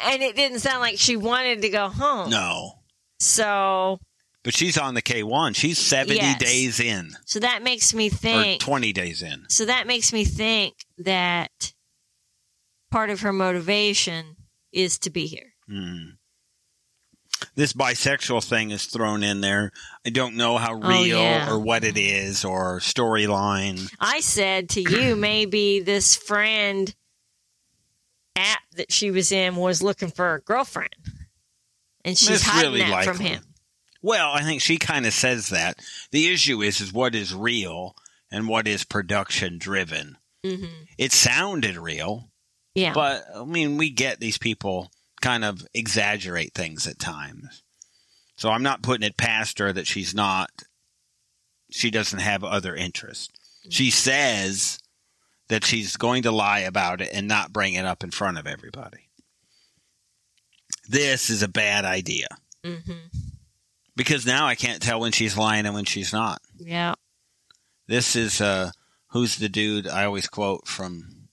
And 0.03 0.21
it 0.21 0.35
didn't 0.35 0.59
sound 0.59 0.81
like 0.81 0.97
she 0.97 1.15
wanted 1.15 1.61
to 1.61 1.69
go 1.69 1.87
home. 1.89 2.29
no. 2.29 2.73
So, 3.19 3.99
But 4.43 4.53
she's 4.55 4.77
on 4.77 4.93
the 4.93 5.01
K1. 5.01 5.55
She's 5.55 5.77
70 5.77 6.15
Yes. 6.15 6.39
days 6.39 6.79
in, 6.79 7.11
so 7.25 7.39
that 7.39 7.61
makes 7.61 7.93
me 7.93 8.07
or 8.07 8.11
think. 8.11 8.61
20 8.61 8.93
days 8.93 9.21
in. 9.21 9.45
So 9.49 9.65
that 9.65 9.85
makes 9.87 10.13
me 10.13 10.23
think 10.25 10.75
that 10.97 11.73
part 12.89 13.09
of 13.09 13.21
her 13.21 13.33
motivation 13.33 14.37
is 14.71 14.97
to 14.99 15.09
be 15.09 15.27
here. 15.27 15.53
Hmm. 15.67 16.11
This 17.55 17.73
bisexual 17.73 18.43
thing 18.47 18.71
is 18.71 18.85
thrown 18.85 19.23
in 19.23 19.41
there. 19.41 19.71
I 20.05 20.09
don't 20.09 20.35
know 20.35 20.57
how 20.57 20.75
Oh, 20.75 20.87
real 20.89 21.19
yeah. 21.19 21.49
or 21.49 21.59
what 21.59 21.83
it 21.83 21.97
is 21.97 22.43
or 22.45 22.79
storyline. 22.79 23.93
I 23.99 24.19
said 24.21 24.69
to 24.69 24.81
you, 24.81 25.15
maybe 25.17 25.79
this 25.79 26.15
friend 26.15 26.93
app 28.35 28.61
that 28.75 28.91
she 28.91 29.11
was 29.11 29.31
in 29.31 29.55
was 29.55 29.81
looking 29.81 30.09
for 30.11 30.33
a 30.35 30.41
girlfriend, 30.41 30.95
and 32.09 32.17
she's 32.17 32.29
That's 32.29 32.43
hiding 32.43 32.71
really 32.73 32.79
that 32.81 33.05
from 33.05 33.19
him. 33.19 33.43
Well, 34.01 34.31
I 34.31 34.43
think 34.43 34.61
she 34.61 34.77
kind 34.77 35.05
of 35.05 35.13
says 35.13 35.49
that. 35.49 35.79
The 36.11 36.31
issue 36.31 36.61
is, 36.61 36.81
is 36.81 36.93
what 36.93 37.15
is 37.15 37.33
real 37.33 37.95
and 38.31 38.47
what 38.47 38.67
is 38.67 38.83
production 38.83 39.57
driven. 39.57 40.17
hmm 40.43 40.65
It 40.97 41.11
sounded 41.11 41.77
real, 41.77 42.29
Yeah, 42.75 42.93
but 42.93 43.25
I 43.35 43.43
mean, 43.45 43.77
we 43.77 43.89
get 43.89 44.19
these 44.19 44.37
people 44.37 44.91
kind 45.21 45.43
of 45.43 45.67
exaggerate 45.73 46.53
things 46.53 46.87
at 46.87 46.97
times. 46.99 47.63
So 48.37 48.49
I'm 48.49 48.63
not 48.63 48.83
putting 48.83 49.05
it 49.05 49.17
past 49.17 49.59
her 49.59 49.73
that 49.73 49.85
she's 49.85 50.15
not, 50.15 50.49
she 51.69 51.91
doesn't 51.91 52.19
have 52.19 52.43
other 52.43 52.73
interests. 52.73 53.29
She 53.69 53.91
says 53.91 54.79
that 55.49 55.65
she's 55.65 55.97
going 55.97 56.23
to 56.23 56.31
lie 56.31 56.59
about 56.59 57.01
it 57.01 57.09
and 57.11 57.27
not 57.27 57.51
bring 57.51 57.73
it 57.73 57.85
up 57.85 58.01
in 58.03 58.11
front 58.11 58.37
of 58.37 58.47
everybody. 58.47 59.08
This 60.89 61.29
is 61.29 61.43
a 61.43 61.47
bad 61.47 61.85
idea 61.85 62.27
hmm 62.65 62.75
because 63.95 64.25
now 64.25 64.45
I 64.47 64.55
can't 64.55 64.81
tell 64.81 64.99
when 64.99 65.11
she's 65.11 65.37
lying 65.37 65.65
and 65.65 65.75
when 65.75 65.85
she's 65.85 66.11
not. 66.13 66.41
yeah, 66.57 66.95
This 67.87 68.15
is 68.15 68.41
uh 68.41 68.71
who's 69.11 69.37
the 69.37 69.49
dude 69.49 69.87
I 69.87 70.05
always 70.05 70.27
quote 70.27 70.67
from 70.67 71.29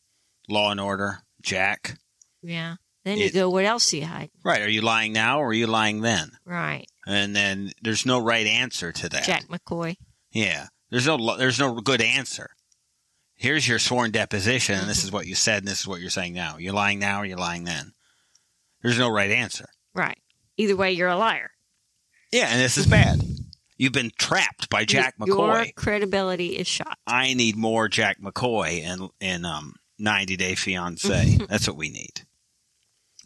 Law 0.49 0.71
and 0.71 0.81
Order, 0.81 1.19
Jack. 1.43 1.99
yeah. 2.43 2.77
Then 3.05 3.19
you 3.19 3.27
It- 3.27 3.35
go, 3.35 3.49
what 3.51 3.65
else 3.65 3.93
are 3.93 3.97
you 3.99 4.07
hiding? 4.07 4.31
Right, 4.45 4.63
are 4.63 4.69
you 4.69 4.81
lying 4.83 5.13
now 5.13 5.39
or 5.41 5.49
are 5.49 5.53
you 5.55 5.69
lying 5.69 6.01
then? 6.01 6.33
Right, 6.45 6.87
And 7.07 7.37
then 7.37 7.73
there's 7.83 8.05
no 8.05 8.19
right 8.21 8.47
answer 8.49 8.91
to 8.93 9.09
that. 9.11 9.25
Jack 9.25 9.47
McCoy. 9.47 9.97
Yeah. 10.33 10.67
There's 10.91 11.07
no 11.07 11.37
there's 11.37 11.59
no 11.61 11.75
good 11.81 12.01
answer. 12.03 12.51
Here's 13.37 13.69
your 13.69 13.79
sworn 13.79 14.11
deposition 14.13 14.77
and 14.81 14.89
this 14.89 15.05
is 15.05 15.13
what 15.13 15.27
you 15.27 15.35
said 15.37 15.59
and 15.59 15.69
this 15.69 15.81
is 15.81 15.87
what 15.87 16.01
you're 16.01 16.11
saying 16.11 16.33
now. 16.33 16.57
You're 16.59 16.73
lying 16.75 16.99
now 16.99 17.21
or 17.21 17.25
you're 17.25 17.39
lying 17.39 17.65
then. 17.65 17.93
There's 18.87 18.99
no 19.01 19.09
right 19.11 19.31
answer. 19.31 19.67
Right. 19.95 20.19
Either 20.57 20.77
way, 20.77 20.93
you're 20.93 21.09
a 21.09 21.17
liar. 21.17 21.51
Yeah, 22.33 22.47
and 22.51 22.61
this 22.61 22.79
is 22.79 22.87
bad. 22.87 23.21
You've 23.77 23.93
been 23.93 24.13
trapped 24.17 24.71
by 24.71 24.85
Jack 24.85 25.17
McCoy. 25.19 25.65
Your 25.65 25.73
credibility 25.75 26.57
is 26.57 26.67
shot. 26.67 26.97
I 27.07 27.35
need 27.35 27.57
more 27.57 27.89
Jack 27.89 28.21
McCoy 28.21 28.81
in 28.83 29.09
in 29.21 29.45
um 29.45 29.75
90 29.99 30.37
Day 30.37 30.55
Fiance. 30.55 31.39
That's 31.49 31.67
what 31.67 31.77
we 31.77 31.91
need. 31.91 32.23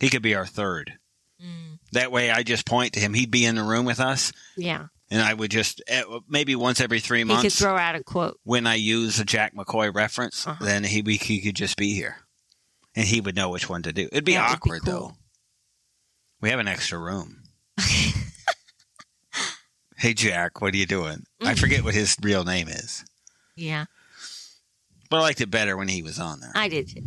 He 0.00 0.08
could 0.08 0.22
be 0.22 0.34
our 0.34 0.46
third. 0.46 0.94
Mm, 1.42 1.78
That 1.92 2.10
way, 2.10 2.30
I 2.30 2.42
just 2.42 2.64
point 2.66 2.94
to 2.94 3.00
him. 3.00 3.12
He'd 3.14 3.30
be 3.30 3.44
in 3.44 3.54
the 3.56 3.62
room 3.62 3.84
with 3.84 4.00
us, 4.00 4.32
yeah, 4.56 4.86
and 5.10 5.20
I 5.22 5.34
would 5.34 5.50
just 5.50 5.82
eh, 5.88 6.02
maybe 6.28 6.54
once 6.56 6.80
every 6.80 7.00
three 7.00 7.18
he 7.18 7.24
could 7.24 7.28
months 7.34 7.58
throw 7.58 7.76
out 7.76 7.94
a 7.96 8.02
quote. 8.02 8.38
when 8.44 8.66
I 8.66 8.74
use 8.76 9.20
a 9.20 9.24
Jack 9.24 9.54
McCoy 9.54 9.94
reference, 9.94 10.46
Uh-huh. 10.46 10.64
then 10.64 10.84
he 10.84 11.02
he 11.20 11.40
could 11.42 11.54
just 11.56 11.76
be 11.76 11.92
here, 11.94 12.16
and 12.96 13.06
he 13.06 13.20
would 13.20 13.36
know 13.36 13.50
which 13.50 13.68
one 13.68 13.82
to 13.82 13.92
do. 13.92 14.08
It'd 14.10 14.24
be 14.24 14.32
That 14.34 14.50
would 14.50 14.60
be 14.64 14.70
awkward 14.70 14.82
cool. 14.84 14.92
though. 14.92 15.12
We 16.40 16.50
have 16.50 16.58
an 16.60 16.68
extra 16.68 16.98
room. 16.98 17.42
hey 19.96 20.14
Jack, 20.14 20.60
what 20.60 20.74
are 20.74 20.76
you 20.76 20.86
doing? 20.86 21.24
I 21.42 21.54
forget 21.54 21.84
what 21.84 21.94
his 21.94 22.16
real 22.22 22.44
name 22.44 22.68
is, 22.68 23.04
Yeah, 23.56 23.86
but 25.08 25.18
I 25.18 25.20
liked 25.20 25.40
it 25.40 25.50
better 25.50 25.76
when 25.76 25.88
he 25.88 26.02
was 26.02 26.18
on 26.18 26.40
there. 26.40 26.52
I 26.54 26.68
did 26.68 26.88
too. 26.88 27.02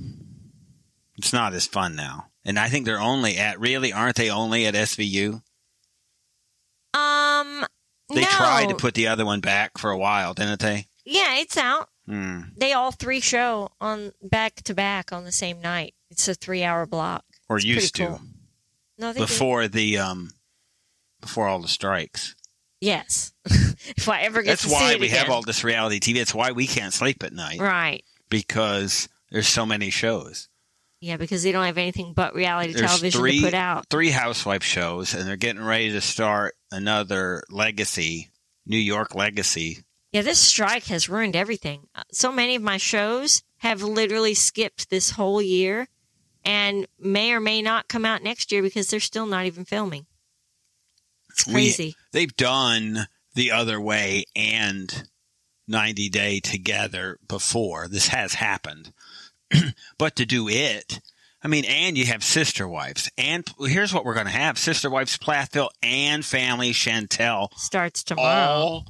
It's 1.18 1.34
not 1.34 1.54
as 1.54 1.68
fun 1.68 1.96
now. 1.96 2.28
And 2.46 2.58
I 2.60 2.68
think 2.70 2.86
they're 2.86 3.00
only 3.00 3.38
at 3.38 3.60
really 3.60 3.94
aren't 3.94 4.16
they 4.18 4.30
only 4.30 4.66
at 4.66 4.74
SVU? 4.74 5.42
Um, 6.94 7.66
They 8.14 8.22
no. 8.22 8.28
tried 8.28 8.70
to 8.70 8.76
put 8.76 8.94
the 8.96 9.08
other 9.08 9.26
one 9.26 9.40
back 9.40 9.78
for 9.78 9.92
a 9.92 9.98
while, 9.98 10.34
didn't 10.34 10.60
they? 10.60 10.88
Yeah, 11.06 11.36
it's 11.38 11.56
out. 11.58 11.90
Hmm. 12.08 12.42
They 12.58 12.74
all 12.74 12.92
three 12.92 13.20
show 13.22 13.70
on 13.80 14.12
back 14.22 14.56
to 14.64 14.74
back 14.74 15.14
on 15.14 15.24
the 15.24 15.32
same 15.32 15.62
night. 15.62 15.94
It's 16.10 16.28
a 16.28 16.34
three 16.34 16.64
hour 16.64 16.86
block. 16.86 17.24
Or 17.48 17.58
It's 17.58 17.66
used 17.66 17.96
to 17.96 18.08
cool. 18.08 18.22
No, 18.98 19.14
before 19.14 19.68
the 19.68 19.98
um 19.98 20.32
before 21.22 21.48
all 21.48 21.62
the 21.62 21.68
strikes. 21.68 22.36
Yes. 22.82 23.32
if 23.46 24.10
I 24.10 24.24
ever 24.24 24.42
get 24.42 24.60
That's 24.60 24.68
why 24.68 24.98
we 25.00 25.08
have 25.10 25.30
all 25.30 25.42
this 25.42 25.64
reality 25.64 26.00
TV. 26.00 26.18
That's 26.18 26.34
why 26.34 26.52
we 26.52 26.68
can't 26.68 26.94
sleep 26.94 27.24
at 27.24 27.32
night 27.32 27.60
Right. 27.60 28.04
because 28.30 29.08
there's 29.32 29.48
so 29.48 29.66
many 29.66 29.90
shows. 29.90 30.50
Yeah, 31.00 31.18
because 31.18 31.44
they 31.44 31.52
don't 31.52 31.66
have 31.66 31.78
anything 31.78 32.14
but 32.14 32.34
reality 32.36 32.74
There's 32.74 32.88
television 32.90 33.20
three 33.20 33.40
to 33.40 33.46
put 33.48 33.54
out. 33.54 33.86
three 33.90 34.10
housewife 34.12 34.64
shows, 34.64 35.14
and 35.14 35.28
they're 35.28 35.36
getting 35.38 35.64
ready 35.64 35.92
to 35.92 36.00
start 36.02 36.56
another 36.72 37.44
Legacy, 37.50 38.30
New 38.66 38.78
York 38.78 39.14
Legacy. 39.16 39.84
Yeah, 40.14 40.22
this 40.22 40.40
strike 40.40 40.86
has 40.86 41.10
ruined 41.10 41.36
everything. 41.36 41.88
Uh, 41.96 42.04
So 42.12 42.32
many 42.32 42.56
of 42.56 42.62
my 42.62 42.78
shows 42.78 43.44
have 43.58 43.82
literally 43.82 44.34
skipped 44.34 44.90
this 44.90 45.12
whole 45.12 45.42
year 45.42 45.88
and 46.46 46.88
may 47.00 47.32
or 47.34 47.40
may 47.40 47.62
not 47.62 47.88
come 47.88 48.06
out 48.06 48.24
next 48.24 48.52
year 48.52 48.62
because 48.62 48.88
they're 48.88 49.00
still 49.00 49.26
not 49.26 49.46
even 49.46 49.66
filming. 49.66 50.06
It's 51.30 51.46
We- 51.48 51.54
crazy. 51.54 51.96
they've 52.12 52.36
done 52.36 53.08
the 53.34 53.52
other 53.52 53.82
way 53.82 54.26
and 54.36 55.10
90 55.68 56.10
day 56.10 56.40
together 56.40 57.18
before 57.28 57.88
this 57.88 58.10
has 58.10 58.36
happened 58.36 58.92
but 59.98 60.16
to 60.18 60.26
do 60.26 60.48
it 60.50 61.00
i 61.42 61.48
mean 61.48 61.64
and 61.66 61.98
you 61.98 62.06
have 62.06 62.22
sister 62.24 62.68
wives 62.68 63.10
and 63.18 63.48
here's 63.62 63.94
what 63.94 64.04
we're 64.04 64.14
going 64.14 64.26
to 64.28 64.32
have 64.32 64.60
sister 64.60 64.90
wives 64.90 65.18
plathville 65.18 65.72
and 65.82 66.26
family 66.26 66.74
chantel 66.74 67.48
Starts 67.58 68.04
tomorrow. 68.04 68.84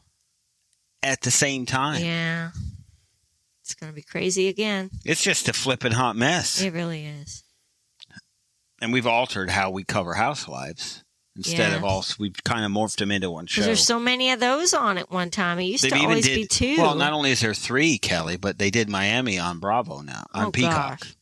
at 1.03 1.21
the 1.21 1.31
same 1.31 1.65
time 1.67 2.03
Yeah. 2.03 2.49
It's 3.61 3.75
going 3.75 3.91
to 3.91 3.95
be 3.95 4.01
crazy 4.01 4.47
again. 4.49 4.89
it's 5.05 5.21
just 5.23 5.47
a 5.47 5.53
flippin' 5.53 5.93
hot 5.93 6.15
mess 6.17 6.59
It 6.61 6.73
really 6.73 7.05
is. 7.05 7.42
And 8.83 8.93
we've 8.93 9.07
altered 9.07 9.49
how 9.49 9.71
we 9.71 9.83
cover 9.83 10.13
housewives 10.13 11.03
instead 11.35 11.71
Yeah. 11.71 11.77
of 11.77 11.83
all 11.83 12.05
we've 12.19 12.35
kind 12.43 12.63
of 12.63 12.71
morphed 12.71 12.97
them 12.97 13.09
into 13.11 13.31
one 13.31 13.47
show 13.47 13.61
Because 13.61 13.65
there's 13.65 13.85
so 13.85 13.99
many 13.99 14.29
of 14.31 14.39
those 14.39 14.73
on 14.73 14.97
at 14.99 15.09
one 15.09 15.31
time. 15.31 15.59
It 15.59 15.63
used 15.63 15.83
They've 15.83 15.91
to 15.93 15.99
always 15.99 16.25
did 16.25 16.35
be 16.35 16.45
two. 16.47 16.77
well 16.77 16.93
not 16.95 17.11
only 17.13 17.31
is 17.31 17.39
there 17.39 17.53
three 17.55 17.97
kelly 17.97 18.37
but 18.37 18.59
they 18.59 18.69
did 18.69 18.87
miami 18.89 19.39
on 19.39 19.57
bravo 19.59 20.01
now 20.01 20.25
on 20.33 20.45
Oh, 20.47 20.51
peacock 20.51 20.99
gosh. 20.99 21.15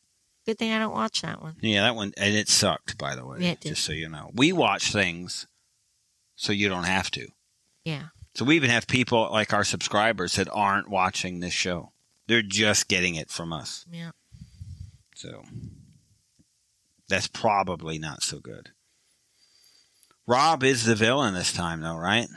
Good 0.45 0.57
thing 0.57 0.73
I 0.73 0.79
don't 0.79 0.91
watch 0.93 1.21
that 1.21 1.39
one. 1.41 1.55
Yeah, 1.61 1.83
that 1.83 1.95
one, 1.95 2.13
and 2.17 2.33
it 2.35 2.49
sucked, 2.49 2.97
by 2.97 3.15
the 3.15 3.23
way. 3.23 3.37
Yeah, 3.41 3.51
it 3.51 3.59
did. 3.61 3.69
just 3.69 3.85
so 3.85 3.93
you 3.93 4.09
know, 4.09 4.31
we 4.33 4.51
watch 4.51 4.91
things 4.91 5.45
so 6.35 6.51
you 6.51 6.67
don't 6.67 6.85
have 6.85 7.11
to. 7.11 7.27
Yeah. 7.85 8.05
So 8.33 8.43
we 8.45 8.55
even 8.55 8.71
have 8.71 8.87
people 8.87 9.29
like 9.31 9.53
our 9.53 9.63
subscribers 9.63 10.35
that 10.37 10.49
aren't 10.51 10.89
watching 10.89 11.41
this 11.41 11.53
show. 11.53 11.91
They're 12.27 12.41
just 12.41 12.87
getting 12.87 13.13
it 13.13 13.29
from 13.29 13.53
us. 13.53 13.85
Yeah. 13.91 14.11
So 15.15 15.43
that's 17.11 17.27
probably 17.27 17.99
not 17.99 18.23
so 18.23 18.39
good. 18.39 18.69
Rob 20.27 20.63
is 20.63 20.85
the 20.85 20.95
villain 20.95 21.33
this 21.33 21.53
time, 21.53 21.81
though, 21.81 21.97
right? 21.97 22.27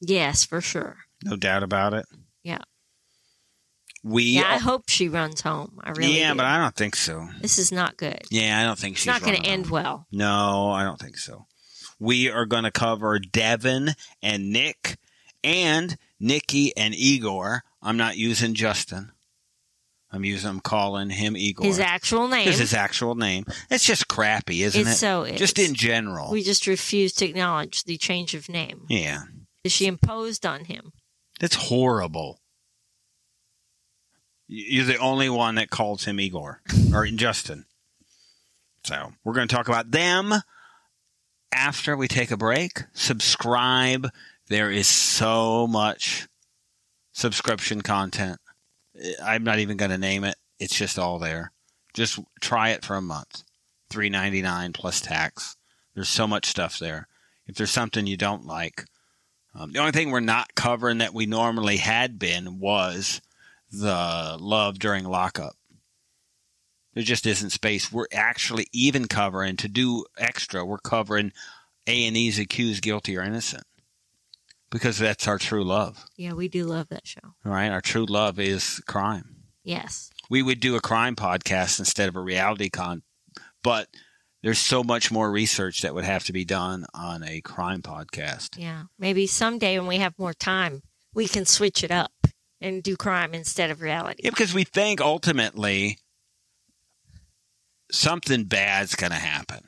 Yes, 0.00 0.44
for 0.44 0.60
sure. 0.60 0.96
No 1.24 1.36
doubt 1.36 1.62
about 1.62 1.94
it. 1.94 2.06
Yeah. 2.42 2.58
We. 4.02 4.24
Yeah, 4.24 4.44
I 4.48 4.58
hope 4.58 4.88
she 4.88 5.08
runs 5.08 5.40
home. 5.40 5.78
I 5.82 5.90
really 5.90 6.18
yeah, 6.18 6.32
do. 6.32 6.36
but 6.36 6.46
I 6.46 6.58
don't 6.58 6.74
think 6.74 6.96
so. 6.96 7.28
this 7.40 7.58
is 7.58 7.72
not 7.72 7.96
good. 7.96 8.22
Yeah, 8.30 8.60
I 8.60 8.64
don't 8.64 8.78
think 8.78 8.92
It's 8.94 9.00
she's 9.02 9.06
not 9.06 9.22
going 9.22 9.36
to 9.40 9.48
end 9.48 9.66
home. 9.66 9.72
well. 9.72 10.06
No, 10.12 10.70
I 10.70 10.84
don't 10.84 10.98
think 10.98 11.16
so. 11.16 11.46
We 11.98 12.30
are 12.30 12.44
going 12.44 12.64
to 12.64 12.70
cover 12.70 13.18
Devin 13.18 13.90
and 14.22 14.52
Nick 14.52 14.96
and 15.42 15.96
Nikki 16.20 16.76
and 16.76 16.94
Igor. 16.94 17.62
I'm 17.82 17.96
not 17.96 18.16
using 18.16 18.54
Justin. 18.54 19.12
I'm 20.12 20.24
using, 20.24 20.48
I'm 20.48 20.60
calling 20.60 21.10
him 21.10 21.36
Igor. 21.36 21.66
His 21.66 21.80
actual 21.80 22.28
name. 22.28 22.48
Is 22.48 22.58
his 22.58 22.72
actual 22.74 23.14
name. 23.16 23.44
It's 23.70 23.84
just 23.84 24.06
crappy, 24.08 24.62
isn't 24.62 24.80
It 24.80 24.86
it? 24.90 24.94
so. 24.94 25.26
Just 25.26 25.58
in 25.58 25.74
general. 25.74 26.30
we 26.30 26.42
just 26.42 26.66
refuse 26.66 27.12
to 27.14 27.26
acknowledge 27.26 27.84
the 27.84 27.96
change 27.96 28.34
of 28.34 28.48
name. 28.48 28.86
yeah. 28.88 29.22
Is 29.64 29.72
she 29.72 29.86
imposed 29.86 30.46
on 30.46 30.66
him? 30.66 30.92
That's 31.40 31.56
horrible. 31.56 32.40
You're 34.46 34.84
the 34.84 34.96
only 34.98 35.28
one 35.28 35.56
that 35.56 35.70
calls 35.70 36.04
him 36.04 36.20
Igor 36.20 36.62
or 36.94 37.04
Justin. 37.08 37.64
So 38.84 39.12
we're 39.24 39.34
going 39.34 39.48
to 39.48 39.54
talk 39.54 39.66
about 39.66 39.90
them 39.90 40.32
after 41.52 41.96
we 41.96 42.06
take 42.06 42.30
a 42.30 42.36
break. 42.36 42.84
Subscribe. 42.94 44.08
There 44.48 44.70
is 44.70 44.86
so 44.86 45.66
much 45.66 46.28
subscription 47.12 47.80
content. 47.82 48.38
I'm 49.22 49.44
not 49.44 49.58
even 49.58 49.76
going 49.76 49.90
to 49.90 49.98
name 49.98 50.24
it. 50.24 50.36
It's 50.58 50.76
just 50.76 50.98
all 50.98 51.18
there. 51.18 51.52
Just 51.94 52.18
try 52.40 52.70
it 52.70 52.84
for 52.84 52.96
a 52.96 53.02
month. 53.02 53.42
Three 53.90 54.10
ninety 54.10 54.42
nine 54.42 54.72
plus 54.72 55.00
tax. 55.00 55.56
There's 55.94 56.08
so 56.08 56.26
much 56.26 56.46
stuff 56.46 56.78
there. 56.78 57.08
If 57.46 57.56
there's 57.56 57.70
something 57.70 58.06
you 58.06 58.16
don't 58.16 58.44
like, 58.44 58.84
um, 59.54 59.72
the 59.72 59.78
only 59.78 59.92
thing 59.92 60.10
we're 60.10 60.20
not 60.20 60.54
covering 60.54 60.98
that 60.98 61.14
we 61.14 61.26
normally 61.26 61.76
had 61.76 62.18
been 62.18 62.58
was 62.58 63.22
the 63.70 64.36
love 64.40 64.78
during 64.78 65.04
lockup. 65.04 65.54
There 66.94 67.02
just 67.02 67.26
isn't 67.26 67.50
space. 67.50 67.92
We're 67.92 68.06
actually 68.12 68.66
even 68.72 69.06
covering 69.06 69.56
to 69.58 69.68
do 69.68 70.04
extra. 70.18 70.64
We're 70.64 70.78
covering 70.78 71.32
A 71.86 72.06
and 72.06 72.16
E's 72.16 72.38
accused, 72.38 72.82
guilty 72.82 73.16
or 73.16 73.22
innocent, 73.22 73.64
because 74.70 74.98
that's 74.98 75.26
our 75.28 75.38
true 75.38 75.64
love. 75.64 76.06
Yeah, 76.16 76.32
we 76.34 76.48
do 76.48 76.64
love 76.64 76.88
that 76.88 77.06
show. 77.06 77.34
Right? 77.44 77.68
Our 77.70 77.80
true 77.80 78.04
love 78.06 78.38
is 78.38 78.80
crime. 78.86 79.36
Yes. 79.64 80.10
We 80.30 80.42
would 80.42 80.60
do 80.60 80.76
a 80.76 80.80
crime 80.80 81.16
podcast 81.16 81.78
instead 81.78 82.08
of 82.08 82.16
a 82.16 82.20
reality 82.20 82.68
con, 82.70 83.02
but 83.62 83.88
there's 84.42 84.58
so 84.58 84.84
much 84.84 85.10
more 85.10 85.30
research 85.30 85.80
that 85.82 85.94
would 85.94 86.04
have 86.04 86.24
to 86.24 86.32
be 86.32 86.44
done 86.44 86.86
on 86.94 87.22
a 87.24 87.40
crime 87.40 87.82
podcast. 87.82 88.58
Yeah. 88.58 88.84
Maybe 88.98 89.26
someday 89.26 89.78
when 89.78 89.88
we 89.88 89.96
have 89.96 90.14
more 90.18 90.34
time, 90.34 90.82
we 91.14 91.26
can 91.26 91.46
switch 91.46 91.82
it 91.82 91.90
up 91.90 92.12
and 92.60 92.82
do 92.82 92.96
crime 92.96 93.34
instead 93.34 93.70
of 93.70 93.80
reality. 93.80 94.22
Yeah, 94.24 94.30
because 94.30 94.54
we 94.54 94.64
think 94.64 95.00
ultimately 95.00 95.98
something 97.90 98.44
bad's 98.44 98.94
going 98.94 99.12
to 99.12 99.18
happen. 99.18 99.64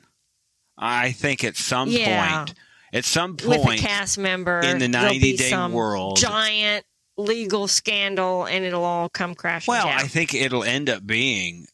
I 0.77 1.11
think 1.11 1.43
at 1.43 1.57
some 1.57 1.89
Yeah. 1.89 2.45
point, 2.45 2.53
at 2.93 3.05
some 3.05 3.37
point 3.37 3.65
With 3.65 3.79
a 3.79 3.81
cast 3.81 4.17
member 4.17 4.59
in 4.61 4.79
the 4.79 4.87
there'll 4.87 5.13
90 5.13 5.37
day 5.37 5.67
world- 5.67 6.17
giant 6.17 6.85
legal 7.17 7.67
scandal 7.67 8.45
and 8.45 8.63
it'll 8.63 8.83
all 8.85 9.09
come 9.09 9.35
crashing 9.35 9.73
down. 9.73 9.85
well, 9.85 9.93
down. 9.97 10.05
I 10.05 10.07
think 10.07 10.33
it'll 10.33 10.63
end 10.63 10.89
up 10.89 11.05
being 11.05 11.67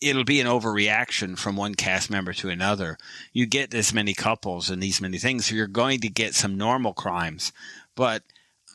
it'll 0.00 0.24
be 0.24 0.40
an 0.40 0.46
overreaction 0.46 1.36
from 1.36 1.56
one 1.56 1.74
cast 1.74 2.08
member 2.10 2.32
to 2.32 2.48
another. 2.48 2.96
You 3.32 3.46
get 3.46 3.70
this 3.70 3.92
many 3.92 4.14
couples 4.14 4.70
and 4.70 4.82
these 4.82 5.00
many 5.00 5.18
things, 5.18 5.46
so 5.46 5.54
you're 5.56 5.66
going 5.66 6.00
to 6.00 6.08
get 6.08 6.34
some 6.34 6.56
normal 6.56 6.92
crimes. 6.94 7.52
But 7.96 8.22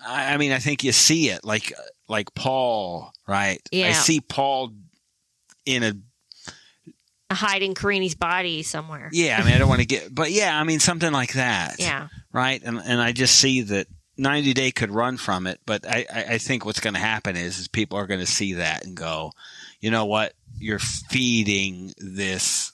I, 0.05 0.33
I 0.33 0.37
mean, 0.37 0.51
I 0.51 0.59
think 0.59 0.83
you 0.83 0.91
see 0.91 1.29
it 1.29 1.45
like 1.45 1.71
like 2.09 2.33
Paul, 2.35 3.13
right? 3.27 3.61
yeah. 3.71 3.87
I 3.87 3.91
see 3.93 4.19
Paul 4.19 4.73
in 5.65 5.83
a 5.83 5.93
hiding 7.33 7.73
Karini's 7.75 8.15
body 8.15 8.63
somewhere. 8.63 9.09
Yeah, 9.11 9.39
I 9.39 9.43
mean, 9.45 9.53
I 9.53 9.57
don't 9.57 9.69
want 9.69 9.81
to 9.81 9.87
get, 9.87 10.13
but 10.13 10.31
yeah, 10.31 10.59
I 10.59 10.63
mean, 10.63 10.79
something 10.79 11.11
like 11.11 11.33
that. 11.33 11.75
Yeah. 11.79 12.07
Right. 12.31 12.61
And, 12.63 12.79
and 12.83 13.01
I 13.01 13.11
just 13.11 13.35
see 13.39 13.61
that 13.61 13.87
90 14.17 14.53
Day 14.53 14.71
could 14.71 14.91
run 14.91 15.17
from 15.17 15.47
it. 15.47 15.59
But 15.65 15.87
I, 15.87 16.05
I, 16.13 16.37
think 16.37 16.65
what's 16.65 16.79
going 16.79 16.93
to 16.93 16.99
happen 16.99 17.35
is, 17.35 17.59
is 17.59 17.67
people 17.67 17.97
are 17.97 18.07
going 18.07 18.19
to 18.19 18.25
see 18.25 18.53
that 18.53 18.85
and 18.85 18.95
go, 18.95 19.31
you 19.79 19.91
know 19.91 20.05
what? 20.05 20.33
You're 20.57 20.79
feeding 20.79 21.93
this 21.97 22.71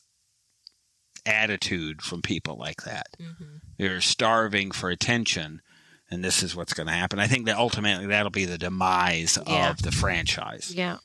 attitude 1.26 2.02
from 2.02 2.22
people 2.22 2.58
like 2.58 2.84
that. 2.84 3.08
hmm 3.20 3.58
They're 3.78 4.02
starving 4.02 4.72
for 4.72 4.90
attention. 4.90 5.62
And 6.12 6.24
this 6.24 6.42
is 6.42 6.56
what's 6.56 6.74
going 6.74 6.88
to 6.88 6.94
happen. 6.94 7.20
I 7.20 7.28
think 7.28 7.46
that 7.46 7.58
ultimately 7.58 8.08
that'll 8.08 8.32
be 8.32 8.46
the 8.46 8.58
demise 8.58 9.38
Yeah. 9.46 9.70
of 9.70 9.82
the 9.84 9.92
franchise 9.92 10.74
Yeah. 10.76 10.98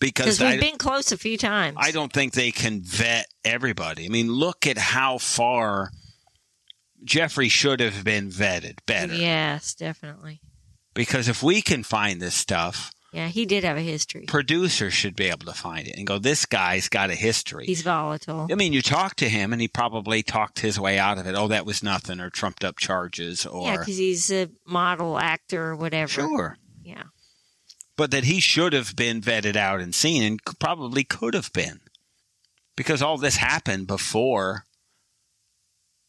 Because 0.00 0.40
we've 0.40 0.48
I, 0.48 0.58
been 0.58 0.78
close 0.78 1.12
a 1.12 1.16
few 1.18 1.36
times. 1.38 1.76
I 1.78 1.90
don't 1.92 2.12
think 2.12 2.32
they 2.32 2.50
can 2.50 2.80
vet 2.82 3.26
everybody. 3.44 4.06
I 4.06 4.08
mean, 4.08 4.32
look 4.32 4.66
at 4.66 4.78
how 4.78 5.18
far 5.18 5.90
Jeffrey 7.04 7.48
should 7.48 7.80
have 7.80 8.04
been 8.04 8.28
vetted 8.30 8.78
better. 8.86 9.14
Yes, 9.14 9.74
definitely. 9.74 10.40
Because 10.94 11.28
if 11.28 11.42
we 11.42 11.62
can 11.62 11.82
find 11.82 12.20
this 12.20 12.34
stuff, 12.34 12.90
Yeah, 13.12 13.28
he 13.28 13.46
did 13.46 13.64
have 13.64 13.76
a 13.76 13.80
history. 13.82 14.24
producers 14.26 14.92
should 14.92 15.16
be 15.16 15.26
able 15.26 15.46
to 15.46 15.52
find 15.52 15.86
it 15.86 15.94
and 15.96 16.06
go, 16.06 16.18
this 16.18 16.44
guy's 16.46 16.88
got 16.88 17.10
a 17.10 17.14
history. 17.14 17.64
He's 17.66 17.82
volatile. 17.82 18.48
I 18.50 18.54
mean, 18.54 18.72
you 18.72 18.82
talk 18.82 19.14
to 19.16 19.28
him 19.28 19.52
and 19.52 19.62
he 19.62 19.68
probably 19.68 20.22
talked 20.22 20.60
his 20.60 20.78
way 20.80 20.98
out 20.98 21.18
of 21.18 21.26
it. 21.26 21.34
Oh, 21.36 21.48
that 21.48 21.64
was 21.64 21.82
nothing, 21.82 22.20
or 22.20 22.28
trumped 22.28 22.64
up 22.64 22.76
charges, 22.76 23.46
or. 23.46 23.68
Yeah, 23.68 23.76
because 23.78 23.96
he's 23.96 24.30
a 24.32 24.48
model 24.66 25.18
actor 25.18 25.68
or 25.70 25.76
whatever. 25.76 26.08
sure. 26.10 26.56
But 28.00 28.12
that 28.12 28.24
he 28.24 28.40
should 28.40 28.72
have 28.72 28.96
been 28.96 29.20
vetted 29.20 29.56
out 29.56 29.82
and 29.82 29.94
seen 29.94 30.22
and 30.22 30.40
probably 30.58 31.04
could 31.04 31.34
have 31.34 31.52
been. 31.52 31.80
Because 32.74 33.02
all 33.02 33.18
this 33.18 33.36
happened 33.36 33.88
before 33.88 34.64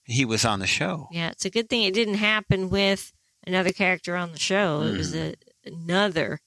he 0.06 0.24
was 0.24 0.46
on 0.46 0.60
the 0.60 0.68
show. 0.68 1.10
Yeah, 1.12 1.32
it's 1.32 1.44
a 1.44 1.50
good 1.50 1.70
thing 1.70 1.84
it 1.84 1.94
didn't 1.94 2.14
happen 2.14 2.70
with 2.70 3.12
another 3.46 3.74
character 3.74 4.16
on 4.16 4.32
the 4.32 4.39
show. 4.39 4.84
It 4.84 4.96
was 4.96 5.12
hmm. 5.12 5.18
a, 5.20 5.36
another 5.66 6.39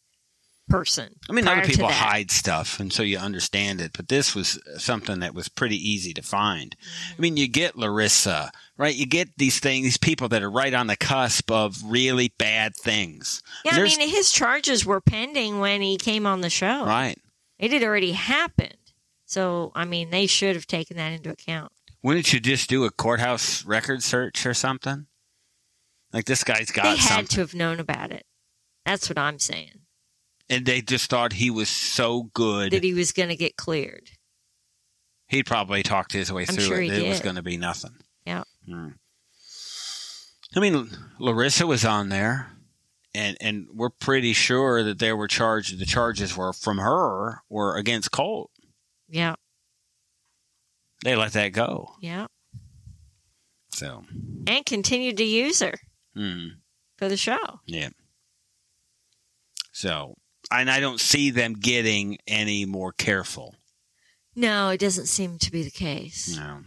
person. 0.68 1.14
I 1.28 1.32
mean, 1.32 1.46
other 1.46 1.62
people 1.62 1.88
hide 1.88 2.30
stuff, 2.30 2.80
and 2.80 2.92
so 2.92 3.02
you 3.02 3.18
understand 3.18 3.80
it. 3.80 3.92
But 3.96 4.08
this 4.08 4.34
was 4.34 4.60
something 4.78 5.20
that 5.20 5.34
was 5.34 5.48
pretty 5.48 5.76
easy 5.76 6.12
to 6.14 6.22
find. 6.22 6.74
I 7.16 7.20
mean, 7.20 7.36
you 7.36 7.48
get 7.48 7.76
Larissa, 7.76 8.50
right? 8.76 8.94
You 8.94 9.06
get 9.06 9.36
these 9.36 9.60
things, 9.60 9.84
these 9.84 9.96
people 9.98 10.28
that 10.30 10.42
are 10.42 10.50
right 10.50 10.72
on 10.74 10.86
the 10.86 10.96
cusp 10.96 11.50
of 11.50 11.76
really 11.84 12.32
bad 12.38 12.74
things. 12.76 13.42
Yeah, 13.64 13.72
I 13.72 13.76
There's- 13.76 13.98
mean, 13.98 14.08
his 14.08 14.32
charges 14.32 14.84
were 14.86 15.00
pending 15.00 15.60
when 15.60 15.82
he 15.82 15.96
came 15.96 16.26
on 16.26 16.40
the 16.40 16.50
show. 16.50 16.84
Right? 16.84 17.18
It 17.58 17.70
had 17.72 17.82
already 17.82 18.12
happened. 18.12 18.76
So, 19.26 19.72
I 19.74 19.84
mean, 19.84 20.10
they 20.10 20.26
should 20.26 20.54
have 20.54 20.66
taken 20.66 20.96
that 20.96 21.12
into 21.12 21.30
account. 21.30 21.72
Wouldn't 22.02 22.32
you 22.32 22.40
just 22.40 22.68
do 22.68 22.84
a 22.84 22.90
courthouse 22.90 23.64
record 23.64 24.02
search 24.02 24.44
or 24.44 24.52
something? 24.54 25.06
Like 26.12 26.26
this 26.26 26.44
guy's 26.44 26.70
got 26.70 26.84
they 26.84 26.90
had 26.96 26.98
something, 27.00 27.26
to 27.28 27.40
have 27.40 27.54
known 27.54 27.80
about 27.80 28.12
it. 28.12 28.26
That's 28.84 29.08
what 29.08 29.18
I'm 29.18 29.38
saying. 29.38 29.80
And 30.49 30.66
they 30.66 30.80
just 30.80 31.11
thought 31.11 31.34
he 31.34 31.51
was 31.51 31.68
so 31.68 32.24
good. 32.34 32.72
That 32.72 32.84
he 32.84 32.95
was 32.95 33.12
going 33.12 33.28
to 33.30 33.36
get 33.36 33.57
cleared. 33.57 34.11
He'd 35.28 35.47
probably 35.47 35.82
talked 35.82 36.12
his 36.12 36.30
way 36.32 36.42
I'm 36.49 36.55
through 36.55 36.64
sure 36.64 36.82
it. 36.82 36.92
It 36.92 37.09
was 37.09 37.20
going 37.20 37.36
to 37.36 37.42
be 37.42 37.57
nothing. 37.57 37.95
Yeah. 38.26 38.45
Hmm. 38.66 38.88
I 40.57 40.61
mean, 40.61 40.88
Larissa 41.18 41.66
was 41.66 41.84
on 41.84 42.11
there, 42.11 42.53
and 43.14 43.36
and 43.40 43.66
we're 43.72 43.90
pretty 43.90 44.32
sure 44.32 44.84
that 44.84 44.99
they 44.99 45.12
were 45.12 45.26
charged. 45.26 45.78
The 45.78 45.86
charges 45.86 46.36
were 46.36 46.53
from 46.53 46.78
her 46.78 47.42
were 47.49 47.76
against 47.76 48.12
Colt. 48.12 48.51
Yeah. 49.09 49.34
They 51.03 51.16
let 51.16 51.32
that 51.32 51.49
go. 51.53 51.95
Yeah. 52.01 52.26
So, 53.70 54.05
And 54.47 54.64
continued 54.64 55.16
to 55.16 55.24
use 55.24 55.61
her 55.61 55.74
hmm, 56.14 56.47
for 56.97 57.09
the 57.09 57.16
show. 57.16 57.61
yeah. 57.66 57.88
So, 59.72 60.16
and 60.61 60.70
I 60.70 60.80
don't 60.80 61.00
see 61.00 61.30
them 61.30 61.55
getting 61.55 62.18
any 62.26 62.64
more 62.64 62.92
careful. 62.92 63.55
No, 64.36 64.70
it 64.70 64.80
doesn't 64.80 65.07
seem 65.07 65.38
to 65.38 65.52
be 65.52 65.62
the 65.62 65.70
case. 65.70 66.36
No. 66.36 66.61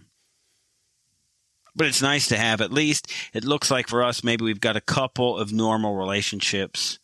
But 1.76 1.88
it's 1.88 2.02
nice 2.02 2.28
to 2.30 2.38
have 2.38 2.62
at 2.62 2.72
least. 2.72 3.12
It 3.34 3.44
looks 3.44 3.70
like 3.70 3.88
for 3.88 4.04
us, 4.04 4.24
maybe 4.24 4.44
we've 4.44 4.60
got 4.60 4.76
a 4.76 4.82
couple 4.82 5.38
of 5.38 5.54
normal 5.54 5.96
relationships. 5.96 6.98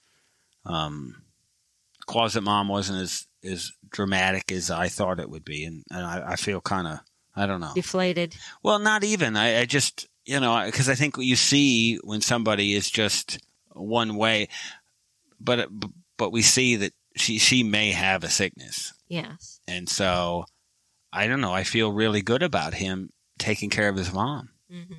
Um, 0.66 1.24
Closet 2.06 2.42
Mom 2.42 2.68
wasn't 2.68 3.02
as 3.02 3.28
as 3.44 3.72
dramatic 3.90 4.52
as 4.52 4.72
I 4.72 4.88
thought 4.88 5.20
it 5.20 5.30
would 5.30 5.44
be, 5.44 5.66
and, 5.66 5.84
and 5.92 6.06
I, 6.06 6.32
I 6.32 6.36
feel 6.38 6.62
kind 6.62 6.88
of 6.88 7.00
I 7.36 7.46
don't 7.46 7.60
know. 7.62 7.74
Deflated. 7.76 8.36
Well, 8.64 8.80
not 8.80 9.04
even. 9.04 9.36
I, 9.36 9.60
I 9.60 9.66
just 9.66 10.08
you 10.26 10.40
know, 10.40 10.64
because 10.66 10.90
I 10.90 10.96
think 10.96 11.18
what 11.18 11.26
you 11.26 11.36
see 11.36 11.98
when 11.98 12.22
somebody 12.22 12.74
is 12.74 12.90
just 12.90 13.40
one 13.74 14.16
way, 14.16 14.48
but 15.40 15.70
but 16.18 16.32
we 16.32 16.42
see 16.42 16.76
that 16.78 16.94
she 17.16 17.38
she 17.38 17.64
may 17.64 17.92
have 17.92 18.24
a 18.24 18.30
sickness, 18.30 18.94
Yes. 19.08 19.60
and 19.68 19.88
so 19.90 20.46
I 21.12 21.28
don't 21.28 21.42
know. 21.42 21.54
I 21.54 21.64
feel 21.64 21.92
really 21.92 22.22
good 22.22 22.42
about 22.44 22.74
him 22.74 23.10
taking 23.38 23.70
care 23.70 23.90
of 23.90 23.96
his 23.98 24.12
mom. 24.14 24.50
hmm 24.70 24.94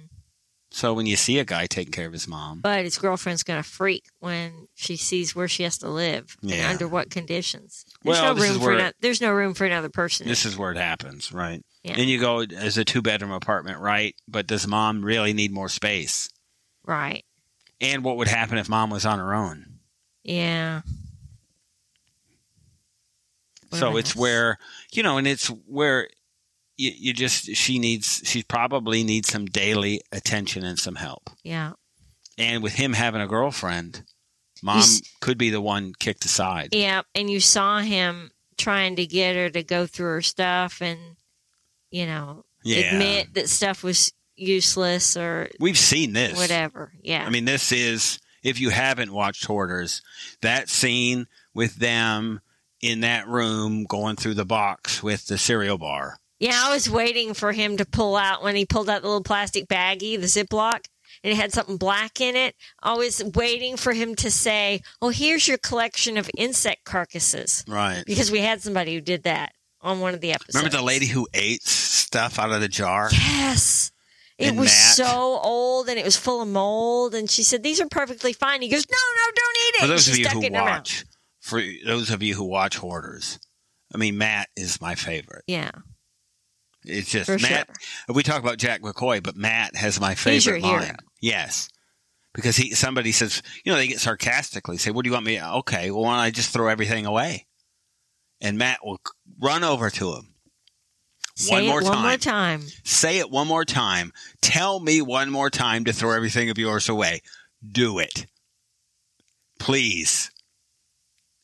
So 0.71 0.93
when 0.95 1.07
you 1.07 1.17
see 1.17 1.39
a 1.39 1.45
guy 1.45 1.67
taking 1.67 1.93
care 1.93 2.07
of 2.07 2.13
his 2.13 2.27
mom, 2.29 2.61
But 2.61 2.85
his 2.85 2.99
girlfriend's 2.99 3.43
going 3.45 3.63
to 3.63 3.69
freak 3.69 4.05
when 4.21 4.67
she 4.75 4.97
sees 4.97 5.35
where 5.35 5.47
she 5.49 5.63
has 5.65 5.79
to 5.79 5.89
live 5.89 6.37
Yeah. 6.41 6.57
and 6.57 6.73
under 6.73 6.89
what 6.89 7.11
conditions. 7.11 7.85
There's 8.03 8.19
Well, 8.21 8.35
no 8.35 8.43
room 8.43 8.61
for 8.61 8.73
ano- 8.75 8.93
there's 9.01 9.21
no 9.21 9.33
room 9.33 9.55
for 9.55 9.65
another 9.67 9.89
person. 9.89 10.27
this 10.29 10.45
is 10.45 10.57
where 10.57 10.73
it 10.73 10.77
happens, 10.79 11.33
right? 11.33 11.63
Yeah. 11.85 11.95
And 11.99 12.09
you 12.11 12.19
go 12.19 12.41
as 12.41 12.77
a 12.79 12.85
two 12.85 13.03
bedroom 13.03 13.31
apartment, 13.33 13.79
right? 13.79 14.15
But 14.29 14.47
does 14.47 14.67
mom 14.67 15.05
really 15.05 15.33
need 15.33 15.53
more 15.53 15.69
space? 15.69 16.29
right. 16.87 17.25
And 17.81 18.05
what 18.05 18.17
would 18.19 18.29
happen 18.29 18.57
if 18.59 18.69
mom 18.69 18.91
was 18.91 19.05
on 19.05 19.19
her 19.19 19.35
own? 19.35 19.81
Yeah. 20.23 20.83
So 23.75 23.97
it's 23.97 24.15
where 24.17 24.59
you 24.93 25.03
know, 25.03 25.19
and 25.19 25.27
it's 25.27 25.49
where 25.49 26.09
you, 26.77 26.91
you 26.95 27.13
just 27.13 27.55
she 27.57 27.79
needs 27.79 28.23
she 28.25 28.43
probably 28.43 29.05
needs 29.05 29.29
some 29.31 29.47
daily 29.47 30.01
attention 30.13 30.65
and 30.65 30.79
some 30.79 30.97
help. 30.97 31.31
Yeah. 31.43 31.73
And 32.39 32.63
with 32.63 32.75
him 32.75 32.95
having 32.95 33.21
a 33.21 33.29
girlfriend, 33.29 34.03
mom 34.63 34.79
s- 34.81 35.03
could 35.21 35.39
be 35.39 35.51
the 35.51 35.61
one 35.61 35.93
kicked 35.99 36.25
aside. 36.25 36.71
Yeah, 36.73 37.03
and 37.15 37.31
you 37.31 37.39
saw 37.41 37.79
him 37.79 38.33
trying 38.57 38.97
to 38.97 39.07
get 39.07 39.37
her 39.37 39.51
to 39.51 39.63
go 39.63 39.87
through 39.87 40.11
her 40.15 40.23
stuff 40.23 40.81
and 40.83 40.99
you 41.91 42.07
know, 42.07 42.45
Yeah, 42.65 42.93
admit 42.95 43.35
that 43.35 43.49
stuff 43.49 43.85
was 43.85 44.13
useless 44.37 45.17
or 45.17 45.49
we've 45.61 45.79
seen 45.79 46.13
this. 46.13 46.37
whatever. 46.37 46.93
Yeah. 47.03 47.25
I 47.25 47.31
mean, 47.31 47.45
this 47.45 47.71
is 47.71 48.19
if 48.43 48.61
you 48.61 48.71
haven't 48.71 49.13
watched 49.13 49.45
Hoarders, 49.47 50.03
that 50.43 50.69
scene 50.69 51.29
with 51.55 51.77
them 51.77 52.41
in 52.85 53.01
that 53.01 53.27
room 53.27 53.85
going 53.85 54.17
through 54.17 54.35
the 54.35 54.45
box 54.45 55.03
with 55.03 55.27
the 55.27 55.39
cereal 55.39 55.79
bar. 55.79 56.19
Yeah, 56.39 56.61
I 56.67 56.75
was 56.75 56.91
waiting 56.91 57.33
for 57.33 57.53
him 57.53 57.77
to 57.79 57.85
pull 57.85 58.17
out 58.17 58.43
when 58.43 58.57
he 58.57 58.67
pulled 58.67 58.91
out 58.91 59.03
the 59.03 59.09
little 59.09 59.23
plastic 59.23 59.67
baggie, 59.67 60.21
the 60.21 60.27
Ziploc, 60.27 60.81
and 61.23 61.33
it 61.33 61.37
had 61.37 61.53
something 61.53 61.77
black 61.79 62.21
in 62.21 62.37
it. 62.37 62.55
I 62.83 62.95
was 62.95 63.23
waiting 63.35 63.77
for 63.77 63.93
him 63.93 64.15
to 64.17 64.31
say, 64.31 64.83
"Oh, 65.01 65.09
here's 65.09 65.49
your 65.49 65.59
collection 65.59 66.19
of 66.19 66.31
insect 66.37 66.85
carcasses," 66.85 67.65
Right. 67.67 68.03
because 68.07 68.31
we 68.31 68.41
had 68.41 68.63
somebody 68.63 68.95
who 68.95 69.01
did 69.01 69.23
that 69.23 69.53
on 69.81 70.01
one 70.01 70.13
of 70.13 70.21
the 70.21 70.33
episodes. 70.33 70.55
Remember 70.57 70.77
the 70.77 70.83
lady 70.83 71.07
who 71.07 71.27
ate 71.33 71.63
stuff 71.63 72.39
out 72.39 72.51
of 72.53 72.61
the 72.61 72.69
jar? 72.69 73.09
Yes. 73.13 73.91
It 74.37 74.49
And 74.49 74.59
was 74.59 74.73
so 74.73 75.39
old 75.45 75.89
and 75.89 75.97
it 75.97 76.05
was 76.05 76.17
full 76.17 76.43
of 76.43 76.49
mold. 76.49 77.15
And 77.15 77.31
she 77.31 77.45
said, 77.45 77.63
These 77.63 77.81
are 77.81 77.87
perfectly 77.89 78.33
fine. 78.33 78.63
He 78.63 78.69
goes, 78.69 78.85
No, 78.91 78.97
no, 78.97 79.33
don't 79.33 79.57
eat 79.57 79.75
it. 79.77 79.81
For 79.83 79.87
those 79.87 80.05
she 80.07 80.11
of 80.11 80.19
you 80.19 80.25
stuck 80.25 80.35
who 80.35 80.43
it 80.43 80.47
in 80.47 80.55
her 80.55 80.61
mouth. 80.61 80.71
watch, 80.79 81.05
for 81.45 81.61
those 81.85 82.11
of 82.11 82.23
you 82.23 82.35
who 82.35 82.45
watch 82.45 82.79
Hoarders, 82.79 83.39
I 83.95 83.99
mean, 83.99 84.17
Matt 84.17 84.49
is 84.57 84.81
my 84.81 84.95
favorite. 84.95 85.45
Yeah, 85.47 85.71
It's 86.85 87.11
just 87.11 87.27
for 87.31 87.39
Matt. 87.39 87.69
sure. 88.07 88.15
We 88.15 88.23
talk 88.23 88.41
about 88.41 88.57
Jack 88.59 88.81
McCoy, 88.81 89.23
but 89.23 89.37
Matt 89.37 89.77
has 89.77 90.01
my 90.01 90.15
favorite 90.15 90.45
your 90.45 90.57
hero. 90.57 90.81
line. 90.83 90.97
Yes, 91.21 91.69
because 92.33 92.57
he 92.57 92.71
somebody 92.75 93.13
says, 93.13 93.43
you 93.65 93.71
know, 93.73 93.77
they 93.79 93.89
get 93.89 94.01
sarcastically 94.01 94.79
say, 94.79 94.91
"What 94.91 95.05
do 95.05 95.09
you 95.11 95.13
want 95.15 95.27
me?" 95.27 95.41
Okay, 95.41 95.91
well, 95.91 96.03
why 96.03 96.15
don't 96.17 96.21
I 96.25 96.31
just 96.31 96.51
throw 96.51 96.69
everything 96.69 97.05
away? 97.07 97.47
And 98.41 98.59
Matt 98.59 98.81
will 98.85 99.01
run 99.41 99.65
over 99.65 99.91
to 99.91 100.15
him, 100.15 100.35
Say 101.37 101.53
One 101.55 101.65
it 101.65 101.69
more 101.69 101.83
one 101.83 102.03
more 102.03 102.17
time. 102.17 102.61
time. 102.61 102.63
say 102.85 103.19
it 103.19 103.31
one 103.31 103.47
more 103.49 103.65
time, 103.65 104.13
tell 104.41 104.81
me 104.81 105.03
one 105.03 105.31
more 105.31 105.51
time 105.51 105.85
to 105.85 105.93
throw 105.93 106.11
everything 106.13 106.49
of 106.51 106.59
yours 106.59 106.89
away. 106.89 107.21
Do 107.67 107.99
it, 107.99 108.27
please. 109.59 110.31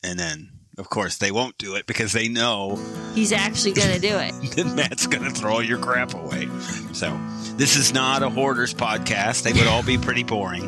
And 0.03 0.17
then, 0.19 0.49
of 0.77 0.89
course, 0.89 1.17
they 1.17 1.31
won't 1.31 1.57
do 1.57 1.75
it 1.75 1.85
because 1.85 2.13
they 2.13 2.27
know 2.27 2.79
He's 3.13 3.31
actually 3.31 3.73
going 3.73 3.93
to 3.93 3.99
do 3.99 4.17
it. 4.17 4.31
then 4.55 4.75
Matt's 4.75 5.05
going 5.07 5.23
to 5.23 5.31
throw 5.31 5.53
all 5.53 5.63
your 5.63 5.77
crap 5.77 6.13
away. 6.13 6.47
So, 6.93 7.19
this 7.57 7.75
is 7.75 7.93
not 7.93 8.23
a 8.23 8.29
hoarders 8.29 8.73
podcast. 8.73 9.43
They 9.43 9.53
would 9.53 9.67
all 9.67 9.83
be 9.83 9.97
pretty 9.97 10.23
boring. 10.23 10.63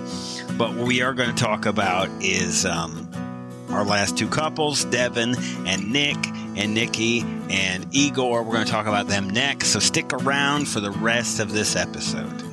But 0.57 0.75
what 0.75 0.86
we 0.86 1.01
are 1.01 1.13
going 1.13 1.34
to 1.34 1.43
talk 1.43 1.65
about 1.65 2.09
is 2.21 2.65
um, 2.65 3.09
our 3.69 3.84
last 3.84 4.17
two 4.17 4.27
couples, 4.27 4.86
Devin 4.86 5.36
and 5.65 5.91
Nick, 5.91 6.17
and 6.55 6.73
Nikki 6.75 7.21
and 7.49 7.88
Igor. 7.91 8.43
We're 8.43 8.53
going 8.53 8.65
to 8.65 8.71
talk 8.71 8.86
about 8.86 9.07
them 9.07 9.29
next. 9.29 9.69
So, 9.69 9.79
stick 9.79 10.11
around 10.13 10.67
for 10.67 10.79
the 10.79 10.91
rest 10.91 11.39
of 11.39 11.53
this 11.53 11.75
episode. 11.75 12.53